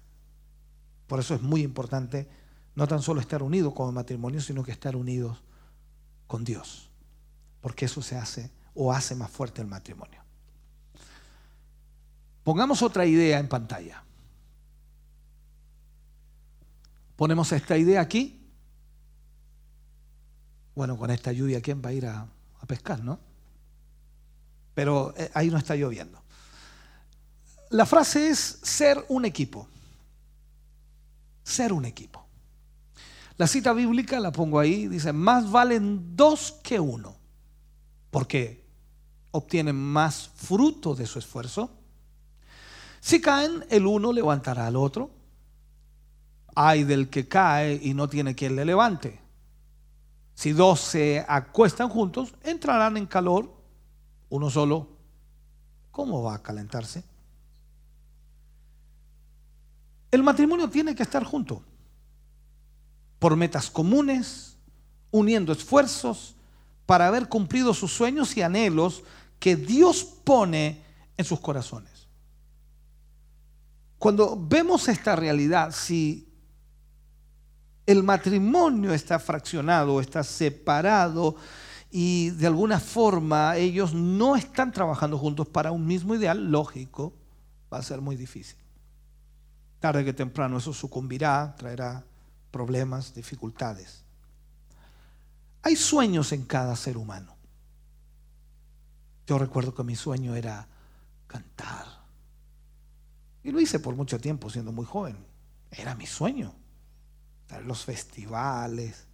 Por 1.08 1.20
eso 1.20 1.36
es 1.36 1.42
muy 1.42 1.62
importante 1.62 2.28
no 2.76 2.88
tan 2.88 3.02
solo 3.02 3.22
estar 3.22 3.44
unidos 3.44 3.74
como 3.74 3.92
matrimonio, 3.92 4.42
sino 4.42 4.64
que 4.64 4.72
estar 4.72 4.96
unidos 4.96 5.38
con 6.28 6.44
Dios. 6.44 6.90
Porque 7.62 7.86
eso 7.86 8.02
se 8.02 8.18
hace 8.18 8.52
o 8.74 8.92
hace 8.92 9.16
más 9.16 9.30
fuerte 9.30 9.62
el 9.62 9.68
matrimonio. 9.68 10.22
Pongamos 12.44 12.82
otra 12.82 13.06
idea 13.06 13.40
en 13.40 13.48
pantalla. 13.48 14.04
Ponemos 17.16 17.52
esta 17.52 17.78
idea 17.78 18.02
aquí 18.02 18.40
bueno, 20.80 20.98
con 20.98 21.12
esta 21.12 21.34
lluvia, 21.34 21.60
¿quién 21.60 21.82
va 21.84 21.90
a 21.90 21.92
ir 21.94 22.06
a, 22.06 22.26
pescar, 22.66 23.04
no? 23.04 23.20
Pero 24.74 25.14
eh, 25.18 25.30
ahí 25.34 25.50
no 25.50 25.58
está 25.58 25.76
lloviendo. 25.76 26.24
La 27.70 27.86
frase 27.86 28.30
es 28.30 28.60
ser 28.64 29.06
un 29.10 29.26
equipo. 29.26 29.68
Ser 31.44 31.72
un 31.72 31.86
equipo. 31.86 32.26
La 33.38 33.48
cita 33.48 33.74
bíblica 33.74 34.20
la 34.20 34.32
pongo 34.32 34.60
ahí, 34.60 34.88
dice, 34.88 35.14
más 35.14 35.50
valen 35.50 36.16
dos 36.16 36.60
que 36.64 36.80
uno, 36.80 37.16
porque 38.12 38.66
obtienen 39.32 39.76
más 39.76 40.30
fruto 40.36 40.96
de 40.96 41.06
su 41.06 41.20
esfuerzo. 41.20 41.70
Si 43.00 43.22
caen, 43.22 43.66
el 43.70 43.86
uno 43.86 44.12
levantará 44.12 44.68
al 44.68 44.76
otro. 44.76 45.12
Hay 46.56 46.84
del 46.84 47.10
que 47.10 47.28
cae 47.28 47.80
y 47.82 47.94
no 47.94 48.10
tiene 48.10 48.36
quien 48.36 48.56
le 48.56 48.66
levante. 48.66 49.20
Si 50.34 50.52
dos 50.52 50.82
se 50.82 51.24
acuestan 51.28 51.90
juntos, 51.90 52.34
entrarán 52.44 52.98
en 52.98 53.06
calor. 53.06 53.54
Uno 54.30 54.50
solo, 54.50 54.90
¿cómo 55.92 56.24
va 56.24 56.36
a 56.36 56.44
calentarse? 56.44 57.04
El 60.12 60.24
matrimonio 60.24 60.70
tiene 60.70 60.96
que 60.96 61.04
estar 61.04 61.24
junto, 61.24 61.62
por 63.20 63.36
metas 63.36 63.70
comunes, 63.70 64.58
uniendo 65.12 65.52
esfuerzos 65.52 66.36
para 66.86 67.08
haber 67.08 67.28
cumplido 67.28 67.74
sus 67.74 67.92
sueños 67.92 68.36
y 68.36 68.42
anhelos 68.42 69.04
que 69.40 69.56
Dios 69.56 70.04
pone 70.04 70.84
en 71.18 71.26
sus 71.26 71.40
corazones. 71.40 72.08
Cuando 74.00 74.38
vemos 74.40 74.88
esta 74.88 75.16
realidad, 75.16 75.72
si 75.72 76.28
el 77.86 78.04
matrimonio 78.04 78.94
está 78.94 79.20
fraccionado, 79.20 80.00
está 80.00 80.24
separado 80.24 81.36
y 81.92 82.30
de 82.32 82.48
alguna 82.48 82.80
forma 82.80 83.58
ellos 83.58 83.94
no 83.94 84.36
están 84.36 84.72
trabajando 84.72 85.18
juntos 85.18 85.48
para 85.48 85.72
un 85.72 85.86
mismo 85.86 86.16
ideal, 86.16 86.52
lógico, 86.52 87.14
va 87.72 87.80
a 87.80 87.84
ser 87.84 88.00
muy 88.00 88.16
difícil. 88.16 88.58
Tarde 89.80 90.04
que 90.04 90.14
temprano 90.14 90.58
eso 90.58 90.74
sucumbirá, 90.74 91.56
traerá 91.58 92.04
problemas, 92.52 93.14
dificultades. 93.14 94.04
Hay 95.62 95.76
sueños 95.76 96.32
en 96.32 96.46
cada 96.46 96.76
ser 96.76 96.98
humano. 96.98 97.36
Yo 99.28 99.38
recuerdo 99.38 99.74
que 99.74 99.84
mi 99.84 99.96
sueño 99.96 100.36
era 100.36 100.68
cantar. 101.28 101.86
Y 103.44 103.52
lo 103.52 103.60
hice 103.60 103.80
por 103.80 103.96
mucho 103.96 104.20
tiempo 104.20 104.50
siendo 104.50 104.72
muy 104.72 104.86
joven. 104.86 105.18
Era 105.72 105.96
mi 105.96 106.06
sueño 106.08 106.54
los 107.66 107.84
festivales, 107.84 109.06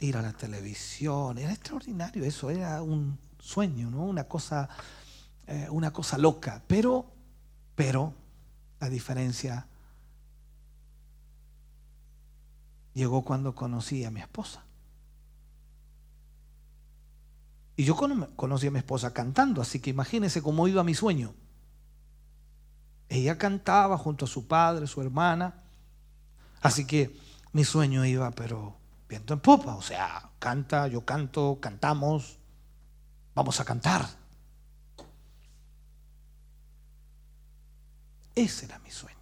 ir 0.00 0.16
a 0.16 0.22
la 0.22 0.32
televisión, 0.32 1.38
era 1.38 1.52
extraordinario 1.52 2.24
eso, 2.24 2.50
era 2.50 2.82
un 2.82 3.18
sueño, 3.38 3.90
¿no? 3.90 4.04
una, 4.04 4.24
cosa, 4.24 4.68
eh, 5.46 5.68
una 5.70 5.92
cosa 5.92 6.18
loca, 6.18 6.62
pero, 6.66 7.06
pero 7.74 8.12
la 8.80 8.88
diferencia 8.88 9.66
llegó 12.94 13.22
cuando 13.22 13.54
conocí 13.54 14.04
a 14.04 14.10
mi 14.10 14.20
esposa. 14.20 14.64
Y 17.76 17.84
yo 17.84 17.94
conocí 18.36 18.66
a 18.66 18.70
mi 18.70 18.78
esposa 18.78 19.12
cantando, 19.12 19.60
así 19.60 19.80
que 19.80 19.90
imagínense 19.90 20.42
cómo 20.42 20.66
iba 20.66 20.82
mi 20.82 20.94
sueño. 20.94 21.34
Ella 23.08 23.36
cantaba 23.36 23.98
junto 23.98 24.24
a 24.24 24.28
su 24.28 24.46
padre, 24.46 24.86
su 24.86 25.02
hermana. 25.02 25.62
Así 26.62 26.86
que 26.86 27.16
mi 27.52 27.64
sueño 27.64 28.04
iba, 28.04 28.30
pero 28.30 28.76
viento 29.08 29.34
en 29.34 29.40
popa. 29.40 29.76
O 29.76 29.82
sea, 29.82 30.30
canta, 30.38 30.88
yo 30.88 31.04
canto, 31.04 31.58
cantamos, 31.60 32.38
vamos 33.34 33.60
a 33.60 33.64
cantar. 33.64 34.08
Ese 38.36 38.66
era 38.66 38.78
mi 38.80 38.90
sueño. 38.90 39.16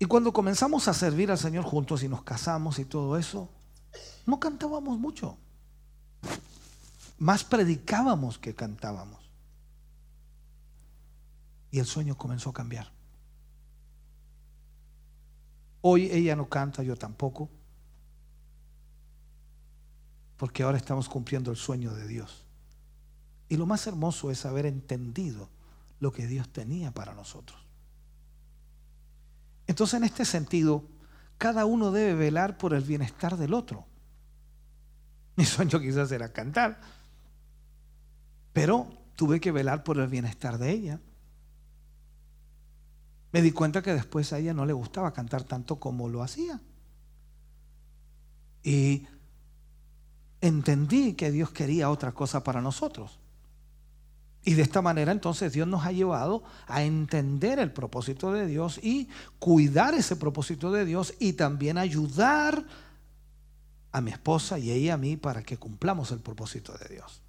Y 0.00 0.04
cuando 0.04 0.32
comenzamos 0.32 0.88
a 0.88 0.94
servir 0.94 1.30
al 1.30 1.38
Señor 1.38 1.64
juntos 1.64 2.02
y 2.02 2.08
nos 2.08 2.24
casamos 2.24 2.80
y 2.80 2.84
todo 2.84 3.16
eso, 3.16 3.48
no 4.26 4.40
cantábamos 4.40 4.98
mucho. 4.98 5.38
Más 7.18 7.44
predicábamos 7.44 8.36
que 8.36 8.52
cantábamos. 8.52 9.22
Y 11.70 11.78
el 11.78 11.86
sueño 11.86 12.18
comenzó 12.18 12.50
a 12.50 12.52
cambiar. 12.52 12.90
Hoy 15.82 16.10
ella 16.10 16.34
no 16.34 16.48
canta, 16.48 16.82
yo 16.82 16.96
tampoco. 16.96 17.48
Porque 20.36 20.64
ahora 20.64 20.78
estamos 20.78 21.08
cumpliendo 21.08 21.52
el 21.52 21.56
sueño 21.56 21.94
de 21.94 22.08
Dios. 22.08 22.44
Y 23.48 23.56
lo 23.56 23.66
más 23.66 23.86
hermoso 23.86 24.32
es 24.32 24.44
haber 24.44 24.66
entendido 24.66 25.48
lo 26.02 26.12
que 26.12 26.26
Dios 26.26 26.50
tenía 26.50 26.90
para 26.90 27.14
nosotros. 27.14 27.58
Entonces, 29.66 29.94
en 29.94 30.04
este 30.04 30.24
sentido, 30.24 30.84
cada 31.38 31.64
uno 31.64 31.90
debe 31.90 32.14
velar 32.14 32.58
por 32.58 32.74
el 32.74 32.82
bienestar 32.82 33.36
del 33.36 33.54
otro. 33.54 33.86
Mi 35.36 35.46
sueño 35.46 35.80
quizás 35.80 36.12
era 36.12 36.32
cantar, 36.32 36.78
pero 38.52 38.86
tuve 39.16 39.40
que 39.40 39.52
velar 39.52 39.82
por 39.84 39.98
el 39.98 40.08
bienestar 40.08 40.58
de 40.58 40.70
ella 40.70 41.00
me 43.32 43.40
di 43.40 43.50
cuenta 43.50 43.82
que 43.82 43.94
después 43.94 44.32
a 44.32 44.38
ella 44.38 44.52
no 44.52 44.66
le 44.66 44.74
gustaba 44.74 45.12
cantar 45.12 45.42
tanto 45.42 45.80
como 45.80 46.08
lo 46.08 46.22
hacía. 46.22 46.60
Y 48.62 49.06
entendí 50.42 51.14
que 51.14 51.30
Dios 51.30 51.50
quería 51.50 51.88
otra 51.88 52.12
cosa 52.12 52.44
para 52.44 52.60
nosotros. 52.60 53.18
Y 54.44 54.54
de 54.54 54.62
esta 54.62 54.82
manera 54.82 55.12
entonces 55.12 55.52
Dios 55.52 55.68
nos 55.68 55.86
ha 55.86 55.92
llevado 55.92 56.42
a 56.66 56.82
entender 56.82 57.58
el 57.58 57.72
propósito 57.72 58.32
de 58.32 58.46
Dios 58.46 58.80
y 58.82 59.08
cuidar 59.38 59.94
ese 59.94 60.16
propósito 60.16 60.72
de 60.72 60.84
Dios 60.84 61.14
y 61.20 61.34
también 61.34 61.78
ayudar 61.78 62.64
a 63.92 64.00
mi 64.00 64.10
esposa 64.10 64.58
y 64.58 64.70
ella 64.70 64.94
a 64.94 64.96
mí 64.96 65.16
para 65.16 65.42
que 65.42 65.58
cumplamos 65.58 66.10
el 66.10 66.18
propósito 66.18 66.72
de 66.72 66.94
Dios. 66.94 67.22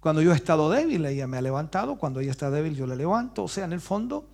Cuando 0.00 0.22
yo 0.22 0.32
he 0.32 0.36
estado 0.36 0.70
débil, 0.70 1.04
ella 1.04 1.28
me 1.28 1.36
ha 1.36 1.42
levantado. 1.42 1.96
Cuando 1.96 2.18
ella 2.18 2.32
está 2.32 2.50
débil, 2.50 2.74
yo 2.74 2.88
le 2.88 2.96
levanto. 2.96 3.44
O 3.44 3.48
sea, 3.48 3.64
en 3.64 3.72
el 3.72 3.80
fondo, 3.80 4.28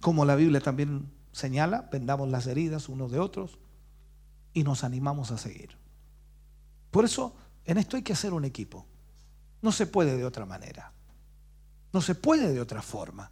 como 0.00 0.24
la 0.24 0.34
Biblia 0.34 0.60
también 0.60 1.12
señala, 1.30 1.88
vendamos 1.92 2.28
las 2.28 2.48
heridas 2.48 2.88
unos 2.88 3.12
de 3.12 3.20
otros 3.20 3.58
y 4.52 4.64
nos 4.64 4.82
animamos 4.82 5.30
a 5.30 5.38
seguir. 5.38 5.76
Por 6.90 7.04
eso, 7.04 7.36
en 7.66 7.78
esto 7.78 7.96
hay 7.96 8.02
que 8.02 8.14
hacer 8.14 8.32
un 8.32 8.44
equipo. 8.44 8.86
No 9.62 9.72
se 9.72 9.86
puede 9.86 10.16
de 10.16 10.24
otra 10.24 10.46
manera. 10.46 10.92
No 11.92 12.00
se 12.00 12.14
puede 12.14 12.52
de 12.52 12.60
otra 12.60 12.82
forma. 12.82 13.30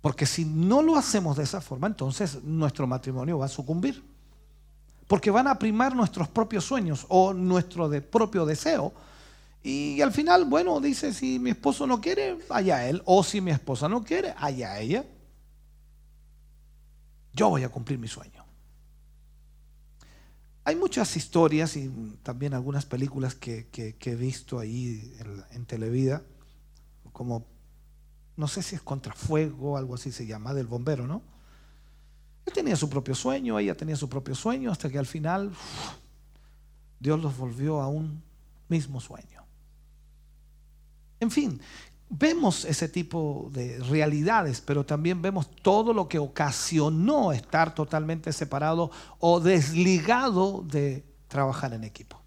Porque 0.00 0.26
si 0.26 0.44
no 0.44 0.82
lo 0.82 0.96
hacemos 0.96 1.36
de 1.36 1.44
esa 1.44 1.60
forma, 1.60 1.86
entonces 1.86 2.42
nuestro 2.42 2.86
matrimonio 2.86 3.38
va 3.38 3.46
a 3.46 3.48
sucumbir. 3.48 4.02
Porque 5.06 5.30
van 5.30 5.46
a 5.46 5.58
primar 5.58 5.94
nuestros 5.94 6.28
propios 6.28 6.64
sueños 6.64 7.06
o 7.08 7.32
nuestro 7.32 7.90
propio 8.02 8.46
deseo 8.46 8.92
y 9.62 10.00
al 10.00 10.12
final, 10.12 10.44
bueno, 10.44 10.80
dice, 10.80 11.12
si 11.12 11.38
mi 11.38 11.50
esposo 11.50 11.86
no 11.86 12.00
quiere, 12.00 12.38
allá 12.50 12.88
él. 12.88 13.00
O 13.04 13.22
si 13.22 13.40
mi 13.40 13.52
esposa 13.52 13.88
no 13.88 14.02
quiere, 14.02 14.34
allá 14.36 14.78
ella. 14.80 15.04
Yo 17.32 17.48
voy 17.48 17.62
a 17.62 17.68
cumplir 17.68 17.98
mi 17.98 18.08
sueño. 18.08 18.41
Hay 20.64 20.76
muchas 20.76 21.16
historias 21.16 21.76
y 21.76 21.88
también 22.22 22.54
algunas 22.54 22.86
películas 22.86 23.34
que, 23.34 23.66
he 24.00 24.14
visto 24.14 24.60
ahí 24.60 25.16
en, 25.50 25.66
Televida, 25.66 26.22
como, 27.12 27.46
no 28.36 28.46
sé 28.46 28.62
si 28.62 28.76
es 28.76 28.82
Contrafuego, 28.82 29.76
algo 29.76 29.96
así 29.96 30.12
se 30.12 30.26
llama, 30.26 30.54
del 30.54 30.68
bombero, 30.68 31.06
¿no? 31.06 31.22
Él 32.46 32.52
tenía 32.52 32.76
su 32.76 32.88
propio 32.88 33.14
sueño, 33.14 33.58
ella 33.58 33.76
tenía 33.76 33.96
su 33.96 34.08
propio 34.08 34.34
sueño, 34.34 34.70
hasta 34.70 34.88
que 34.88 34.98
al 34.98 35.06
final 35.06 35.52
Dios 37.00 37.20
los 37.20 37.36
volvió 37.36 37.80
a 37.80 37.88
un 37.88 38.22
mismo 38.68 39.00
sueño. 39.00 39.44
En 41.18 41.30
fin, 41.30 41.60
vemos 42.14 42.66
ese 42.66 42.88
tipo 42.88 43.48
de 43.52 43.78
realidades, 43.78 44.60
pero 44.60 44.84
también 44.84 45.22
vemos 45.22 45.50
todo 45.62 45.94
lo 45.94 46.08
que 46.08 46.18
ocasionó 46.18 47.32
estar 47.32 47.74
totalmente 47.74 48.32
separado 48.32 48.90
o 49.18 49.40
desligado 49.40 50.62
de 50.62 51.06
trabajar 51.28 51.72
en 51.72 51.84
equipo. 51.84 52.20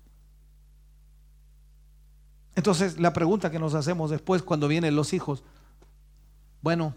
Entonces, 2.55 2.99
la 2.99 3.13
pregunta 3.13 3.51
que 3.51 3.59
nos 3.59 3.75
hacemos 3.75 4.09
después 4.09 4.41
cuando 4.41 4.67
vienen 4.67 4.95
los 4.95 5.13
hijos, 5.13 5.43
bueno, 6.61 6.95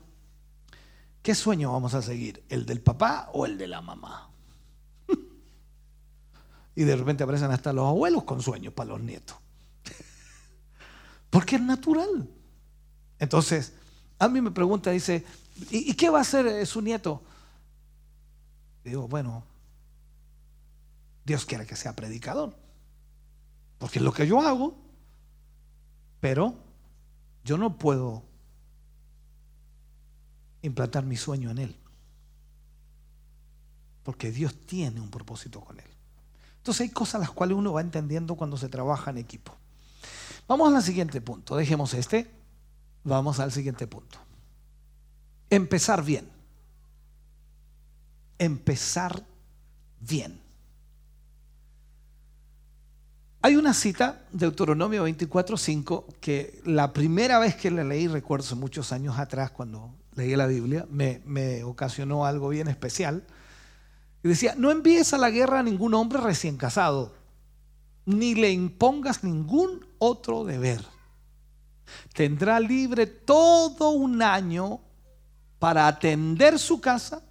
¿qué 1.22 1.34
sueño 1.34 1.72
vamos 1.72 1.92
a 1.92 2.00
seguir? 2.00 2.42
¿El 2.48 2.64
del 2.64 2.80
papá 2.80 3.28
o 3.34 3.44
el 3.44 3.58
de 3.58 3.66
la 3.66 3.82
mamá? 3.82 4.30
y 6.74 6.84
de 6.84 6.96
repente 6.96 7.22
aparecen 7.22 7.50
hasta 7.50 7.74
los 7.74 7.86
abuelos 7.86 8.24
con 8.24 8.40
sueños 8.40 8.72
para 8.72 8.90
los 8.90 9.00
nietos. 9.00 9.36
Porque 11.30 11.56
es 11.56 11.62
natural. 11.62 12.30
Entonces, 13.18 13.74
a 14.18 14.28
mí 14.28 14.40
me 14.40 14.50
pregunta, 14.50 14.90
dice, 14.90 15.24
¿y, 15.70 15.94
qué 15.94 16.10
va 16.10 16.18
a 16.18 16.22
hacer 16.22 16.46
eh, 16.46 16.66
su 16.66 16.80
nieto? 16.80 17.22
Digo, 18.84 19.08
bueno, 19.08 19.44
Dios 21.24 21.44
quiere 21.44 21.66
que 21.66 21.76
sea 21.76 21.94
predicador, 21.94 22.56
porque 23.78 23.98
es 23.98 24.04
lo 24.04 24.12
que 24.12 24.26
yo 24.26 24.40
hago, 24.40 24.76
pero 26.20 26.54
yo 27.44 27.58
no 27.58 27.78
puedo 27.78 28.24
implantar 30.62 31.04
mi 31.04 31.16
sueño 31.16 31.50
en 31.50 31.58
él, 31.58 31.76
porque 34.02 34.30
Dios 34.30 34.54
tiene 34.66 35.00
un 35.00 35.10
propósito 35.10 35.60
con 35.60 35.78
él. 35.78 35.90
Entonces 36.56 36.82
hay 36.82 36.90
cosas 36.90 37.20
las 37.20 37.30
cuales 37.30 37.56
uno 37.56 37.72
va 37.72 37.80
entendiendo 37.80 38.34
cuando 38.34 38.56
se 38.56 38.68
trabaja 38.68 39.10
en 39.10 39.18
equipo. 39.18 39.54
Vamos 40.46 40.72
al 40.74 40.82
siguiente 40.82 41.20
punto, 41.20 41.56
dejemos 41.56 41.94
este. 41.94 42.37
Vamos 43.08 43.40
al 43.40 43.50
siguiente 43.50 43.86
punto. 43.86 44.18
Empezar 45.48 46.04
bien. 46.04 46.28
Empezar 48.38 49.24
bien. 49.98 50.38
Hay 53.40 53.56
una 53.56 53.72
cita 53.72 54.26
de 54.30 54.46
Deuteronomio 54.46 55.04
24:5 55.08 56.04
que 56.20 56.60
la 56.66 56.92
primera 56.92 57.38
vez 57.38 57.56
que 57.56 57.70
la 57.70 57.82
leí, 57.82 58.08
recuerdo 58.08 58.54
muchos 58.56 58.92
años 58.92 59.18
atrás, 59.18 59.52
cuando 59.52 59.94
leí 60.14 60.36
la 60.36 60.46
Biblia, 60.46 60.86
me, 60.90 61.22
me 61.24 61.64
ocasionó 61.64 62.26
algo 62.26 62.50
bien 62.50 62.68
especial. 62.68 63.24
Y 64.22 64.28
decía, 64.28 64.54
no 64.54 64.70
envíes 64.70 65.14
a 65.14 65.18
la 65.18 65.30
guerra 65.30 65.60
a 65.60 65.62
ningún 65.62 65.94
hombre 65.94 66.20
recién 66.20 66.58
casado, 66.58 67.14
ni 68.04 68.34
le 68.34 68.50
impongas 68.50 69.24
ningún 69.24 69.86
otro 69.98 70.44
deber 70.44 70.97
tendrá 72.12 72.60
libre 72.60 73.06
todo 73.06 73.90
un 73.90 74.22
año 74.22 74.80
para 75.58 75.86
atender 75.86 76.58
su 76.58 76.80
casa 76.80 77.22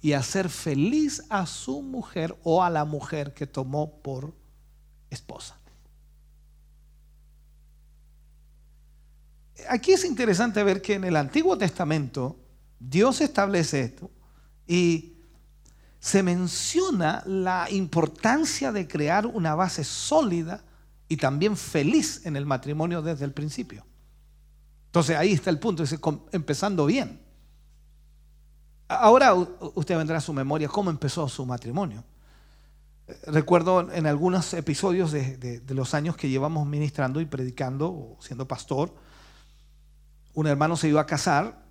y 0.00 0.12
hacer 0.12 0.48
feliz 0.48 1.24
a 1.28 1.46
su 1.46 1.82
mujer 1.82 2.36
o 2.44 2.62
a 2.62 2.70
la 2.70 2.84
mujer 2.84 3.34
que 3.34 3.46
tomó 3.46 4.00
por 4.02 4.34
esposa. 5.10 5.58
Aquí 9.68 9.92
es 9.92 10.04
interesante 10.04 10.62
ver 10.62 10.80
que 10.80 10.94
en 10.94 11.04
el 11.04 11.16
Antiguo 11.16 11.58
Testamento 11.58 12.36
Dios 12.78 13.20
establece 13.20 13.80
esto 13.80 14.10
y 14.66 15.14
se 15.98 16.22
menciona 16.22 17.22
la 17.26 17.68
importancia 17.70 18.70
de 18.70 18.86
crear 18.86 19.26
una 19.26 19.54
base 19.54 19.82
sólida 19.82 20.62
y 21.08 21.16
también 21.16 21.56
feliz 21.56 22.24
en 22.24 22.36
el 22.36 22.46
matrimonio 22.46 23.02
desde 23.02 23.24
el 23.24 23.32
principio. 23.32 23.87
Entonces 24.88 25.16
ahí 25.16 25.34
está 25.34 25.50
el 25.50 25.58
punto, 25.58 25.82
dice, 25.82 26.00
empezando 26.32 26.86
bien. 26.86 27.20
Ahora 28.88 29.34
usted 29.34 29.98
vendrá 29.98 30.16
a 30.16 30.20
su 30.22 30.32
memoria 30.32 30.66
cómo 30.66 30.88
empezó 30.88 31.28
su 31.28 31.44
matrimonio. 31.44 32.04
Eh, 33.06 33.18
recuerdo 33.26 33.92
en 33.92 34.06
algunos 34.06 34.54
episodios 34.54 35.12
de, 35.12 35.62
los 35.68 35.92
años 35.92 36.16
que 36.16 36.30
llevamos 36.30 36.66
ministrando 36.66 37.20
y 37.20 37.26
predicando 37.26 38.16
siendo 38.20 38.48
pastor, 38.48 38.94
un 40.32 40.46
hermano 40.46 40.74
se 40.74 40.88
iba 40.88 41.02
a 41.02 41.06
casar 41.06 41.66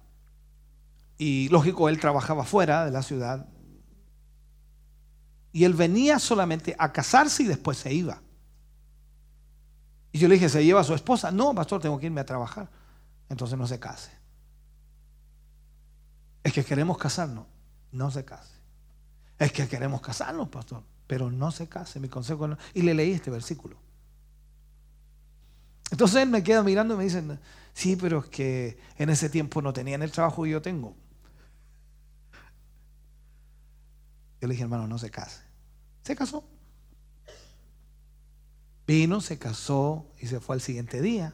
y 1.17 1.49
lógico, 1.49 1.89
él 1.89 1.99
trabajaba 1.99 2.43
fuera 2.43 2.85
de 2.85 2.91
la 2.91 3.01
ciudad 3.01 3.47
y 5.51 5.63
él 5.63 5.73
venía 5.73 6.19
solamente 6.19 6.75
a 6.77 6.93
casarse 6.93 7.41
y 7.41 7.47
después 7.47 7.79
se 7.79 7.91
iba. 7.91 8.21
Y 10.11 10.19
yo 10.19 10.27
le 10.27 10.35
dije, 10.35 10.49
¿se 10.49 10.63
lleva 10.63 10.81
a 10.81 10.83
su 10.83 10.93
esposa? 10.93 11.31
No, 11.31 11.55
pastor, 11.55 11.81
tengo 11.81 11.97
que 11.97 12.05
irme 12.05 12.21
a 12.21 12.25
trabajar 12.25 12.76
entonces 13.29 13.57
no 13.57 13.67
se 13.67 13.79
case. 13.79 14.11
Es 16.43 16.53
que 16.53 16.63
queremos 16.63 16.97
casarnos, 16.97 17.45
no 17.91 18.09
se 18.09 18.23
case. 18.23 18.53
Es 19.37 19.51
que 19.51 19.67
queremos 19.67 20.01
casarnos, 20.01 20.49
pastor, 20.49 20.83
pero 21.05 21.29
no 21.29 21.51
se 21.51 21.67
case. 21.67 21.99
Mi 21.99 22.09
consejo 22.09 22.47
no. 22.47 22.57
Y 22.73 22.81
le 22.81 22.93
leí 22.93 23.11
este 23.11 23.29
versículo. 23.29 23.77
Entonces 25.91 26.23
él 26.23 26.29
me 26.29 26.43
queda 26.43 26.63
mirando 26.63 26.93
y 26.93 26.97
me 26.97 27.03
dice, 27.05 27.23
sí, 27.73 27.95
pero 27.95 28.19
es 28.19 28.25
que 28.25 28.79
en 28.97 29.09
ese 29.09 29.29
tiempo 29.29 29.61
no 29.61 29.73
tenían 29.73 30.01
el 30.03 30.11
trabajo 30.11 30.43
que 30.43 30.49
yo 30.49 30.61
tengo. 30.61 30.95
Yo 34.41 34.47
le 34.47 34.53
dije, 34.53 34.63
hermano, 34.63 34.87
no 34.87 34.97
se 34.97 35.09
case. 35.09 35.41
Se 36.03 36.15
casó. 36.15 36.47
Vino, 38.85 39.19
se 39.19 39.37
casó 39.37 40.13
y 40.19 40.27
se 40.27 40.39
fue 40.39 40.55
al 40.55 40.61
siguiente 40.61 41.01
día 41.01 41.33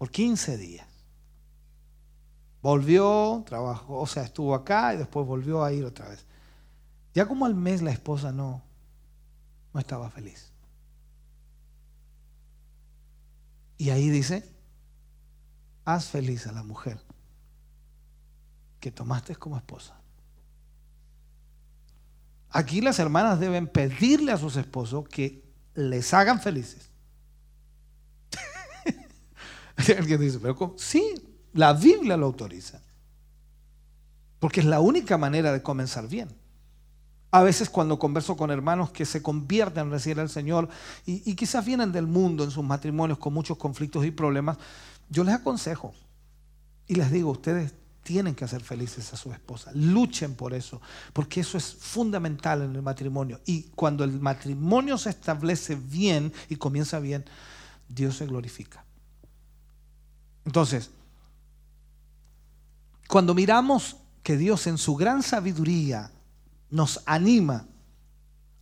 por 0.00 0.10
15 0.10 0.56
días. 0.56 0.86
Volvió, 2.62 3.44
trabajó, 3.44 4.00
o 4.00 4.06
sea, 4.06 4.22
estuvo 4.22 4.54
acá 4.54 4.94
y 4.94 4.96
después 4.96 5.26
volvió 5.26 5.62
a 5.62 5.74
ir 5.74 5.84
otra 5.84 6.08
vez. 6.08 6.24
Ya 7.12 7.28
como 7.28 7.44
al 7.44 7.54
mes 7.54 7.82
la 7.82 7.90
esposa 7.90 8.32
no, 8.32 8.62
no 9.74 9.78
estaba 9.78 10.08
feliz. 10.08 10.52
Y 13.76 13.90
ahí 13.90 14.08
dice, 14.08 14.50
haz 15.84 16.06
feliz 16.06 16.46
a 16.46 16.52
la 16.52 16.62
mujer 16.62 16.98
que 18.80 18.90
tomaste 18.90 19.36
como 19.36 19.58
esposa. 19.58 20.00
Aquí 22.48 22.80
las 22.80 22.98
hermanas 22.98 23.38
deben 23.38 23.66
pedirle 23.66 24.32
a 24.32 24.38
sus 24.38 24.56
esposos 24.56 25.06
que 25.10 25.44
les 25.74 26.14
hagan 26.14 26.40
felices. 26.40 26.89
Alguien 29.98 30.20
dice, 30.20 30.38
pero 30.40 30.74
Sí, 30.76 31.14
la 31.52 31.72
Biblia 31.72 32.16
lo 32.16 32.26
autoriza. 32.26 32.80
Porque 34.38 34.60
es 34.60 34.66
la 34.66 34.80
única 34.80 35.18
manera 35.18 35.52
de 35.52 35.62
comenzar 35.62 36.08
bien. 36.08 36.28
A 37.30 37.42
veces 37.42 37.70
cuando 37.70 37.98
converso 37.98 38.36
con 38.36 38.50
hermanos 38.50 38.90
que 38.90 39.04
se 39.04 39.22
convierten 39.22 39.90
recién 39.90 40.18
al 40.18 40.28
Señor 40.28 40.68
y, 41.06 41.30
y, 41.30 41.36
quizás 41.36 41.64
vienen 41.64 41.92
del 41.92 42.08
mundo 42.08 42.42
en 42.42 42.50
sus 42.50 42.64
matrimonios 42.64 43.18
con 43.18 43.32
muchos 43.32 43.56
conflictos 43.56 44.04
y 44.04 44.10
problemas, 44.10 44.56
yo 45.08 45.22
les 45.22 45.34
aconsejo 45.34 45.94
y 46.88 46.96
les 46.96 47.12
digo, 47.12 47.30
ustedes 47.30 47.72
tienen 48.02 48.34
que 48.34 48.44
hacer 48.44 48.62
felices 48.62 49.12
a 49.12 49.16
su 49.16 49.32
esposa, 49.32 49.70
luchen 49.74 50.34
por 50.34 50.54
eso, 50.54 50.80
porque 51.12 51.40
eso 51.40 51.56
es 51.56 51.72
fundamental 51.72 52.62
en 52.62 52.74
el 52.74 52.82
matrimonio. 52.82 53.40
Y 53.46 53.64
cuando 53.76 54.02
el 54.02 54.18
matrimonio 54.18 54.98
se 54.98 55.10
establece 55.10 55.76
bien 55.76 56.32
y 56.48 56.56
comienza 56.56 56.98
bien, 56.98 57.24
Dios 57.88 58.16
se 58.16 58.26
glorifica. 58.26 58.84
Entonces, 60.44 60.90
cuando 63.08 63.34
miramos 63.34 63.96
que 64.22 64.36
Dios 64.36 64.66
en 64.66 64.78
su 64.78 64.96
gran 64.96 65.22
sabiduría 65.22 66.10
nos 66.70 67.02
anima 67.06 67.66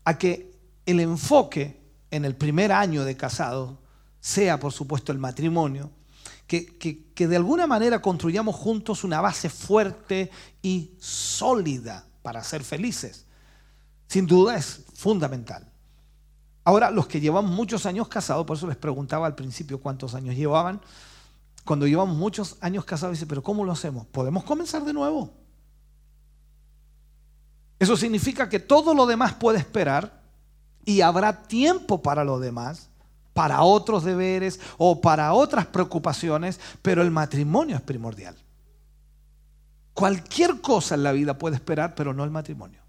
a 0.04 0.16
que 0.16 0.58
el 0.86 1.00
enfoque 1.00 1.78
en 2.10 2.24
el 2.24 2.34
primer 2.34 2.72
año 2.72 3.04
de 3.04 3.16
casado 3.16 3.78
sea, 4.20 4.58
por 4.58 4.72
supuesto, 4.72 5.12
el 5.12 5.18
matrimonio, 5.18 5.90
que, 6.46 6.78
que, 7.14 7.28
de 7.28 7.36
alguna 7.36 7.66
manera 7.66 8.00
construyamos 8.00 8.56
juntos 8.56 9.04
una 9.04 9.20
base 9.20 9.50
fuerte 9.50 10.30
y 10.62 10.92
sólida 10.98 12.06
para 12.22 12.42
ser 12.42 12.64
felices. 12.64 13.26
Sin 14.06 14.26
duda 14.26 14.56
es 14.56 14.84
fundamental. 14.94 15.70
Ahora, 16.64 16.90
los 16.90 17.06
que 17.06 17.20
llevan 17.20 17.44
muchos 17.44 17.84
años 17.84 18.08
casados, 18.08 18.46
por 18.46 18.56
eso 18.56 18.66
les 18.66 18.78
preguntaba 18.78 19.26
al 19.26 19.34
principio 19.34 19.78
cuántos 19.78 20.14
años 20.14 20.34
llevaban, 20.34 20.80
cuando 21.68 21.86
llevamos 21.86 22.16
muchos 22.16 22.56
años 22.62 22.86
casados, 22.86 23.18
dice, 23.18 23.26
pero 23.26 23.42
¿cómo 23.42 23.62
lo 23.62 23.72
hacemos? 23.72 24.06
¿Podemos 24.06 24.42
comenzar 24.42 24.86
de 24.86 24.94
nuevo? 24.94 25.34
Eso 27.78 27.94
significa 27.94 28.48
que 28.48 28.58
todo 28.58 28.94
lo 28.94 29.04
demás 29.04 29.34
puede 29.34 29.58
esperar 29.58 30.22
y 30.86 31.02
habrá 31.02 31.42
tiempo 31.42 32.00
para 32.00 32.24
lo 32.24 32.40
demás, 32.40 32.88
para 33.34 33.60
otros 33.60 34.02
deberes 34.02 34.60
o 34.78 35.02
para 35.02 35.34
otras 35.34 35.66
preocupaciones, 35.66 36.58
pero 36.80 37.02
el 37.02 37.10
matrimonio 37.10 37.76
es 37.76 37.82
primordial. 37.82 38.34
Cualquier 39.92 40.62
cosa 40.62 40.94
en 40.94 41.02
la 41.02 41.12
vida 41.12 41.36
puede 41.36 41.56
esperar, 41.56 41.94
pero 41.94 42.14
no 42.14 42.24
el 42.24 42.30
matrimonio. 42.30 42.80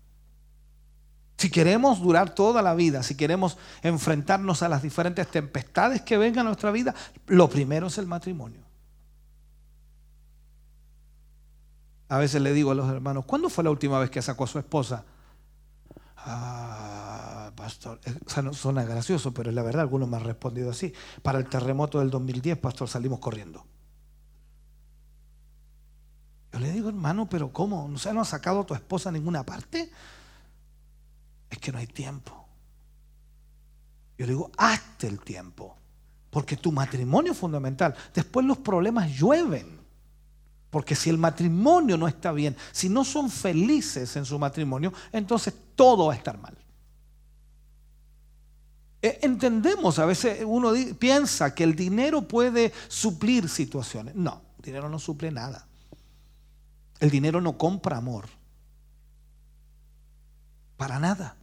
Si 1.37 1.51
queremos 1.51 1.99
durar 1.99 2.33
toda 2.33 2.61
la 2.61 2.75
vida, 2.75 3.03
si 3.03 3.15
queremos 3.15 3.57
enfrentarnos 3.81 4.63
a 4.63 4.69
las 4.69 4.81
diferentes 4.81 5.27
tempestades 5.27 6.01
que 6.01 6.17
vengan 6.17 6.45
a 6.45 6.51
nuestra 6.51 6.71
vida, 6.71 6.95
lo 7.27 7.49
primero 7.49 7.87
es 7.87 7.97
el 7.97 8.07
matrimonio. 8.07 8.68
A 12.09 12.17
veces 12.17 12.41
le 12.41 12.53
digo 12.53 12.71
a 12.71 12.75
los 12.75 12.89
hermanos, 12.89 13.25
¿cuándo 13.25 13.49
fue 13.49 13.63
la 13.63 13.69
última 13.69 13.99
vez 13.99 14.09
que 14.09 14.21
sacó 14.21 14.43
a 14.43 14.47
su 14.47 14.57
esposa? 14.57 15.05
Ah, 16.17 17.51
pastor, 17.55 17.99
eh, 18.03 18.15
o 18.25 18.29
sea, 18.29 18.41
no 18.41 18.51
suena 18.53 18.83
gracioso, 18.83 19.31
pero 19.31 19.51
es 19.51 19.55
la 19.55 19.61
verdad, 19.61 19.81
algunos 19.81 20.09
me 20.09 20.17
han 20.17 20.23
respondido 20.23 20.71
así. 20.71 20.91
Para 21.21 21.37
el 21.37 21.47
terremoto 21.47 21.99
del 21.99 22.09
2010, 22.09 22.57
pastor, 22.57 22.89
salimos 22.89 23.19
corriendo. 23.19 23.63
Yo 26.51 26.59
le 26.59 26.71
digo, 26.71 26.89
hermano, 26.89 27.29
pero 27.29 27.53
¿cómo? 27.53 27.87
¿No 27.87 27.99
se 27.99 28.11
no 28.11 28.21
ha 28.21 28.25
sacado 28.25 28.61
a 28.61 28.65
tu 28.65 28.73
esposa 28.73 29.09
a 29.09 29.11
ninguna 29.11 29.45
parte? 29.45 29.91
Es 31.49 31.59
que 31.59 31.71
no 31.71 31.77
hay 31.77 31.87
tiempo. 31.87 32.47
Yo 34.17 34.25
le 34.25 34.33
digo, 34.33 34.51
hazte 34.57 35.07
el 35.07 35.19
tiempo, 35.19 35.77
porque 36.31 36.57
tu 36.57 36.71
matrimonio 36.71 37.33
es 37.33 37.37
fundamental. 37.37 37.95
Después 38.15 38.45
los 38.45 38.57
problemas 38.57 39.11
llueven. 39.11 39.78
Porque 40.69 40.95
si 40.95 41.09
el 41.09 41.17
matrimonio 41.17 41.97
no 41.97 42.07
está 42.07 42.31
bien, 42.31 42.55
si 42.71 42.89
no 42.89 43.03
son 43.03 43.29
felices 43.29 44.15
en 44.15 44.25
su 44.25 44.37
matrimonio, 44.37 44.93
entonces 45.11 45.53
todo 45.75 46.07
va 46.07 46.13
a 46.13 46.15
estar 46.15 46.37
mal. 46.37 46.55
E, 49.01 49.19
entendemos, 49.23 49.97
a 49.97 50.05
veces 50.05 50.43
uno 50.45 50.73
piensa 50.97 51.55
que 51.55 51.63
el 51.63 51.75
dinero 51.75 52.21
puede 52.21 52.71
suplir 52.87 53.49
situaciones. 53.49 54.13
No, 54.15 54.41
el 54.57 54.63
dinero 54.63 54.89
no 54.89 54.99
suple 54.99 55.31
nada. 55.31 55.65
El 56.99 57.09
dinero 57.09 57.41
no 57.41 57.57
compra 57.57 57.97
amor. 57.97 58.27
Para 60.77 60.99
nada. 60.99 61.35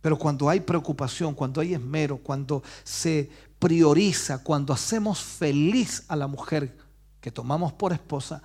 Pero 0.00 0.18
cuando 0.18 0.48
hay 0.48 0.60
preocupación, 0.60 1.34
cuando 1.34 1.60
hay 1.60 1.74
esmero, 1.74 2.18
cuando 2.18 2.62
se 2.84 3.30
prioriza, 3.58 4.42
cuando 4.42 4.72
hacemos 4.72 5.20
feliz 5.20 6.04
a 6.08 6.16
la 6.16 6.26
mujer 6.26 6.76
que 7.26 7.32
tomamos 7.32 7.72
por 7.72 7.92
esposa, 7.92 8.40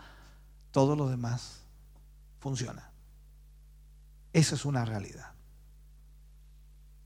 todo 0.71 0.95
lo 0.95 1.07
demás 1.07 1.61
funciona. 2.39 2.89
Esa 4.33 4.55
es 4.55 4.65
una 4.65 4.83
realidad. 4.85 5.33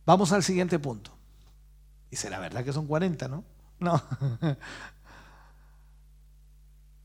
Vamos 0.05 0.31
al 0.31 0.41
siguiente 0.41 0.79
punto. 0.79 1.11
Y 2.09 2.15
será 2.15 2.39
verdad 2.39 2.63
que 2.63 2.71
son 2.71 2.87
40, 2.87 3.27
¿no? 3.27 3.43
No. 3.79 4.01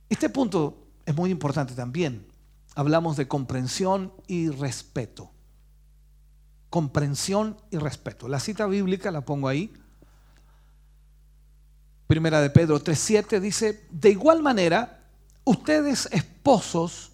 Este 0.09 0.31
punto 0.31 0.87
es 1.05 1.17
muy 1.17 1.31
importante 1.31 1.75
también. 1.75 2.29
Hablamos 2.77 3.17
de 3.17 3.27
comprensión 3.27 4.13
y 4.29 4.51
respeto. 4.51 5.33
Comprensión 6.69 7.61
y 7.73 7.79
respeto. 7.79 8.29
La 8.29 8.39
cita 8.39 8.67
bíblica 8.67 9.11
la 9.11 9.23
pongo 9.23 9.49
ahí. 9.49 9.73
Primera 12.11 12.41
de 12.41 12.51
Pedro 12.51 12.83
3.7 12.83 13.39
dice, 13.39 13.87
de 13.89 14.11
igual 14.11 14.43
manera, 14.43 15.05
ustedes 15.45 16.09
esposos 16.11 17.13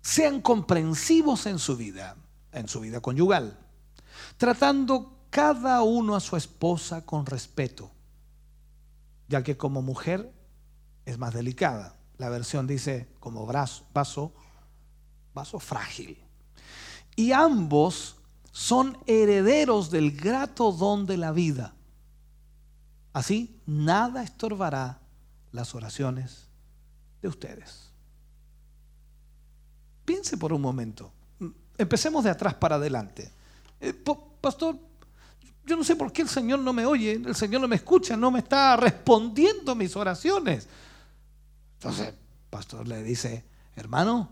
sean 0.00 0.40
comprensivos 0.40 1.46
en 1.46 1.58
su 1.58 1.76
vida, 1.76 2.14
en 2.52 2.68
su 2.68 2.78
vida 2.78 3.00
conyugal, 3.00 3.58
tratando 4.36 5.18
cada 5.28 5.82
uno 5.82 6.14
a 6.14 6.20
su 6.20 6.36
esposa 6.36 7.04
con 7.04 7.26
respeto, 7.26 7.90
ya 9.26 9.42
que 9.42 9.56
como 9.56 9.82
mujer 9.82 10.32
es 11.04 11.18
más 11.18 11.34
delicada. 11.34 11.96
La 12.16 12.28
versión 12.28 12.68
dice 12.68 13.08
como 13.18 13.44
brazo, 13.44 13.86
vaso, 13.92 14.32
vaso 15.34 15.58
frágil. 15.58 16.16
Y 17.16 17.32
ambos 17.32 18.18
son 18.52 18.98
herederos 19.06 19.90
del 19.90 20.12
grato 20.12 20.70
don 20.70 21.06
de 21.06 21.16
la 21.16 21.32
vida 21.32 21.74
Así, 23.12 23.60
nada 23.66 24.22
estorbará 24.22 25.00
las 25.52 25.74
oraciones 25.74 26.48
de 27.22 27.28
ustedes. 27.28 27.90
Piense 30.04 30.36
por 30.36 30.52
un 30.52 30.62
momento. 30.62 31.12
Empecemos 31.76 32.24
de 32.24 32.30
atrás 32.30 32.54
para 32.54 32.76
adelante. 32.76 33.32
Eh, 33.80 33.94
pastor, 34.40 34.78
yo 35.64 35.76
no 35.76 35.84
sé 35.84 35.96
por 35.96 36.12
qué 36.12 36.22
el 36.22 36.28
Señor 36.28 36.60
no 36.60 36.72
me 36.72 36.86
oye, 36.86 37.12
el 37.12 37.34
Señor 37.34 37.60
no 37.60 37.68
me 37.68 37.76
escucha, 37.76 38.16
no 38.16 38.30
me 38.30 38.40
está 38.40 38.76
respondiendo 38.76 39.74
mis 39.74 39.94
oraciones. 39.96 40.68
Entonces, 41.74 42.12
pastor 42.50 42.86
le 42.86 43.02
dice, 43.02 43.44
hermano, 43.76 44.28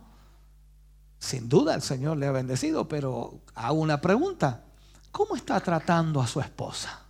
sin 1.18 1.49
duda 1.49 1.74
el 1.74 1.83
Señor 1.83 2.16
le 2.16 2.26
ha 2.26 2.33
bendecido, 2.33 2.87
pero 2.87 3.41
hago 3.55 3.81
una 3.81 4.01
pregunta. 4.01 4.64
¿Cómo 5.11 5.37
está 5.37 5.59
tratando 5.61 6.20
a 6.20 6.26
su 6.26 6.41
esposa? 6.41 7.08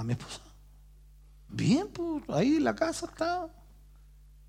A 0.00 0.04
mi 0.04 0.12
esposa. 0.12 0.40
Bien, 1.48 1.88
pues 1.88 2.22
ahí 2.28 2.58
la 2.58 2.74
casa 2.74 3.06
está. 3.06 3.48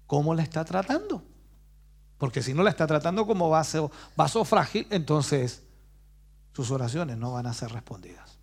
¿Cómo 0.06 0.34
la 0.34 0.44
está 0.44 0.64
tratando? 0.66 1.24
Porque 2.18 2.42
si 2.42 2.54
no 2.54 2.64
la 2.64 2.70
está 2.70 2.88
tratando 2.88 3.28
como 3.28 3.50
vaso, 3.50 3.92
frágil, 4.46 4.88
entonces 4.90 5.64
sus 6.54 6.72
oraciones 6.72 7.18
no 7.18 7.34
van 7.34 7.46
a 7.46 7.54
ser 7.54 7.72
respondidas. 7.72 8.38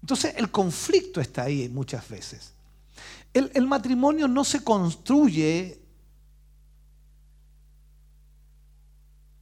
Entonces 0.00 0.34
el 0.36 0.50
conflicto 0.50 1.20
está 1.20 1.42
ahí 1.42 1.68
muchas 1.68 2.08
veces. 2.08 2.54
El 3.34 3.66
matrimonio 3.66 4.26
no 4.26 4.44
se 4.44 4.64
construye 4.64 5.80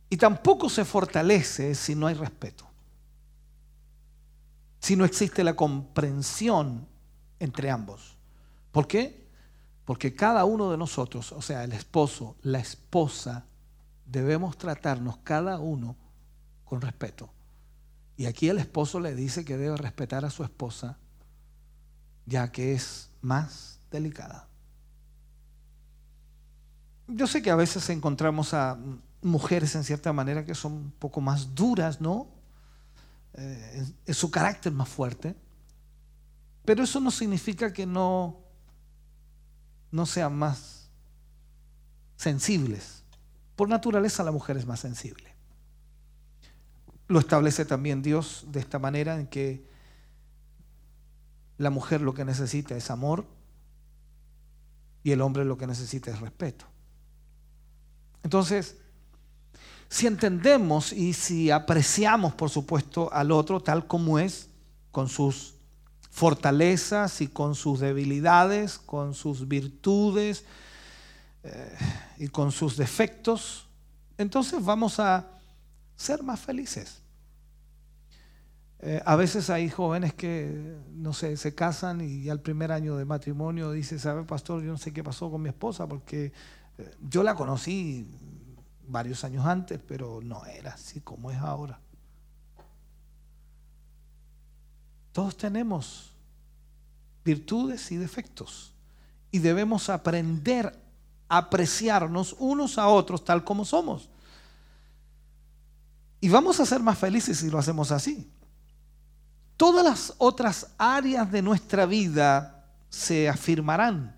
y 0.09 0.17
tampoco 0.17 0.69
se 0.69 0.85
fortalece 0.85 1.75
si 1.75 1.95
no 1.95 2.07
hay 2.07 2.15
respeto 2.15 2.66
si 4.87 4.95
no 4.95 5.05
existe 5.05 5.43
la 5.43 5.57
comprensión 5.57 6.87
entre 7.41 7.73
ambos. 7.73 8.17
¿Por 8.71 8.87
qué? 8.87 9.27
Porque 9.85 10.15
cada 10.15 10.45
uno 10.45 10.71
de 10.71 10.79
nosotros, 10.79 11.33
o 11.33 11.43
sea, 11.43 11.65
el 11.65 11.73
esposo, 11.73 12.37
la 12.43 12.61
esposa, 12.61 13.47
debemos 14.05 14.57
tratarnos 14.57 15.17
cada 15.25 15.59
uno 15.59 15.97
con 16.65 16.81
respeto. 16.81 17.29
Y 18.17 18.27
aquí 18.27 18.49
el 18.49 18.59
esposo 18.59 19.01
le 19.01 19.17
dice 19.17 19.45
que 19.45 19.57
debe 19.57 19.77
respetar 19.77 20.25
a 20.25 20.31
su 20.31 20.45
esposa, 20.45 20.97
ya 22.25 22.53
que 22.53 22.73
es 22.73 23.11
más 23.23 23.81
delicada. 23.91 24.47
Yo 27.09 27.27
sé 27.27 27.43
que 27.43 27.51
a 27.51 27.57
veces 27.57 27.91
encontramos 27.91 28.55
a 28.55 28.79
mujeres 29.21 29.75
en 29.75 29.83
cierta 29.83 30.13
manera 30.13 30.45
que 30.45 30.55
son 30.55 30.75
un 30.75 30.91
poco 30.93 31.21
más 31.21 31.57
duras, 31.57 32.01
¿no? 32.01 32.36
Eh, 33.37 33.85
es 34.07 34.17
su 34.17 34.31
carácter 34.31 34.73
más 34.73 34.89
fuerte, 34.89 35.35
pero 36.65 36.83
eso 36.83 37.01
no 37.01 37.11
significa 37.11 37.73
que 37.73 37.87
no, 37.87 38.41
no 39.91 40.07
sean 40.07 40.37
más 40.37 40.91
sensibles. 42.17 43.05
Por 43.55 43.69
naturaleza 43.69 44.25
la 44.25 44.33
mujer 44.33 44.57
es 44.57 44.67
más 44.67 44.81
sensible. 44.81 45.35
Lo 47.09 47.21
establece 47.21 47.65
también 47.65 48.03
Dios 48.03 48.47
de 48.49 48.61
esta 48.61 48.79
manera 48.79 49.19
en 49.19 49.29
que 49.29 49.69
la 51.59 51.71
mujer 51.71 52.01
lo 52.01 52.15
que 52.15 52.25
necesita 52.25 52.77
es 52.77 52.91
amor 52.91 53.27
y 55.03 55.13
el 55.13 55.21
hombre 55.21 55.45
lo 55.45 55.57
que 55.57 55.67
necesita 55.67 56.11
es 56.11 56.21
respeto. 56.21 56.67
Entonces, 58.23 58.77
si 59.89 60.07
entendemos 60.07 60.93
y 60.93 61.13
si 61.13 61.51
apreciamos, 61.51 62.35
por 62.35 62.51
supuesto, 62.51 63.13
al 63.13 63.31
otro 63.31 63.61
tal 63.61 63.87
como 63.87 64.19
es, 64.19 64.49
con 64.91 65.09
sus 65.09 65.55
fortalezas 66.11 67.21
y 67.21 67.29
con 67.29 67.55
sus 67.55 67.81
debilidades, 67.81 68.79
con 68.79 69.15
sus 69.15 69.47
virtudes 69.47 70.45
eh, 71.43 71.77
y 72.19 72.29
con 72.29 72.51
sus 72.53 72.77
defectos, 72.77 73.69
entonces 74.19 74.65
vamos 74.65 74.99
a 74.99 75.29
ser 75.95 76.23
más 76.23 76.41
felices. 76.41 77.03
Eh, 78.79 79.03
a 79.05 79.17
veces 79.17 79.51
hay 79.51 79.69
jóvenes 79.71 80.15
que, 80.15 80.77
no 80.93 81.13
sé, 81.13 81.37
se 81.37 81.55
casan 81.55 82.01
y 82.01 82.29
al 82.29 82.41
primer 82.41 82.73
año 82.73 82.97
de 82.97 83.05
matrimonio 83.05 83.73
dice, 83.73 83.99
¿sabe, 83.99 84.25
pastor? 84.25 84.63
Yo 84.63 84.71
no 84.71 84.79
sé 84.79 84.93
qué 84.93 85.03
pasó 85.03 85.31
con 85.31 85.43
mi 85.43 85.49
esposa 85.49 85.87
porque 85.87 86.33
eh, 86.79 86.91
yo 87.01 87.23
la 87.23 87.35
conocí 87.35 88.07
varios 88.89 89.25
años 89.25 89.45
antes, 89.47 89.81
pero 89.87 90.21
no 90.23 90.45
era 90.47 90.73
así 90.73 91.01
como 91.01 91.31
es 91.31 91.39
ahora. 91.39 91.79
Todos 95.13 95.37
tenemos 95.37 96.13
virtudes 97.25 97.91
y 97.91 97.97
defectos 97.97 98.73
y 99.31 99.39
debemos 99.39 99.89
aprender 99.89 100.87
apreciarnos 101.29 102.37
unos 102.39 102.79
a 102.79 102.89
otros 102.89 103.25
tal 103.25 103.45
como 103.45 103.65
somos. 103.65 104.09
Y 106.21 106.29
vamos 106.29 106.61
a 106.61 106.67
ser 106.67 106.81
más 106.81 106.99
felices 106.99 107.39
si 107.39 107.51
lo 107.51 107.59
hacemos 107.59 107.91
así. 107.93 108.31
Todas 109.57 109.85
las 109.85 110.15
otras 110.19 110.69
áreas 110.79 111.31
de 111.31 111.43
nuestra 111.43 111.87
vida 111.87 112.65
se 112.89 113.29
afirmarán, 113.29 114.17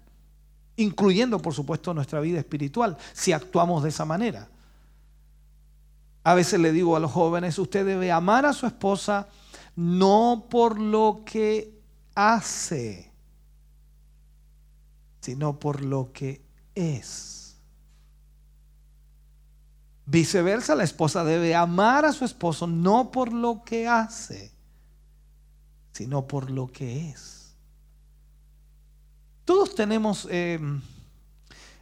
incluyendo 0.76 1.40
por 1.40 1.54
supuesto 1.54 1.94
nuestra 1.94 2.20
vida 2.20 2.38
espiritual, 2.38 2.96
si 3.12 3.32
actuamos 3.32 3.82
de 3.82 3.88
esa 3.88 4.04
manera. 4.04 4.48
A 6.28 6.34
veces 6.34 6.60
le 6.60 6.72
digo 6.72 6.94
a 6.94 7.00
los 7.00 7.10
jóvenes, 7.10 7.58
usted 7.58 7.86
debe 7.86 8.12
amar 8.12 8.44
a 8.44 8.52
su 8.52 8.66
esposa 8.66 9.28
no 9.74 10.44
por 10.50 10.78
lo 10.78 11.22
que 11.24 11.80
hace, 12.14 13.10
sino 15.22 15.58
por 15.58 15.82
lo 15.82 16.12
que 16.12 16.42
es. 16.74 17.56
Viceversa, 20.04 20.74
la 20.74 20.84
esposa 20.84 21.24
debe 21.24 21.54
amar 21.54 22.04
a 22.04 22.12
su 22.12 22.26
esposo 22.26 22.66
no 22.66 23.10
por 23.10 23.32
lo 23.32 23.64
que 23.64 23.88
hace, 23.88 24.52
sino 25.92 26.26
por 26.26 26.50
lo 26.50 26.66
que 26.66 27.08
es. 27.08 27.54
Todos 29.46 29.74
tenemos 29.74 30.28
eh, 30.30 30.60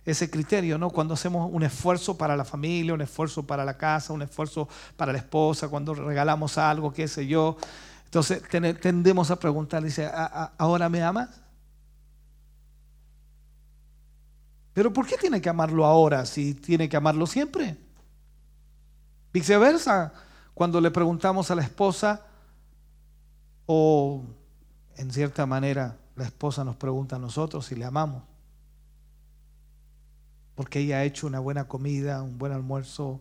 ese 0.07 0.31
criterio, 0.31 0.79
¿no? 0.79 0.91
Cuando 0.91 1.15
hacemos 1.15 1.51
un 1.53 1.65
esfuerzo 1.65 2.17
para 2.17 2.37
la 2.37 2.45
familia, 2.45 2.95
un 2.95 3.01
esfuerzo 3.01 3.45
para 3.45 3.65
la 3.65 3.77
casa, 3.77 4.13
un 4.13 4.23
esfuerzo 4.23 4.69
para 4.97 5.13
la 5.13 5.19
esposa, 5.19 5.69
cuando 5.69 5.93
regalamos 5.95 6.57
algo, 6.57 6.93
qué 6.93 7.09
sé 7.09 7.27
yo. 7.27 7.57
Entonces 8.05 8.41
tendemos 8.81 9.33
a 9.33 9.37
preguntar, 9.37 9.83
dice, 9.83 10.09
¿ahora 10.57 10.89
me 10.89 11.03
amas? 11.03 11.29
Pero 14.73 14.93
¿por 14.93 15.07
qué 15.07 15.17
tiene 15.17 15.41
que 15.41 15.49
amarlo 15.49 15.85
ahora 15.85 16.25
si 16.25 16.55
tiene 16.55 16.89
que 16.89 16.97
amarlo 16.97 17.27
siempre? 17.27 17.77
Viceversa, 19.33 20.13
cuando 20.55 20.81
le 20.81 20.93
preguntamos 20.93 21.51
a 21.51 21.57
la 21.57 21.63
esposa, 21.63 22.23
o 23.67 24.23
en 24.97 25.11
cierta 25.11 25.45
manera 25.47 25.97
la 26.15 26.25
esposa 26.25 26.63
nos 26.63 26.77
pregunta 26.77 27.17
a 27.17 27.19
nosotros 27.19 27.67
si 27.67 27.75
le 27.75 27.85
amamos, 27.85 28.23
porque 30.57 30.81
ella 30.81 30.97
ha 30.99 31.05
hecho 31.05 31.29
una 31.29 31.39
buena 31.39 31.69
comida, 31.69 32.23
un 32.23 32.39
buen 32.39 32.51
almuerzo, 32.51 33.21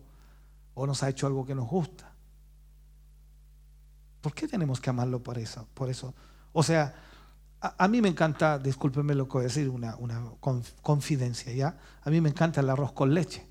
o 0.74 0.86
nos 0.86 1.02
ha 1.02 1.08
hecho 1.10 1.26
algo 1.26 1.46
que 1.46 1.54
nos 1.54 1.68
gusta. 1.68 2.10
¿Por 4.22 4.34
qué 4.34 4.48
tenemos 4.48 4.80
que 4.80 4.90
amarlo 4.90 5.22
por 5.22 5.38
eso? 5.38 5.68
Por 5.74 5.88
eso. 5.88 6.14
O 6.52 6.62
sea, 6.62 6.94
a, 7.60 7.88
mí 7.88 8.00
me 8.00 8.08
encanta, 8.08 8.58
discúlpeme 8.58 9.14
lo 9.14 9.26
que 9.26 9.34
voy 9.34 9.40
a 9.42 9.44
decir, 9.44 9.68
una, 9.68 9.96
confidencia, 10.82 11.52
¿ya? 11.52 11.78
A 12.02 12.10
mí 12.10 12.20
me 12.20 12.30
encanta 12.30 12.60
el 12.60 12.70
arroz 12.70 12.92
con 12.92 13.12
leche. 13.12 13.46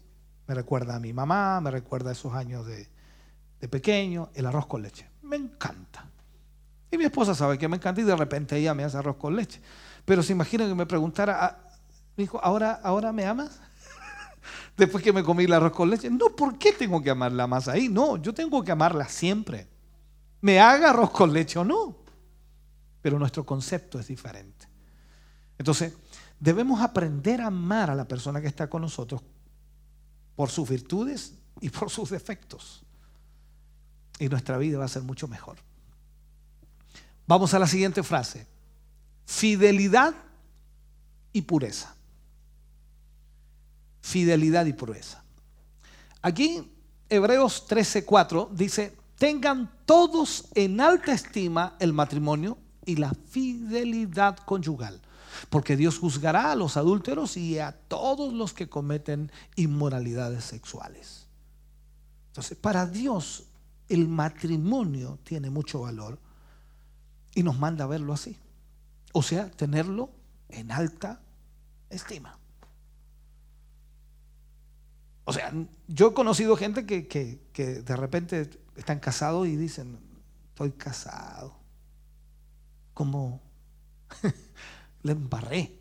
Me 0.47 0.55
recuerda 0.55 0.95
a 0.95 0.99
mi 0.99 1.13
mamá, 1.13 1.61
me 1.61 1.71
recuerda 1.71 2.09
a 2.09 2.13
esos 2.13 2.33
años 2.33 2.65
de, 2.65 2.89
pequeño, 3.67 4.29
el 4.33 4.47
arroz 4.47 4.65
con 4.65 4.81
leche. 4.81 5.07
Me 5.21 5.35
encanta. 5.35 6.09
Y 6.91 6.97
mi 6.97 7.05
esposa 7.05 7.35
sabe 7.35 7.57
que 7.57 7.67
me 7.67 7.77
encanta 7.77 8.01
y 8.01 8.03
de 8.03 8.15
repente 8.15 8.57
ella 8.57 8.73
me 8.73 8.83
hace 8.83 8.97
arroz 8.97 9.17
con 9.17 9.35
leche. 9.35 9.61
Pero 10.05 10.23
se 10.23 10.33
imagina 10.33 10.67
que 10.67 10.75
me 10.75 10.85
preguntara, 10.85 11.45
ah, 11.45 11.57
me 12.17 12.23
dijo, 12.23 12.39
¿ahora, 12.43 12.79
¿ahora 12.83 13.11
me 13.11 13.25
amas? 13.25 13.59
Después 14.77 15.03
que 15.03 15.13
me 15.13 15.23
comí 15.23 15.45
el 15.45 15.53
arroz 15.53 15.71
con 15.71 15.89
leche. 15.89 16.09
No, 16.09 16.35
¿por 16.35 16.57
qué 16.57 16.73
tengo 16.73 17.01
que 17.01 17.09
amarla 17.09 17.47
más 17.47 17.67
ahí? 17.67 17.87
No, 17.89 18.17
yo 18.17 18.33
tengo 18.33 18.63
que 18.63 18.71
amarla 18.71 19.07
siempre. 19.07 19.67
Me 20.41 20.59
haga 20.59 20.89
arroz 20.89 21.11
con 21.11 21.31
leche 21.31 21.59
o 21.59 21.63
no 21.63 22.05
pero 23.05 23.19
nuestro 23.19 23.45
concepto 23.45 23.99
es 23.99 24.07
diferente. 24.07 24.67
Entonces, 25.59 25.93
debemos 26.39 26.81
aprender 26.81 27.39
a 27.39 27.45
amar 27.45 27.91
a 27.91 27.93
la 27.93 28.07
persona 28.07 28.41
que 28.41 28.47
está 28.47 28.67
con 28.67 28.81
nosotros 28.81 29.21
por 30.35 30.49
sus 30.49 30.67
virtudes 30.67 31.35
y 31.61 31.69
por 31.69 31.91
sus 31.91 32.09
defectos. 32.09 32.83
Y 34.17 34.27
nuestra 34.27 34.57
vida 34.57 34.79
va 34.79 34.85
a 34.85 34.87
ser 34.87 35.03
mucho 35.03 35.27
mejor. 35.27 35.57
Vamos 37.27 37.53
a 37.53 37.59
la 37.59 37.67
siguiente 37.67 38.01
frase. 38.01 38.47
Fidelidad 39.27 40.15
y 41.31 41.43
pureza. 41.43 41.94
Fidelidad 44.05 44.67
y 44.67 44.73
pureza. 44.73 45.23
Aquí 46.21 46.71
Hebreos 47.09 47.67
13:4 47.67 48.49
dice, 48.51 48.95
tengan 49.17 49.71
todos 49.87 50.45
en 50.53 50.79
alta 50.79 51.11
estima 51.11 51.75
el 51.79 51.91
matrimonio 51.91 52.59
y 52.85 52.97
la 52.97 53.15
fidelidad 53.15 54.37
conyugal. 54.37 55.01
Porque 55.49 55.75
Dios 55.75 55.97
juzgará 55.97 56.51
a 56.51 56.55
los 56.55 56.77
adúlteros 56.77 57.35
y 57.35 57.57
a 57.57 57.71
todos 57.71 58.31
los 58.31 58.53
que 58.53 58.69
cometen 58.69 59.31
inmoralidades 59.55 60.43
sexuales. 60.43 61.25
Entonces, 62.27 62.59
para 62.59 62.85
Dios 62.85 63.45
el 63.89 64.07
matrimonio 64.07 65.17
tiene 65.23 65.49
mucho 65.49 65.79
valor 65.81 66.19
y 67.33 67.41
nos 67.41 67.57
manda 67.57 67.85
a 67.85 67.87
verlo 67.87 68.13
así. 68.13 68.37
O 69.13 69.23
sea, 69.23 69.49
tenerlo 69.49 70.11
en 70.49 70.71
alta 70.71 71.21
estima. 71.89 72.37
O 75.25 75.33
sea, 75.33 75.51
yo 75.87 76.09
he 76.09 76.13
conocido 76.13 76.55
gente 76.55 76.85
que, 76.85 77.07
que 77.07 77.65
de 77.65 77.95
repente 77.95 78.49
están 78.75 78.99
casados 78.99 79.47
y 79.47 79.55
dicen, 79.55 79.99
estoy 80.49 80.71
casado 80.71 81.55
como 82.93 83.41
le 85.03 85.11
embarré. 85.11 85.79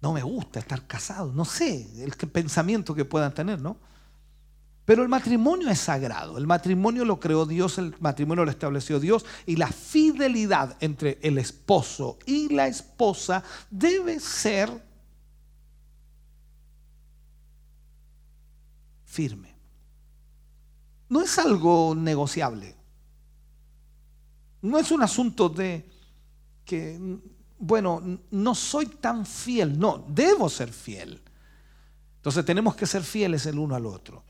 No 0.00 0.12
me 0.12 0.22
gusta 0.22 0.60
estar 0.60 0.86
casado, 0.86 1.32
no 1.32 1.44
sé 1.44 1.86
el 2.02 2.12
pensamiento 2.30 2.94
que 2.94 3.04
puedan 3.04 3.34
tener, 3.34 3.60
¿no? 3.60 3.76
Pero 4.84 5.02
el 5.02 5.08
matrimonio 5.08 5.68
es 5.68 5.80
sagrado, 5.80 6.38
el 6.38 6.46
matrimonio 6.46 7.04
lo 7.04 7.20
creó 7.20 7.44
Dios, 7.44 7.76
el 7.76 7.94
matrimonio 8.00 8.44
lo 8.44 8.50
estableció 8.50 8.98
Dios 8.98 9.26
y 9.44 9.56
la 9.56 9.68
fidelidad 9.68 10.76
entre 10.80 11.18
el 11.20 11.36
esposo 11.36 12.18
y 12.24 12.54
la 12.54 12.68
esposa 12.68 13.42
debe 13.70 14.18
ser 14.18 14.87
firme. 19.18 19.52
No 21.08 21.20
es 21.20 21.36
algo 21.40 21.92
negociable. 21.96 22.76
No 24.62 24.78
es 24.78 24.92
un 24.92 25.02
asunto 25.02 25.48
de 25.48 25.90
que, 26.64 27.18
bueno, 27.58 28.00
no 28.30 28.54
soy 28.54 28.86
tan 28.86 29.26
fiel, 29.26 29.76
no, 29.76 30.04
debo 30.08 30.48
ser 30.48 30.72
fiel. 30.72 31.20
Entonces 32.18 32.44
tenemos 32.44 32.76
que 32.76 32.86
ser 32.86 33.02
fieles 33.02 33.44
el 33.46 33.58
uno 33.58 33.74
al 33.74 33.86
otro. 33.86 34.22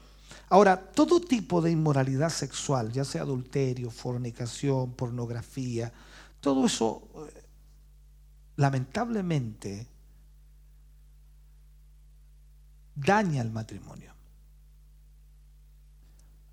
Ahora, 0.48 0.80
todo 0.80 1.20
tipo 1.20 1.60
de 1.60 1.70
inmoralidad 1.70 2.30
sexual, 2.30 2.90
ya 2.90 3.04
sea 3.04 3.22
adulterio, 3.22 3.90
fornicación, 3.90 4.92
pornografía, 4.92 5.92
todo 6.40 6.64
eso, 6.64 7.02
eh, 7.14 7.44
lamentablemente, 8.56 9.86
daña 12.94 13.42
el 13.42 13.50
matrimonio, 13.50 14.17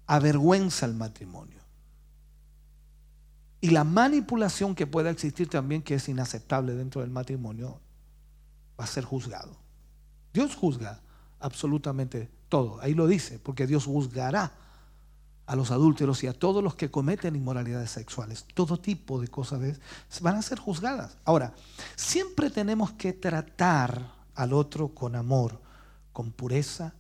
avergüenza 0.08 0.86
el 0.86 0.94
matrimonio. 0.94 1.60
Y 3.62 3.72
la 3.72 3.84
manipulación 3.84 4.76
que 4.76 4.86
pueda 4.86 5.10
existir 5.10 5.50
también, 5.50 5.82
que 5.82 5.96
es 5.96 6.08
inaceptable 6.08 6.76
dentro 6.76 7.02
del 7.02 7.10
matrimonio, 7.10 7.80
va 8.80 8.84
a 8.84 8.88
ser 8.88 9.04
juzgado. 9.04 9.56
Dios 10.34 10.56
juzga 10.56 11.02
absolutamente 11.40 12.30
todo. 12.50 12.80
Ahí 12.82 12.94
lo 12.94 13.08
dice, 13.08 13.40
porque 13.40 13.66
Dios 13.66 13.86
juzgará 13.86 14.52
a 15.46 15.56
los 15.56 15.72
adúlteros 15.72 16.24
y 16.24 16.28
a 16.28 16.34
todos 16.34 16.64
los 16.64 16.76
que 16.76 16.90
cometen 16.92 17.36
inmoralidades 17.36 17.92
sexuales. 17.92 18.46
Todo 18.54 18.80
tipo 18.80 19.22
de 19.22 19.28
cosas 19.28 19.80
van 20.22 20.36
a 20.36 20.42
ser 20.42 20.60
juzgadas. 20.60 21.18
Ahora, 21.24 21.54
siempre 21.96 22.50
tenemos 22.50 22.94
que 22.94 23.14
tratar 23.14 24.12
al 24.36 24.54
otro 24.54 24.90
con 24.90 25.16
amor, 25.16 25.62
con 26.12 26.32
pureza 26.32 26.94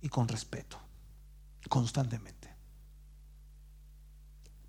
y 0.00 0.08
con 0.08 0.26
respeto, 0.28 0.78
constantemente. 1.68 2.41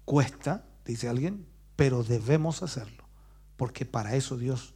Cuesta, 0.06 0.66
dice 0.86 1.08
alguien, 1.08 1.46
pero 1.76 2.04
debemos 2.04 2.64
hacerlo, 2.64 3.04
porque 3.58 3.86
para 3.86 4.16
eso 4.16 4.38
Dios 4.38 4.74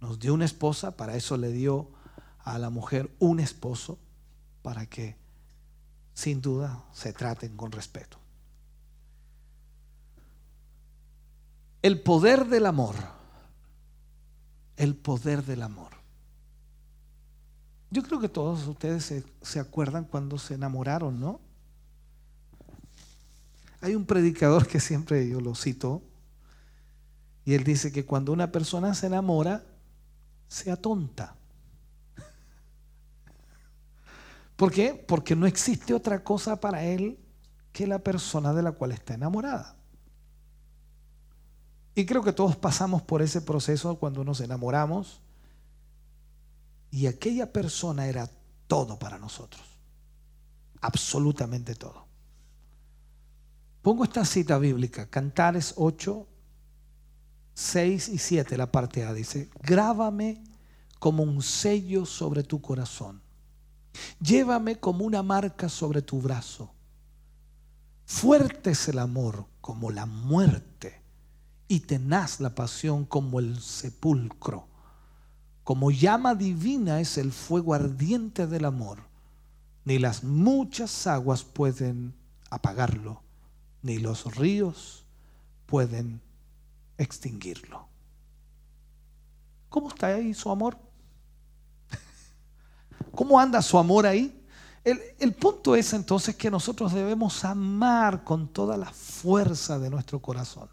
nos 0.00 0.18
dio 0.18 0.34
una 0.34 0.44
esposa, 0.44 0.96
para 0.96 1.16
eso 1.16 1.36
le 1.36 1.52
dio 1.52 1.88
a 2.40 2.58
la 2.58 2.70
mujer 2.70 3.14
un 3.18 3.40
esposo, 3.40 3.98
para 4.62 4.86
que 4.86 5.16
sin 6.14 6.40
duda 6.40 6.84
se 6.92 7.12
traten 7.12 7.56
con 7.56 7.72
respeto. 7.72 8.18
El 11.82 12.00
poder 12.00 12.46
del 12.46 12.66
amor, 12.66 12.94
el 14.76 14.94
poder 14.94 15.44
del 15.44 15.62
amor. 15.62 15.90
Yo 17.90 18.02
creo 18.02 18.20
que 18.20 18.28
todos 18.28 18.66
ustedes 18.66 19.04
se, 19.04 19.24
se 19.42 19.60
acuerdan 19.60 20.04
cuando 20.04 20.38
se 20.38 20.54
enamoraron, 20.54 21.20
¿no? 21.20 21.40
Hay 23.82 23.96
un 23.96 24.06
predicador 24.06 24.66
que 24.66 24.80
siempre 24.80 25.28
yo 25.28 25.40
lo 25.40 25.56
cito, 25.56 26.02
y 27.44 27.54
él 27.54 27.64
dice 27.64 27.90
que 27.90 28.06
cuando 28.06 28.32
una 28.32 28.52
persona 28.52 28.94
se 28.94 29.08
enamora, 29.08 29.64
se 30.46 30.70
atonta. 30.70 31.34
¿Por 34.56 34.70
qué? 34.70 34.94
Porque 34.94 35.34
no 35.34 35.46
existe 35.46 35.92
otra 35.92 36.22
cosa 36.22 36.60
para 36.60 36.84
él 36.84 37.18
que 37.72 37.88
la 37.88 37.98
persona 37.98 38.54
de 38.54 38.62
la 38.62 38.70
cual 38.70 38.92
está 38.92 39.14
enamorada. 39.14 39.74
Y 41.96 42.06
creo 42.06 42.22
que 42.22 42.32
todos 42.32 42.54
pasamos 42.54 43.02
por 43.02 43.20
ese 43.20 43.40
proceso 43.40 43.96
cuando 43.96 44.22
nos 44.22 44.40
enamoramos 44.40 45.20
y 46.92 47.08
aquella 47.08 47.52
persona 47.52 48.06
era 48.06 48.30
todo 48.68 48.98
para 48.98 49.18
nosotros, 49.18 49.62
absolutamente 50.80 51.74
todo. 51.74 52.11
Pongo 53.82 54.04
esta 54.04 54.24
cita 54.24 54.58
bíblica, 54.58 55.10
Cantares 55.10 55.74
8, 55.76 56.26
6 57.54 58.08
y 58.10 58.18
7, 58.18 58.56
la 58.56 58.70
parte 58.70 59.04
A, 59.04 59.12
dice, 59.12 59.50
grábame 59.60 60.42
como 61.00 61.24
un 61.24 61.42
sello 61.42 62.06
sobre 62.06 62.44
tu 62.44 62.60
corazón, 62.60 63.20
llévame 64.20 64.78
como 64.78 65.04
una 65.04 65.24
marca 65.24 65.68
sobre 65.68 66.00
tu 66.00 66.20
brazo. 66.20 66.72
Fuerte 68.04 68.70
es 68.70 68.88
el 68.88 69.00
amor 69.00 69.46
como 69.60 69.90
la 69.90 70.06
muerte 70.06 71.02
y 71.66 71.80
tenaz 71.80 72.40
la 72.40 72.54
pasión 72.54 73.04
como 73.04 73.40
el 73.40 73.60
sepulcro. 73.60 74.68
Como 75.64 75.90
llama 75.90 76.34
divina 76.34 77.00
es 77.00 77.18
el 77.18 77.32
fuego 77.32 77.74
ardiente 77.74 78.46
del 78.46 78.64
amor. 78.64 79.08
Ni 79.84 79.98
las 79.98 80.22
muchas 80.22 81.06
aguas 81.06 81.42
pueden 81.42 82.14
apagarlo, 82.50 83.22
ni 83.82 83.98
los 83.98 84.36
ríos 84.36 85.04
pueden 85.66 86.20
extinguirlo. 86.98 87.86
¿Cómo 89.68 89.88
está 89.88 90.08
ahí 90.08 90.34
su 90.34 90.50
amor? 90.50 90.76
¿Cómo 93.14 93.38
anda 93.38 93.60
su 93.62 93.78
amor 93.78 94.06
ahí? 94.06 94.38
El, 94.84 95.00
el, 95.18 95.32
punto 95.32 95.76
es 95.76 95.92
entonces 95.92 96.34
que 96.34 96.50
nosotros 96.50 96.92
debemos 96.92 97.44
amar 97.44 98.24
con 98.24 98.48
toda 98.48 98.76
la 98.76 98.90
fuerza 98.90 99.78
de 99.78 99.90
nuestro 99.90 100.20
corazón. 100.20 100.68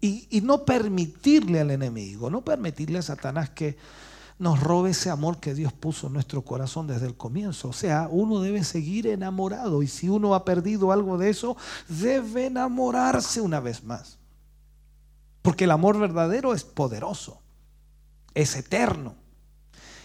Y, 0.00 0.40
no 0.42 0.64
permitirle 0.64 1.60
al 1.60 1.70
enemigo, 1.70 2.30
no 2.30 2.44
permitirle 2.44 2.98
a 2.98 3.02
Satanás 3.02 3.50
que 3.50 3.76
nos 4.38 4.60
robe 4.60 4.90
ese 4.90 5.10
amor 5.10 5.38
que 5.38 5.54
Dios 5.54 5.72
puso 5.72 6.08
en 6.08 6.12
nuestro 6.12 6.42
corazón 6.42 6.86
desde 6.86 7.06
el 7.06 7.16
comienzo. 7.16 7.68
O 7.68 7.72
sea, 7.72 8.08
uno 8.10 8.40
debe 8.40 8.64
seguir 8.64 9.06
enamorado 9.06 9.82
y 9.82 9.86
si 9.86 10.08
uno 10.08 10.34
ha 10.34 10.44
perdido 10.44 10.92
algo 10.92 11.16
de 11.18 11.30
eso, 11.30 11.56
debe 11.88 12.46
enamorarse 12.46 13.40
una 13.40 13.60
vez 13.60 13.84
más. 13.84 14.18
Porque 15.42 15.64
el 15.64 15.70
amor 15.70 15.98
verdadero 15.98 16.54
es 16.54 16.64
poderoso, 16.64 17.40
es 18.34 18.56
eterno. 18.56 19.14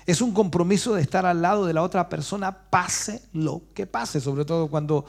Es 0.06 0.22
un 0.22 0.34
compromiso 0.34 0.94
de 0.94 1.02
estar 1.02 1.26
al 1.26 1.42
lado 1.42 1.66
de 1.66 1.74
la 1.74 1.84
otra 1.84 2.10
persona, 2.10 2.70
pase 2.70 3.24
lo 3.34 3.62
que 3.74 3.86
pase, 3.86 4.20
sobre 4.20 4.46
todo 4.46 4.68
cuando 4.68 5.06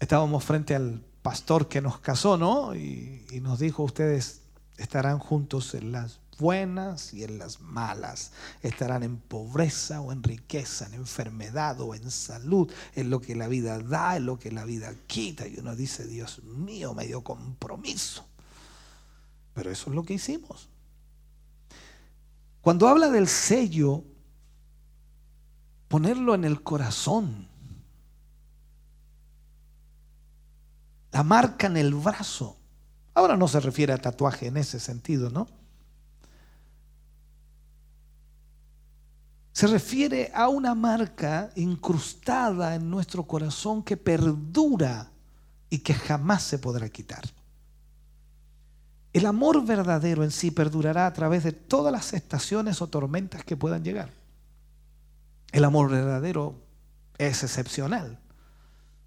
estábamos 0.00 0.44
frente 0.44 0.74
al 0.74 1.02
pastor 1.22 1.68
que 1.68 1.80
nos 1.80 1.98
casó, 1.98 2.36
¿no? 2.36 2.74
Y, 2.74 3.24
nos 3.42 3.58
dijo, 3.58 3.82
ustedes 3.82 4.42
estarán 4.76 5.18
juntos 5.18 5.74
en 5.74 5.92
las 5.92 6.20
buenas 6.36 7.14
y 7.14 7.24
en 7.24 7.38
las 7.38 7.60
malas. 7.60 8.32
Estarán 8.62 9.02
en 9.02 9.16
pobreza 9.18 10.00
o 10.00 10.12
en 10.12 10.22
riqueza, 10.22 10.86
en 10.86 10.94
enfermedad 10.94 11.80
o 11.80 11.94
en 11.94 12.10
salud, 12.10 12.70
en 12.94 13.10
lo 13.10 13.20
que 13.20 13.34
la 13.34 13.48
vida 13.48 13.78
da, 13.78 14.16
en 14.16 14.26
lo 14.26 14.38
que 14.38 14.52
la 14.52 14.64
vida 14.64 14.94
quita. 15.06 15.46
Y 15.46 15.58
uno 15.58 15.74
dice, 15.76 16.06
Dios 16.06 16.42
mío, 16.44 16.94
me 16.94 17.06
dio 17.06 17.22
compromiso. 17.22 18.26
Pero 19.54 19.70
eso 19.70 19.90
es 19.90 19.96
lo 19.96 20.02
que 20.02 20.14
hicimos. 20.14 20.68
Cuando 22.60 22.88
habla 22.88 23.10
del 23.10 23.28
sello, 23.28 24.04
ponerlo 25.88 26.34
en 26.34 26.44
el 26.44 26.62
corazón 26.62 27.48
la 31.14 31.22
marca 31.22 31.68
en 31.68 31.76
el 31.76 31.94
brazo. 31.94 32.56
Ahora 33.14 33.36
no 33.36 33.46
se 33.46 33.60
refiere 33.60 33.92
a 33.92 33.98
tatuaje 33.98 34.48
en 34.48 34.56
ese 34.56 34.80
sentido, 34.80 35.30
¿no? 35.30 35.46
Se 39.54 39.68
refiere 39.68 40.32
a 40.34 40.48
una 40.48 40.74
marca 40.74 41.48
incrustada 41.54 42.74
en 42.74 42.90
nuestro 42.90 43.22
corazón 43.22 43.84
que 43.84 43.96
perdura 43.96 45.12
y 45.70 45.78
que 45.78 45.94
jamás 45.94 46.42
se 46.42 46.58
podrá 46.58 46.88
quitar. 46.88 47.22
El 49.12 49.26
amor 49.26 49.64
verdadero 49.64 50.24
en 50.24 50.32
sí 50.32 50.50
perdurará 50.50 51.06
a 51.06 51.12
través 51.12 51.44
de 51.44 51.52
todas 51.52 51.92
las 51.92 52.14
estaciones 52.14 52.82
o 52.82 52.88
tormentas 52.88 53.44
que 53.44 53.56
puedan 53.56 53.84
llegar. 53.84 54.10
El 55.52 55.62
amor 55.62 55.88
verdadero 55.88 56.56
es 57.16 57.44
excepcional. 57.44 58.18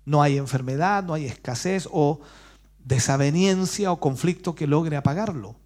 No 0.06 0.22
hay 0.22 0.38
enfermedad, 0.38 1.04
no 1.04 1.14
hay 1.14 1.26
escasez 1.26 1.90
o 1.92 2.22
desaveniencia 2.86 3.92
o 3.92 4.00
conflicto 4.00 4.56
que 4.56 4.66
logre 4.66 4.96
apagarlo, 4.96 5.58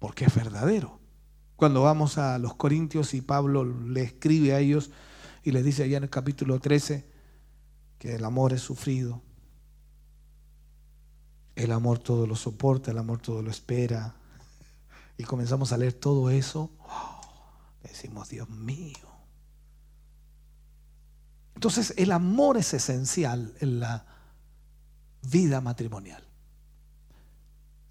porque 0.00 0.24
es 0.24 0.34
verdadero. 0.34 1.03
Cuando 1.56 1.82
vamos 1.82 2.18
a 2.18 2.38
los 2.38 2.54
Corintios 2.54 3.14
y 3.14 3.20
Pablo 3.20 3.64
le 3.64 4.02
escribe 4.02 4.54
a 4.54 4.58
ellos 4.58 4.90
y 5.42 5.52
les 5.52 5.64
dice 5.64 5.84
allá 5.84 5.98
en 5.98 6.04
el 6.04 6.10
capítulo 6.10 6.58
13 6.58 7.06
que 7.98 8.16
el 8.16 8.24
amor 8.24 8.52
es 8.52 8.60
sufrido, 8.60 9.22
el 11.54 11.70
amor 11.70 12.00
todo 12.00 12.26
lo 12.26 12.34
soporta, 12.34 12.90
el 12.90 12.98
amor 12.98 13.20
todo 13.20 13.40
lo 13.40 13.50
espera. 13.50 14.16
Y 15.16 15.22
comenzamos 15.22 15.72
a 15.72 15.78
leer 15.78 15.92
todo 15.92 16.28
eso, 16.28 16.70
oh, 16.80 17.20
decimos, 17.84 18.28
Dios 18.28 18.48
mío, 18.50 19.14
entonces 21.54 21.94
el 21.96 22.12
amor 22.12 22.56
es 22.56 22.74
esencial 22.74 23.54
en 23.60 23.80
la 23.80 24.04
vida 25.22 25.60
matrimonial. 25.60 26.22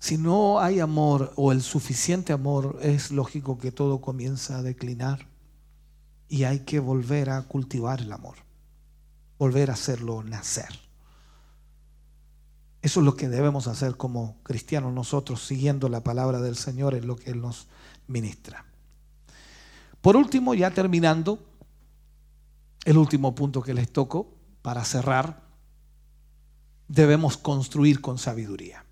Si 0.04 0.18
no 0.18 0.60
hay 0.60 0.82
amor 0.82 1.32
o 1.38 1.54
el 1.54 1.62
suficiente 1.62 2.34
amor, 2.34 2.78
es 2.82 3.10
lógico 3.10 3.58
que 3.58 3.72
todo 3.72 4.02
comienza 4.02 4.58
a 4.58 4.62
declinar 4.62 5.30
y 6.28 6.44
hay 6.44 6.60
que 6.66 6.82
volver 6.82 7.30
a 7.30 7.42
cultivar 7.44 8.02
el 8.02 8.12
amor, 8.12 8.36
volver 9.40 9.70
a 9.70 9.76
hacerlo 9.76 10.22
nacer. 10.22 10.78
Eso 12.82 13.00
es 13.00 13.06
lo 13.06 13.16
que 13.16 13.30
debemos 13.30 13.68
hacer 13.68 13.96
como 13.96 14.36
cristianos 14.44 14.94
nosotros, 14.94 15.42
siguiendo 15.42 15.88
la 15.88 16.04
palabra 16.04 16.42
del 16.42 16.58
Señor 16.58 16.96
en 16.96 17.08
lo 17.08 17.16
que 17.16 17.32
Él 17.32 17.40
nos 17.40 17.70
ministra. 18.08 18.66
Por 20.02 20.18
último, 20.18 20.54
ya 20.54 20.72
terminando, 20.72 21.40
el 22.84 22.98
último 22.98 23.34
punto 23.36 23.62
que 23.62 23.74
les 23.74 23.90
toco 23.90 24.34
para 24.62 24.84
cerrar, 24.84 25.44
debemos 26.90 27.38
construir 27.38 28.02
con 28.02 28.18
sabiduría. 28.18 28.84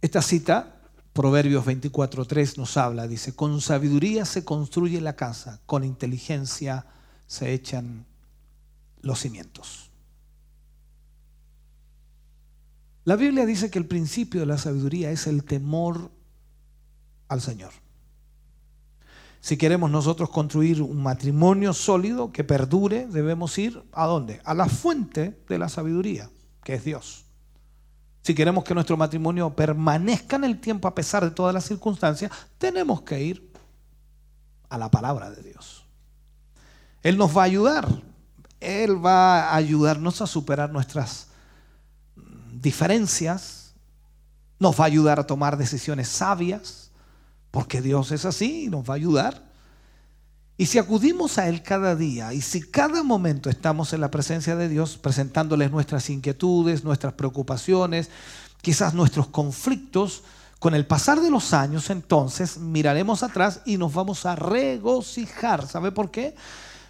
Esta 0.00 0.22
cita, 0.22 0.80
Proverbios 1.12 1.66
24.3 1.66 2.56
nos 2.56 2.76
habla, 2.76 3.08
dice, 3.08 3.34
con 3.34 3.60
sabiduría 3.60 4.24
se 4.24 4.44
construye 4.44 5.00
la 5.00 5.16
casa, 5.16 5.60
con 5.66 5.82
inteligencia 5.82 6.86
se 7.26 7.52
echan 7.52 8.06
los 9.00 9.18
cimientos. 9.18 9.90
La 13.04 13.16
Biblia 13.16 13.46
dice 13.46 13.70
que 13.70 13.78
el 13.78 13.86
principio 13.86 14.40
de 14.40 14.46
la 14.46 14.58
sabiduría 14.58 15.10
es 15.10 15.26
el 15.26 15.42
temor 15.42 16.10
al 17.26 17.40
Señor. 17.40 17.72
Si 19.40 19.56
queremos 19.56 19.90
nosotros 19.90 20.30
construir 20.30 20.82
un 20.82 21.02
matrimonio 21.02 21.72
sólido 21.72 22.32
que 22.32 22.44
perdure, 22.44 23.06
debemos 23.06 23.56
ir 23.58 23.82
a 23.92 24.06
dónde? 24.06 24.40
A 24.44 24.54
la 24.54 24.68
fuente 24.68 25.42
de 25.48 25.58
la 25.58 25.68
sabiduría, 25.68 26.30
que 26.62 26.74
es 26.74 26.84
Dios. 26.84 27.27
Si 28.28 28.34
queremos 28.34 28.62
que 28.62 28.74
nuestro 28.74 28.94
matrimonio 28.94 29.48
permanezca 29.56 30.36
en 30.36 30.44
el 30.44 30.60
tiempo 30.60 30.86
a 30.86 30.94
pesar 30.94 31.24
de 31.24 31.30
todas 31.30 31.54
las 31.54 31.64
circunstancias, 31.64 32.30
tenemos 32.58 33.00
que 33.00 33.22
ir 33.22 33.50
a 34.68 34.76
la 34.76 34.90
palabra 34.90 35.30
de 35.30 35.42
Dios. 35.42 35.86
Él 37.02 37.16
nos 37.16 37.34
va 37.34 37.40
a 37.40 37.44
ayudar. 37.46 37.88
Él 38.60 39.02
va 39.02 39.48
a 39.48 39.56
ayudarnos 39.56 40.20
a 40.20 40.26
superar 40.26 40.70
nuestras 40.70 41.28
diferencias. 42.52 43.72
Nos 44.58 44.78
va 44.78 44.84
a 44.84 44.88
ayudar 44.88 45.18
a 45.18 45.26
tomar 45.26 45.56
decisiones 45.56 46.08
sabias 46.08 46.90
porque 47.50 47.80
Dios 47.80 48.12
es 48.12 48.26
así 48.26 48.64
y 48.64 48.68
nos 48.68 48.86
va 48.86 48.92
a 48.92 48.96
ayudar. 48.96 49.47
Y 50.60 50.66
si 50.66 50.78
acudimos 50.78 51.38
a 51.38 51.48
Él 51.48 51.62
cada 51.62 51.94
día 51.94 52.34
y 52.34 52.40
si 52.40 52.60
cada 52.60 53.04
momento 53.04 53.48
estamos 53.48 53.92
en 53.92 54.00
la 54.00 54.10
presencia 54.10 54.56
de 54.56 54.68
Dios 54.68 54.98
presentándoles 54.98 55.70
nuestras 55.70 56.10
inquietudes, 56.10 56.82
nuestras 56.82 57.12
preocupaciones, 57.12 58.10
quizás 58.60 58.92
nuestros 58.92 59.28
conflictos, 59.28 60.24
con 60.58 60.74
el 60.74 60.84
pasar 60.84 61.20
de 61.20 61.30
los 61.30 61.54
años 61.54 61.90
entonces 61.90 62.58
miraremos 62.58 63.22
atrás 63.22 63.62
y 63.64 63.76
nos 63.76 63.94
vamos 63.94 64.26
a 64.26 64.34
regocijar. 64.34 65.64
¿Sabe 65.68 65.92
por 65.92 66.10
qué? 66.10 66.34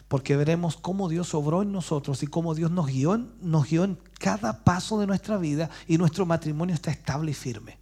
Porque 0.08 0.34
veremos 0.34 0.78
cómo 0.78 1.10
Dios 1.10 1.34
obró 1.34 1.60
en 1.60 1.70
nosotros 1.70 2.22
y 2.22 2.26
cómo 2.26 2.54
Dios 2.54 2.70
nos 2.70 2.86
guió, 2.86 3.18
nos 3.42 3.70
en 3.70 3.98
cada 4.18 4.64
paso 4.64 4.98
de 4.98 5.06
nuestra 5.06 5.36
vida 5.36 5.68
y 5.86 5.98
nuestro 5.98 6.24
matrimonio 6.24 6.74
está 6.74 6.90
estable 6.90 7.32
y 7.32 7.34
firme. 7.34 7.76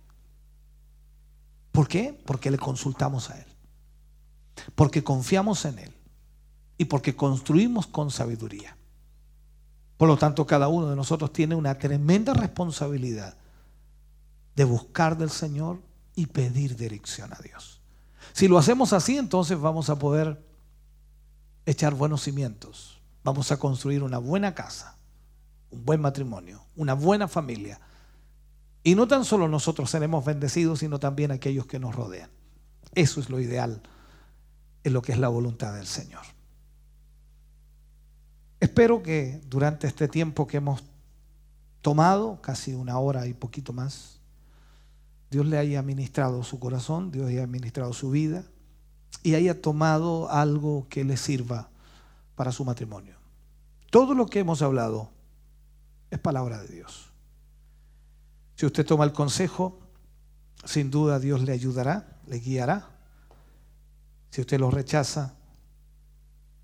¿Por 1.70 1.86
qué? 1.86 2.20
Porque 2.26 2.50
le 2.50 2.58
consultamos 2.58 3.30
a 3.30 3.38
Él. 3.38 3.56
Porque 4.74 5.05
confiamos 5.05 5.65
en 5.65 5.78
Él. 5.78 5.93
y 6.78 6.85
porque 6.85 7.16
construimos 7.16 7.87
con 7.87 8.11
sabiduría. 8.11 8.77
Por 9.97 10.09
lo 10.09 10.19
tanto, 10.19 10.47
cada 10.47 10.69
uno 10.69 10.91
de 10.91 10.97
nosotros 10.97 11.33
tiene 11.33 11.55
una 11.55 11.78
tremenda 11.78 12.35
responsabilidad 12.35 13.35
de 14.55 14.65
buscar 14.65 15.16
del 15.16 15.31
Señor 15.31 15.81
y 16.15 16.27
pedir 16.27 16.77
dirección 16.77 17.33
a 17.33 17.39
Dios. 17.39 17.81
Si 18.33 18.49
lo 18.49 18.59
hacemos 18.59 18.93
así, 18.93 19.16
entonces 19.16 19.59
vamos 19.59 19.89
a 19.89 19.99
poder 19.99 20.45
echar 21.65 21.95
buenos 21.95 22.23
cimientos. 22.23 23.01
Vamos 23.24 23.51
a 23.53 23.57
construir 23.57 24.03
una 24.03 24.19
buena 24.19 24.55
casa, 24.55 24.97
un 25.70 25.85
buen 25.85 26.01
matrimonio, 26.01 26.62
una 26.77 26.95
buena 26.95 27.27
familia. 27.27 27.81
Y 28.83 28.95
no 28.95 29.09
tan 29.09 29.24
solo 29.24 29.49
nosotros 29.49 29.91
seremos 29.91 30.24
bendecidos, 30.24 30.81
sino 30.81 30.99
también 30.99 31.31
aquellos 31.31 31.66
que 31.66 31.78
nos 31.78 31.95
rodean. 31.95 32.31
Eso 32.95 33.20
es 33.20 33.31
lo 33.31 33.41
ideal 33.41 33.81
en 34.86 34.92
lo 34.92 35.02
que 35.02 35.10
es 35.10 35.18
la 35.18 35.26
voluntad 35.26 35.74
del 35.74 35.88
Señor. 35.88 36.22
Espero 38.60 39.02
que 39.02 39.40
durante 39.48 39.88
este 39.88 40.06
tiempo 40.06 40.46
que 40.46 40.58
hemos 40.58 40.84
tomado, 41.82 42.40
casi 42.40 42.72
una 42.72 42.96
hora 43.00 43.26
y 43.26 43.34
poquito 43.34 43.72
más, 43.72 44.20
Dios 45.28 45.44
le 45.44 45.58
haya 45.58 45.82
ministrado 45.82 46.44
su 46.44 46.60
corazón, 46.60 47.10
Dios 47.10 47.28
haya 47.28 47.48
ministrado 47.48 47.92
su 47.92 48.10
vida 48.10 48.44
y 49.24 49.34
haya 49.34 49.60
tomado 49.60 50.30
algo 50.30 50.86
que 50.88 51.02
le 51.02 51.16
sirva 51.16 51.68
para 52.36 52.52
su 52.52 52.64
matrimonio. 52.64 53.16
Todo 53.90 54.14
lo 54.14 54.26
que 54.26 54.38
hemos 54.38 54.62
hablado 54.62 55.10
es 56.12 56.20
palabra 56.20 56.62
de 56.62 56.68
Dios. 56.68 57.10
Si 58.54 58.64
usted 58.64 58.86
toma 58.86 59.02
el 59.02 59.12
consejo, 59.12 59.80
sin 60.64 60.92
duda 60.92 61.18
Dios 61.18 61.42
le 61.42 61.50
ayudará, 61.50 62.20
le 62.28 62.38
guiará. 62.38 62.95
Si 64.31 64.40
usted 64.40 64.61
lo 64.61 64.70
rechaza, 64.70 65.35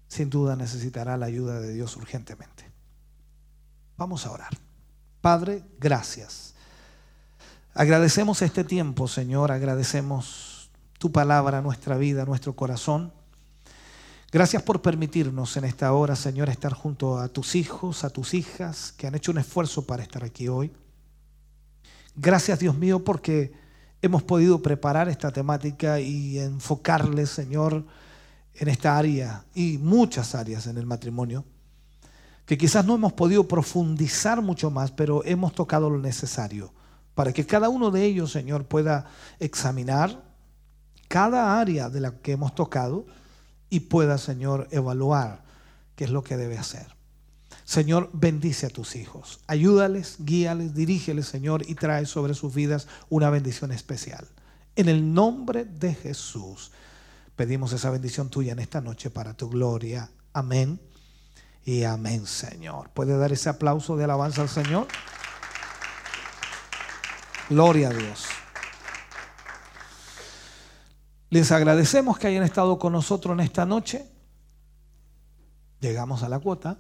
sin 0.09 0.29
duda 0.29 0.57
necesitará 0.57 1.17
la 1.17 1.27
ayuda 1.27 1.61
de 1.61 1.73
Dios 1.73 1.97
urgentemente. 1.97 2.71
Vamos 3.97 4.27
a 4.27 4.33
orar. 4.33 4.51
Padre, 5.21 5.65
gracias. 5.79 6.55
Agradecemos 7.75 8.43
este 8.43 8.65
tiempo, 8.65 9.09
Señor, 9.09 9.53
agradecemos 9.53 10.71
tu 10.99 11.11
palabra, 11.11 11.63
nuestra 11.63 11.97
vida, 11.97 12.27
nuestro 12.27 12.55
corazón. 12.55 13.13
Gracias 14.31 14.63
por 14.63 14.83
permitirnos 14.83 15.57
en 15.57 15.65
esta 15.65 15.93
hora, 15.93 16.17
Señor, 16.17 16.49
estar 16.49 16.73
junto 16.75 17.19
a 17.19 17.29
tus 17.29 17.55
hijos, 17.55 18.05
a 18.05 18.11
tus 18.11 18.35
hijas, 18.35 18.93
que 18.97 19.07
han 19.07 19.15
hecho 19.15 19.31
un 19.31 19.39
esfuerzo 19.39 19.87
para 19.87 20.03
estar 20.03 20.25
aquí 20.25 20.49
hoy. 20.49 20.73
Gracias, 22.17 22.59
Dios 22.59 22.77
mío, 22.77 23.05
porque 23.05 23.53
hemos 24.03 24.23
podido 24.23 24.61
preparar 24.61 25.09
esta 25.09 25.31
temática 25.31 26.01
y 26.01 26.39
enfocarle, 26.39 27.25
Señor, 27.27 27.85
en 28.55 28.69
esta 28.69 28.99
área 28.99 29.45
y 29.55 29.79
muchas 29.79 30.35
áreas 30.35 30.67
en 30.67 30.77
el 30.77 30.85
matrimonio, 30.85 31.45
que 32.45 32.59
quizás 32.59 32.85
no 32.85 32.97
hemos 32.97 33.13
podido 33.13 33.47
profundizar 33.47 34.43
mucho 34.43 34.71
más, 34.71 34.91
pero 34.91 35.25
hemos 35.25 35.55
tocado 35.55 35.89
lo 35.89 35.99
necesario 35.99 36.73
para 37.15 37.33
que 37.33 37.47
cada 37.47 37.69
uno 37.69 37.91
de 37.91 38.05
ellos, 38.05 38.33
Señor, 38.33 38.65
pueda 38.65 39.07
examinar 39.39 40.23
cada 41.09 41.61
área 41.61 41.91
de 41.91 42.01
la 42.01 42.19
que 42.19 42.33
hemos 42.33 42.55
tocado 42.55 43.07
y 43.69 43.81
pueda, 43.81 44.19
Señor, 44.19 44.67
evaluar 44.71 45.43
qué 45.95 46.05
es 46.05 46.11
lo 46.11 46.23
que 46.23 46.37
debe 46.37 46.59
hacer. 46.59 46.87
Señor, 47.73 48.11
bendice 48.13 48.67
a 48.67 48.69
tus 48.69 48.97
hijos, 48.97 49.41
ayúdales, 49.47 50.17
guíales, 50.19 50.75
dirígeles, 50.75 51.25
Señor, 51.25 51.63
y 51.67 51.75
trae 51.75 52.05
sobre 52.05 52.35
sus 52.35 52.55
vidas 52.55 52.87
una 53.09 53.31
bendición 53.31 53.73
especial. 53.73 54.29
En 54.77 54.91
el 54.91 55.15
nombre 55.15 55.65
de 55.65 55.95
Jesús. 55.95 56.71
Pedimos 57.35 57.73
esa 57.73 57.89
bendición 57.89 58.29
tuya 58.29 58.53
en 58.53 58.59
esta 58.59 58.83
noche 58.83 59.09
para 59.09 59.33
tu 59.33 59.49
gloria. 59.49 60.11
Amén 60.35 60.79
y 61.65 61.85
amén, 61.85 62.27
Señor. 62.27 62.91
¿Puede 62.91 63.17
dar 63.17 63.33
ese 63.33 63.49
aplauso 63.49 63.97
de 63.97 64.05
alabanza 64.05 64.43
al 64.43 64.51
Señor? 64.51 64.87
Gloria 67.49 67.89
a 67.89 67.95
Dios. 67.95 68.27
Les 71.31 71.51
agradecemos 71.51 72.19
que 72.19 72.27
hayan 72.27 72.43
estado 72.43 72.79
con 72.79 72.93
nosotros 72.93 73.33
en 73.33 73.41
esta 73.41 73.65
noche. 73.65 74.05
Llegamos 75.81 76.23
a 76.23 76.29
la 76.29 76.39
cuota. 76.39 76.77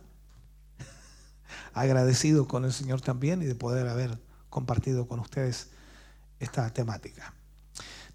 Agradecido 1.74 2.46
con 2.46 2.64
el 2.64 2.72
Señor 2.72 3.00
también 3.00 3.42
y 3.42 3.46
de 3.46 3.54
poder 3.54 3.88
haber 3.88 4.18
compartido 4.50 5.06
con 5.06 5.20
ustedes 5.20 5.70
esta 6.40 6.68
temática. 6.72 7.34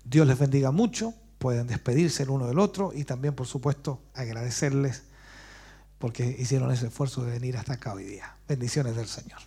Dios 0.04 0.28
les 0.28 0.38
bendiga 0.38 0.72
mucho 0.72 1.14
pueden 1.38 1.68
despedirse 1.68 2.24
el 2.24 2.30
uno 2.30 2.48
del 2.48 2.60
otro 2.60 2.92
y 2.94 3.04
también, 3.04 3.36
por 3.36 3.48
supuesto, 3.48 4.02
agradecerles 4.14 5.04
porque 6.00 6.36
hicieron 6.38 6.72
ese 6.72 6.88
esfuerzo 6.88 7.24
de 7.24 7.32
venir 7.32 7.58
hasta 7.58 7.74
acá 7.74 7.94
hoy 7.94 8.04
día. 8.04 8.36
Bendiciones 8.48 8.96
del 8.96 9.08
Señor. 9.08 9.40